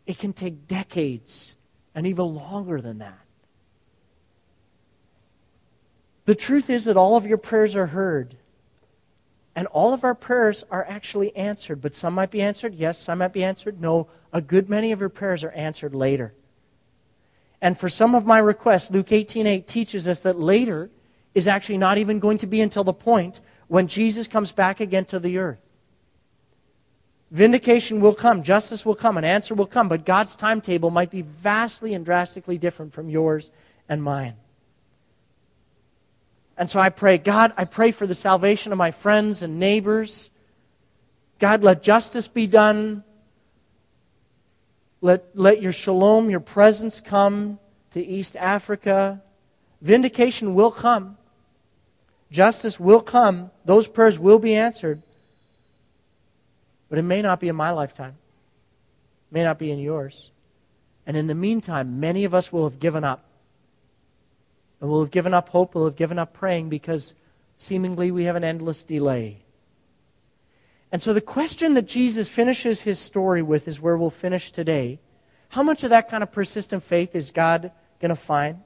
It 0.05 0.17
can 0.17 0.33
take 0.33 0.67
decades 0.67 1.55
and 1.95 2.05
even 2.05 2.35
longer 2.35 2.81
than 2.81 2.97
that. 2.97 3.21
The 6.25 6.35
truth 6.35 6.69
is 6.69 6.83
that 6.83 6.97
all 6.97 7.15
of 7.15 7.25
your 7.25 7.37
prayers 7.37 7.77
are 7.77 7.85
heard. 7.85 8.35
And 9.55 9.67
all 9.67 9.93
of 9.93 10.03
our 10.03 10.13
prayers 10.13 10.65
are 10.69 10.85
actually 10.85 11.33
answered. 11.33 11.79
But 11.79 11.93
some 11.93 12.13
might 12.13 12.29
be 12.29 12.41
answered, 12.41 12.75
yes, 12.75 12.99
some 12.99 13.19
might 13.19 13.31
be 13.31 13.45
answered, 13.45 13.79
no. 13.79 14.09
A 14.33 14.41
good 14.41 14.69
many 14.69 14.91
of 14.91 14.99
your 14.99 15.07
prayers 15.07 15.45
are 15.45 15.51
answered 15.51 15.95
later. 15.95 16.33
And 17.61 17.79
for 17.79 17.87
some 17.87 18.15
of 18.15 18.25
my 18.25 18.39
requests, 18.39 18.91
Luke 18.91 19.07
18:8 19.07 19.65
teaches 19.65 20.09
us 20.09 20.19
that 20.19 20.37
later 20.37 20.89
is 21.33 21.47
actually 21.47 21.77
not 21.77 21.97
even 21.97 22.19
going 22.19 22.39
to 22.39 22.47
be 22.47 22.59
until 22.59 22.83
the 22.83 22.91
point 22.91 23.39
when 23.69 23.87
Jesus 23.87 24.27
comes 24.27 24.51
back 24.51 24.81
again 24.81 25.05
to 25.05 25.19
the 25.19 25.37
earth. 25.37 25.64
Vindication 27.31 27.99
will 28.01 28.13
come, 28.13 28.43
justice 28.43 28.85
will 28.85 28.95
come, 28.95 29.17
an 29.17 29.25
answer 29.25 29.55
will 29.55 29.65
come, 29.65 29.89
but 29.89 30.05
God's 30.05 30.35
timetable 30.35 30.91
might 30.91 31.09
be 31.09 31.23
vastly 31.23 31.93
and 31.93 32.05
drastically 32.05 32.57
different 32.57 32.93
from 32.93 33.09
yours 33.09 33.51
and 33.89 34.01
mine. 34.01 34.35
And 36.57 36.69
so 36.69 36.79
I 36.79 36.89
pray, 36.89 37.17
God, 37.17 37.53
I 37.57 37.65
pray 37.65 37.91
for 37.91 38.07
the 38.07 38.15
salvation 38.15 38.71
of 38.71 38.77
my 38.77 38.91
friends 38.91 39.41
and 39.41 39.59
neighbors. 39.59 40.29
God, 41.39 41.63
let 41.63 41.83
justice 41.83 42.27
be 42.27 42.47
done. 42.47 43.03
Let, 45.01 45.37
let 45.37 45.61
your 45.61 45.73
shalom, 45.73 46.29
your 46.29 46.39
presence 46.39 47.01
come 47.01 47.59
to 47.91 48.03
East 48.03 48.35
Africa. 48.37 49.21
Vindication 49.81 50.55
will 50.55 50.71
come. 50.71 51.17
Justice 52.31 52.79
will 52.79 53.01
come. 53.01 53.51
Those 53.65 53.87
prayers 53.87 54.17
will 54.17 54.39
be 54.39 54.55
answered. 54.55 55.01
But 56.89 56.99
it 56.99 57.03
may 57.03 57.21
not 57.21 57.39
be 57.39 57.47
in 57.47 57.55
my 57.55 57.71
lifetime, 57.71 58.15
it 59.29 59.33
may 59.33 59.43
not 59.43 59.59
be 59.59 59.71
in 59.71 59.79
yours. 59.79 60.31
And 61.07 61.15
in 61.15 61.27
the 61.27 61.35
meantime, 61.35 61.99
many 61.99 62.23
of 62.23 62.33
us 62.33 62.51
will 62.51 62.67
have 62.67 62.79
given 62.79 63.03
up. 63.03 63.25
And 64.81 64.89
we'll 64.89 65.01
have 65.01 65.11
given 65.11 65.33
up 65.33 65.49
hope, 65.49 65.75
we'll 65.75 65.85
have 65.85 65.95
given 65.95 66.17
up 66.17 66.33
praying 66.33 66.69
because 66.69 67.13
seemingly 67.57 68.11
we 68.11 68.25
have 68.25 68.35
an 68.35 68.43
endless 68.43 68.83
delay. 68.83 69.43
And 70.91 71.01
so 71.01 71.13
the 71.13 71.21
question 71.21 71.73
that 71.73 71.87
Jesus 71.87 72.27
finishes 72.27 72.81
his 72.81 72.99
story 72.99 73.41
with 73.41 73.67
is 73.67 73.81
where 73.81 73.97
we'll 73.97 74.09
finish 74.09 74.51
today. 74.51 74.99
How 75.49 75.63
much 75.63 75.83
of 75.83 75.89
that 75.91 76.09
kind 76.09 76.23
of 76.23 76.31
persistent 76.31 76.83
faith 76.83 77.15
is 77.15 77.31
God 77.31 77.71
going 77.99 78.09
to 78.09 78.15
find? 78.15 78.59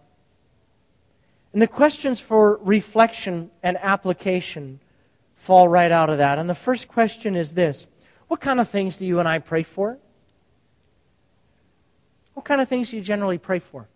And 1.54 1.62
the 1.62 1.68
questions 1.68 2.20
for 2.20 2.58
reflection 2.62 3.50
and 3.64 3.78
application 3.82 4.80
fall 5.36 5.68
right 5.68 5.92
out 5.92 6.10
of 6.10 6.20
that. 6.20 6.38
And 6.38 6.50
the 6.50 6.56
first 6.56 6.88
question 6.88 7.36
is 7.36 7.54
this 7.54 7.88
what 8.30 8.40
kind 8.40 8.60
of 8.60 8.70
things 8.70 8.98
do 8.98 9.06
you 9.06 9.20
and 9.20 9.28
I 9.28 9.40
pray 9.40 9.64
for? 9.64 9.98
What 12.36 12.46
kind 12.46 12.62
of 12.62 12.70
things 12.70 12.92
do 12.92 12.96
you 12.96 13.04
generally 13.04 13.40
pray 13.40 13.60
for? 13.60 13.88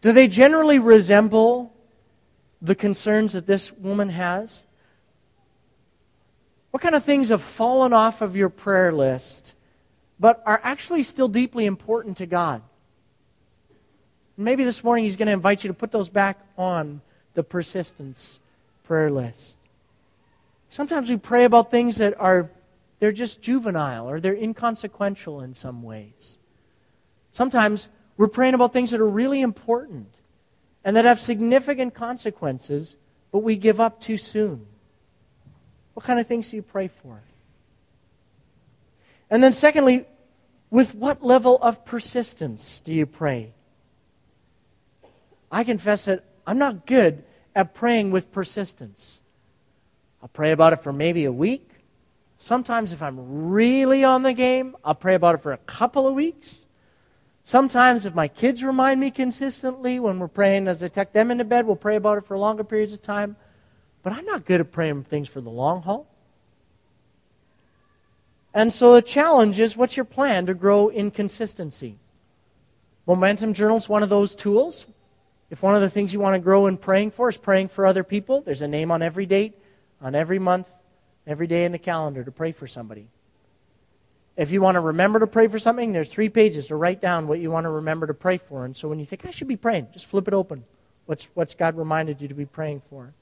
Do 0.00 0.12
they 0.12 0.26
generally 0.28 0.78
resemble 0.78 1.72
the 2.60 2.74
concerns 2.74 3.34
that 3.34 3.46
this 3.46 3.70
woman 3.70 4.08
has? 4.08 4.64
What 6.70 6.82
kind 6.82 6.94
of 6.94 7.04
things 7.04 7.28
have 7.28 7.42
fallen 7.42 7.92
off 7.92 8.22
of 8.22 8.34
your 8.34 8.48
prayer 8.48 8.92
list 8.92 9.54
but 10.18 10.42
are 10.46 10.60
actually 10.64 11.02
still 11.02 11.28
deeply 11.28 11.66
important 11.66 12.16
to 12.16 12.26
God? 12.26 12.62
Maybe 14.38 14.64
this 14.64 14.82
morning 14.82 15.04
He's 15.04 15.16
going 15.16 15.26
to 15.26 15.32
invite 15.32 15.62
you 15.64 15.68
to 15.68 15.74
put 15.74 15.92
those 15.92 16.08
back 16.08 16.40
on 16.56 17.02
the 17.34 17.42
persistence 17.42 18.40
prayer 18.84 19.10
list. 19.10 19.58
Sometimes 20.70 21.10
we 21.10 21.18
pray 21.18 21.44
about 21.44 21.70
things 21.70 21.98
that 21.98 22.18
are 22.18 22.50
they're 22.98 23.12
just 23.12 23.40
juvenile 23.40 24.08
or 24.08 24.20
they're 24.20 24.34
inconsequential 24.34 25.40
in 25.40 25.54
some 25.54 25.82
ways. 25.82 26.36
Sometimes 27.30 27.88
we're 28.16 28.28
praying 28.28 28.54
about 28.54 28.72
things 28.72 28.90
that 28.90 29.00
are 29.00 29.08
really 29.08 29.40
important 29.40 30.08
and 30.84 30.96
that 30.96 31.04
have 31.04 31.20
significant 31.20 31.94
consequences, 31.94 32.96
but 33.30 33.40
we 33.40 33.56
give 33.56 33.80
up 33.80 34.00
too 34.00 34.16
soon. 34.16 34.66
What 35.94 36.04
kind 36.04 36.18
of 36.18 36.26
things 36.26 36.50
do 36.50 36.56
you 36.56 36.62
pray 36.62 36.88
for? 36.88 37.22
And 39.30 39.42
then, 39.42 39.52
secondly, 39.52 40.06
with 40.70 40.94
what 40.94 41.22
level 41.22 41.58
of 41.60 41.84
persistence 41.84 42.80
do 42.80 42.94
you 42.94 43.06
pray? 43.06 43.52
I 45.50 45.64
confess 45.64 46.06
that 46.06 46.24
I'm 46.46 46.58
not 46.58 46.86
good 46.86 47.24
at 47.54 47.74
praying 47.74 48.10
with 48.10 48.32
persistence. 48.32 49.20
I'll 50.22 50.28
pray 50.28 50.52
about 50.52 50.72
it 50.72 50.82
for 50.82 50.92
maybe 50.92 51.24
a 51.24 51.32
week, 51.32 51.67
Sometimes, 52.38 52.92
if 52.92 53.02
I'm 53.02 53.50
really 53.50 54.04
on 54.04 54.22
the 54.22 54.32
game, 54.32 54.76
I'll 54.84 54.94
pray 54.94 55.16
about 55.16 55.34
it 55.34 55.42
for 55.42 55.52
a 55.52 55.58
couple 55.58 56.06
of 56.06 56.14
weeks. 56.14 56.68
Sometimes, 57.42 58.06
if 58.06 58.14
my 58.14 58.28
kids 58.28 58.62
remind 58.62 59.00
me 59.00 59.10
consistently 59.10 59.98
when 59.98 60.20
we're 60.20 60.28
praying 60.28 60.68
as 60.68 60.82
I 60.82 60.88
tuck 60.88 61.12
them 61.12 61.32
into 61.32 61.44
bed, 61.44 61.66
we'll 61.66 61.76
pray 61.76 61.96
about 61.96 62.18
it 62.18 62.26
for 62.26 62.38
longer 62.38 62.62
periods 62.62 62.92
of 62.92 63.02
time. 63.02 63.36
But 64.04 64.12
I'm 64.12 64.24
not 64.24 64.44
good 64.44 64.60
at 64.60 64.70
praying 64.70 65.04
things 65.04 65.28
for 65.28 65.40
the 65.40 65.50
long 65.50 65.82
haul. 65.82 66.06
And 68.54 68.72
so 68.72 68.94
the 68.94 69.02
challenge 69.02 69.58
is 69.58 69.76
what's 69.76 69.96
your 69.96 70.04
plan 70.04 70.46
to 70.46 70.54
grow 70.54 70.88
in 70.88 71.10
consistency? 71.10 71.96
Momentum 73.06 73.52
Journal 73.52 73.76
is 73.76 73.88
one 73.88 74.02
of 74.02 74.10
those 74.10 74.34
tools. 74.34 74.86
If 75.50 75.62
one 75.62 75.74
of 75.74 75.80
the 75.80 75.90
things 75.90 76.12
you 76.12 76.20
want 76.20 76.34
to 76.34 76.40
grow 76.40 76.66
in 76.66 76.76
praying 76.76 77.10
for 77.12 77.28
is 77.28 77.36
praying 77.36 77.68
for 77.68 77.84
other 77.84 78.04
people, 78.04 78.42
there's 78.42 78.62
a 78.62 78.68
name 78.68 78.90
on 78.90 79.02
every 79.02 79.26
date, 79.26 79.54
on 80.00 80.14
every 80.14 80.38
month, 80.38 80.68
every 81.28 81.46
day 81.46 81.64
in 81.64 81.72
the 81.72 81.78
calendar 81.78 82.24
to 82.24 82.32
pray 82.32 82.52
for 82.52 82.66
somebody. 82.66 83.06
If 84.36 84.50
you 84.50 84.62
want 84.62 84.76
to 84.76 84.80
remember 84.80 85.18
to 85.18 85.26
pray 85.26 85.46
for 85.48 85.58
something, 85.58 85.92
there's 85.92 86.10
three 86.10 86.28
pages 86.28 86.68
to 86.68 86.76
write 86.76 87.00
down 87.00 87.28
what 87.28 87.38
you 87.38 87.50
want 87.50 87.64
to 87.64 87.70
remember 87.70 88.06
to 88.06 88.14
pray 88.14 88.38
for. 88.38 88.64
And 88.64 88.76
so 88.76 88.88
when 88.88 88.98
you 88.98 89.04
think, 89.04 89.26
I 89.26 89.30
should 89.30 89.48
be 89.48 89.56
praying, 89.56 89.88
just 89.92 90.06
flip 90.06 90.26
it 90.26 90.34
open. 90.34 90.64
What's, 91.06 91.24
what's 91.34 91.54
God 91.54 91.76
reminded 91.76 92.20
you 92.22 92.28
to 92.28 92.34
be 92.34 92.46
praying 92.46 92.82
for? 92.88 93.12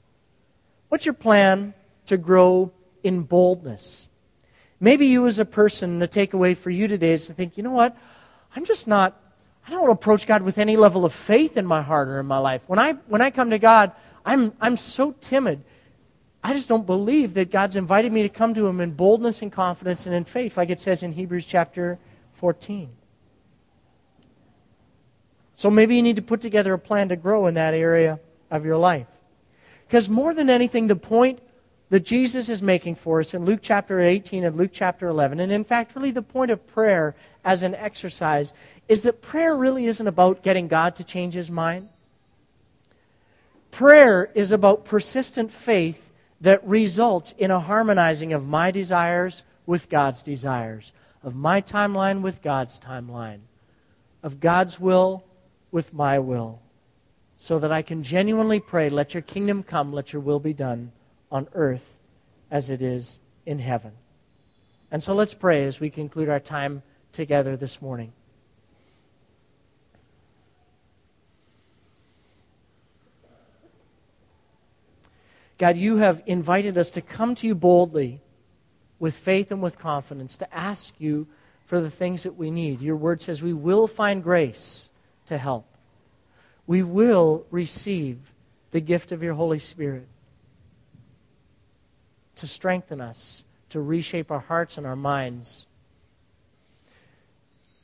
What's 0.89 1.05
your 1.05 1.13
plan 1.13 1.73
to 2.05 2.17
grow 2.17 2.71
in 3.03 3.23
boldness? 3.23 4.07
Maybe 4.79 5.07
you, 5.07 5.25
as 5.25 5.39
a 5.39 5.45
person, 5.45 5.99
the 5.99 6.07
takeaway 6.07 6.55
for 6.55 6.69
you 6.69 6.87
today 6.87 7.13
is 7.13 7.27
to 7.27 7.33
think, 7.33 7.57
you 7.57 7.63
know 7.63 7.71
what? 7.71 7.97
I'm 8.55 8.63
just 8.63 8.87
not, 8.87 9.19
I 9.67 9.71
don't 9.71 9.89
approach 9.89 10.27
God 10.27 10.43
with 10.43 10.59
any 10.59 10.77
level 10.77 11.03
of 11.03 11.13
faith 11.13 11.57
in 11.57 11.65
my 11.65 11.81
heart 11.81 12.07
or 12.07 12.19
in 12.19 12.27
my 12.27 12.37
life. 12.37 12.63
When 12.67 12.79
I, 12.79 12.93
when 13.07 13.21
I 13.21 13.31
come 13.31 13.49
to 13.49 13.59
God, 13.59 13.91
I'm, 14.23 14.53
I'm 14.61 14.77
so 14.77 15.13
timid 15.19 15.63
I 16.43 16.53
just 16.53 16.69
don't 16.69 16.85
believe 16.85 17.33
that 17.33 17.51
God's 17.51 17.75
invited 17.75 18.11
me 18.11 18.23
to 18.23 18.29
come 18.29 18.53
to 18.53 18.67
Him 18.67 18.79
in 18.79 18.91
boldness 18.91 19.41
and 19.41 19.51
confidence 19.51 20.05
and 20.05 20.15
in 20.15 20.23
faith, 20.23 20.57
like 20.57 20.69
it 20.69 20.79
says 20.79 21.03
in 21.03 21.13
Hebrews 21.13 21.45
chapter 21.45 21.99
14. 22.33 22.89
So 25.55 25.71
maybe 25.71 25.95
you 25.95 26.03
need 26.03 26.17
to 26.17 26.21
put 26.21 26.41
together 26.41 26.73
a 26.73 26.79
plan 26.79 27.09
to 27.09 27.15
grow 27.15 27.47
in 27.47 27.55
that 27.55 27.73
area 27.73 28.19
of 28.51 28.63
your 28.63 28.77
life. 28.77 29.07
Because 29.87 30.07
more 30.07 30.33
than 30.33 30.49
anything, 30.49 30.87
the 30.87 30.95
point 30.95 31.39
that 31.89 32.01
Jesus 32.01 32.49
is 32.49 32.61
making 32.61 32.95
for 32.95 33.21
us 33.21 33.33
in 33.33 33.45
Luke 33.45 33.61
chapter 33.63 33.99
18 33.99 34.43
and 34.43 34.55
Luke 34.57 34.71
chapter 34.73 35.07
11, 35.07 35.39
and 35.39 35.51
in 35.51 35.63
fact, 35.63 35.95
really 35.95 36.11
the 36.11 36.21
point 36.21 36.51
of 36.51 36.67
prayer 36.67 37.15
as 37.43 37.63
an 37.63 37.73
exercise, 37.73 38.53
is 38.87 39.01
that 39.03 39.21
prayer 39.21 39.55
really 39.55 39.85
isn't 39.85 40.07
about 40.07 40.43
getting 40.43 40.67
God 40.67 40.95
to 40.97 41.03
change 41.03 41.33
his 41.33 41.49
mind. 41.49 41.89
Prayer 43.71 44.29
is 44.35 44.51
about 44.51 44.85
persistent 44.85 45.51
faith 45.51 46.06
that 46.41 46.65
results 46.67 47.33
in 47.37 47.51
a 47.51 47.59
harmonizing 47.59 48.33
of 48.33 48.45
my 48.45 48.71
desires 48.71 49.43
with 49.65 49.89
God's 49.89 50.21
desires, 50.21 50.91
of 51.23 51.35
my 51.35 51.61
timeline 51.61 52.21
with 52.21 52.41
God's 52.41 52.79
timeline, 52.79 53.39
of 54.23 54.39
God's 54.39 54.79
will 54.79 55.25
with 55.71 55.93
my 55.93 56.19
will, 56.19 56.61
so 57.37 57.59
that 57.59 57.71
I 57.71 57.81
can 57.81 58.03
genuinely 58.03 58.59
pray, 58.59 58.89
let 58.89 59.13
your 59.13 59.21
kingdom 59.21 59.63
come, 59.63 59.93
let 59.93 60.13
your 60.13 60.21
will 60.21 60.39
be 60.39 60.53
done 60.53 60.91
on 61.31 61.47
earth 61.53 61.97
as 62.49 62.69
it 62.69 62.81
is 62.81 63.19
in 63.45 63.59
heaven. 63.59 63.91
And 64.91 65.03
so 65.03 65.13
let's 65.13 65.33
pray 65.33 65.65
as 65.65 65.79
we 65.79 65.89
conclude 65.89 66.29
our 66.29 66.39
time 66.39 66.81
together 67.11 67.57
this 67.57 67.81
morning. 67.81 68.13
God, 75.57 75.77
you 75.77 75.97
have 75.97 76.21
invited 76.25 76.77
us 76.77 76.91
to 76.91 77.01
come 77.01 77.35
to 77.35 77.47
you 77.47 77.55
boldly 77.55 78.21
with 78.99 79.15
faith 79.15 79.51
and 79.51 79.61
with 79.61 79.79
confidence 79.79 80.37
to 80.37 80.53
ask 80.53 80.93
you 80.99 81.27
for 81.65 81.81
the 81.81 81.89
things 81.89 82.23
that 82.23 82.37
we 82.37 82.51
need. 82.51 82.81
Your 82.81 82.95
word 82.95 83.21
says 83.21 83.41
we 83.41 83.53
will 83.53 83.87
find 83.87 84.23
grace 84.23 84.89
to 85.25 85.37
help. 85.37 85.65
We 86.65 86.83
will 86.83 87.45
receive 87.49 88.19
the 88.71 88.81
gift 88.81 89.11
of 89.11 89.23
your 89.23 89.33
Holy 89.33 89.59
Spirit 89.59 90.07
to 92.35 92.47
strengthen 92.47 93.01
us, 93.01 93.43
to 93.69 93.81
reshape 93.81 94.31
our 94.31 94.39
hearts 94.39 94.77
and 94.77 94.85
our 94.85 94.95
minds. 94.95 95.65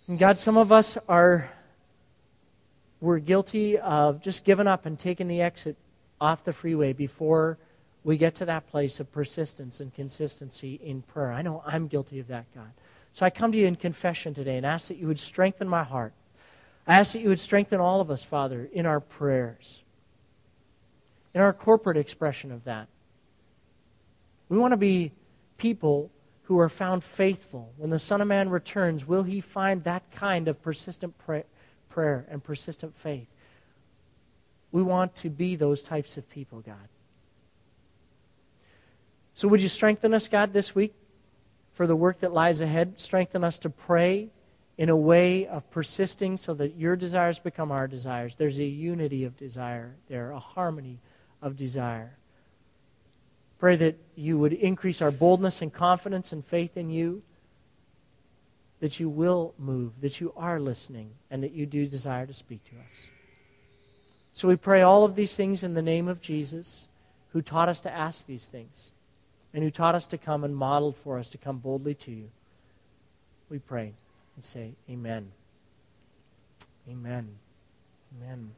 And 0.07 0.19
God, 0.19 0.37
some 0.37 0.57
of 0.57 0.71
us 0.71 0.97
are 1.07 1.51
we're 3.01 3.19
guilty 3.19 3.77
of 3.77 4.21
just 4.21 4.45
giving 4.45 4.67
up 4.67 4.85
and 4.85 4.97
taking 4.97 5.27
the 5.27 5.41
exit 5.41 5.75
off 6.23 6.45
the 6.45 6.53
freeway 6.53 6.93
before 6.93 7.57
we 8.05 8.15
get 8.15 8.35
to 8.35 8.45
that 8.45 8.65
place 8.67 9.01
of 9.01 9.11
persistence 9.11 9.81
and 9.81 9.93
consistency 9.93 10.79
in 10.81 11.01
prayer. 11.01 11.33
I 11.33 11.41
know 11.41 11.61
I'm 11.65 11.87
guilty 11.87 12.19
of 12.19 12.27
that, 12.27 12.45
God. 12.55 12.71
So 13.11 13.25
I 13.25 13.29
come 13.29 13.51
to 13.51 13.57
you 13.57 13.67
in 13.67 13.75
confession 13.75 14.33
today 14.33 14.55
and 14.55 14.65
ask 14.65 14.87
that 14.87 14.97
you 14.97 15.07
would 15.07 15.19
strengthen 15.19 15.67
my 15.67 15.83
heart. 15.83 16.13
I 16.87 16.99
ask 16.99 17.11
that 17.11 17.21
you 17.21 17.27
would 17.29 17.41
strengthen 17.41 17.81
all 17.81 17.99
of 17.99 18.09
us, 18.09 18.23
Father, 18.23 18.69
in 18.71 18.85
our 18.85 19.01
prayers, 19.01 19.83
in 21.33 21.41
our 21.41 21.53
corporate 21.53 21.97
expression 21.97 22.51
of 22.51 22.63
that. 22.63 22.87
We 24.47 24.57
want 24.57 24.71
to 24.71 24.77
be 24.77 25.11
people 25.57 26.09
who 26.43 26.57
are 26.57 26.69
found 26.69 27.03
faithful. 27.03 27.73
When 27.77 27.89
the 27.89 27.99
Son 27.99 28.21
of 28.21 28.27
Man 28.27 28.49
returns, 28.49 29.05
will 29.05 29.23
he 29.23 29.41
find 29.41 29.83
that 29.83 30.09
kind 30.11 30.47
of 30.47 30.61
persistent 30.61 31.17
pray- 31.17 31.45
prayer 31.89 32.25
and 32.29 32.41
persistent 32.41 32.97
faith? 32.97 33.27
We 34.73 34.81
want 34.81 35.15
to 35.17 35.29
be 35.29 35.55
those 35.55 35.83
types 35.83 36.17
of 36.17 36.27
people, 36.27 36.59
God. 36.59 36.89
So, 39.35 39.47
would 39.47 39.61
you 39.61 39.69
strengthen 39.69 40.15
us, 40.15 40.27
God, 40.27 40.51
this 40.51 40.73
week 40.73 40.95
for 41.73 41.85
the 41.85 41.95
work 41.95 42.19
that 42.21 42.33
lies 42.33 42.59
ahead? 42.59 42.99
Strengthen 42.99 43.43
us 43.43 43.59
to 43.59 43.69
pray 43.69 44.29
in 44.79 44.89
a 44.89 44.97
way 44.97 45.45
of 45.45 45.69
persisting 45.69 46.37
so 46.37 46.55
that 46.55 46.75
your 46.75 46.95
desires 46.95 47.37
become 47.37 47.71
our 47.71 47.87
desires. 47.87 48.33
There's 48.35 48.57
a 48.57 48.65
unity 48.65 49.25
of 49.25 49.37
desire 49.37 49.95
there, 50.09 50.31
a 50.31 50.39
harmony 50.39 50.99
of 51.39 51.55
desire. 51.55 52.17
Pray 53.59 53.75
that 53.75 53.95
you 54.15 54.39
would 54.39 54.53
increase 54.53 55.03
our 55.03 55.11
boldness 55.11 55.61
and 55.61 55.71
confidence 55.71 56.33
and 56.33 56.43
faith 56.43 56.77
in 56.77 56.89
you, 56.89 57.21
that 58.79 58.99
you 58.99 59.07
will 59.07 59.53
move, 59.59 60.01
that 60.01 60.19
you 60.19 60.33
are 60.35 60.59
listening, 60.59 61.11
and 61.29 61.43
that 61.43 61.51
you 61.51 61.67
do 61.67 61.85
desire 61.85 62.25
to 62.25 62.33
speak 62.33 62.63
to 62.65 62.71
us. 62.87 63.11
So 64.33 64.47
we 64.47 64.55
pray 64.55 64.81
all 64.81 65.05
of 65.05 65.15
these 65.15 65.35
things 65.35 65.63
in 65.63 65.75
the 65.75 65.81
name 65.81 66.07
of 66.07 66.19
Jesus, 66.19 66.87
who 67.31 67.41
taught 67.41 67.69
us 67.69 67.79
to 67.81 67.93
ask 67.93 68.25
these 68.25 68.47
things, 68.47 68.91
and 69.53 69.63
who 69.63 69.69
taught 69.69 69.95
us 69.95 70.07
to 70.07 70.17
come 70.17 70.43
and 70.43 70.55
modeled 70.55 70.97
for 70.97 71.19
us 71.19 71.29
to 71.29 71.37
come 71.37 71.59
boldly 71.59 71.93
to 71.95 72.11
you. 72.11 72.29
We 73.49 73.59
pray 73.59 73.93
and 74.35 74.43
say, 74.43 74.73
Amen. 74.89 75.31
Amen. 76.89 77.29
Amen. 78.17 78.51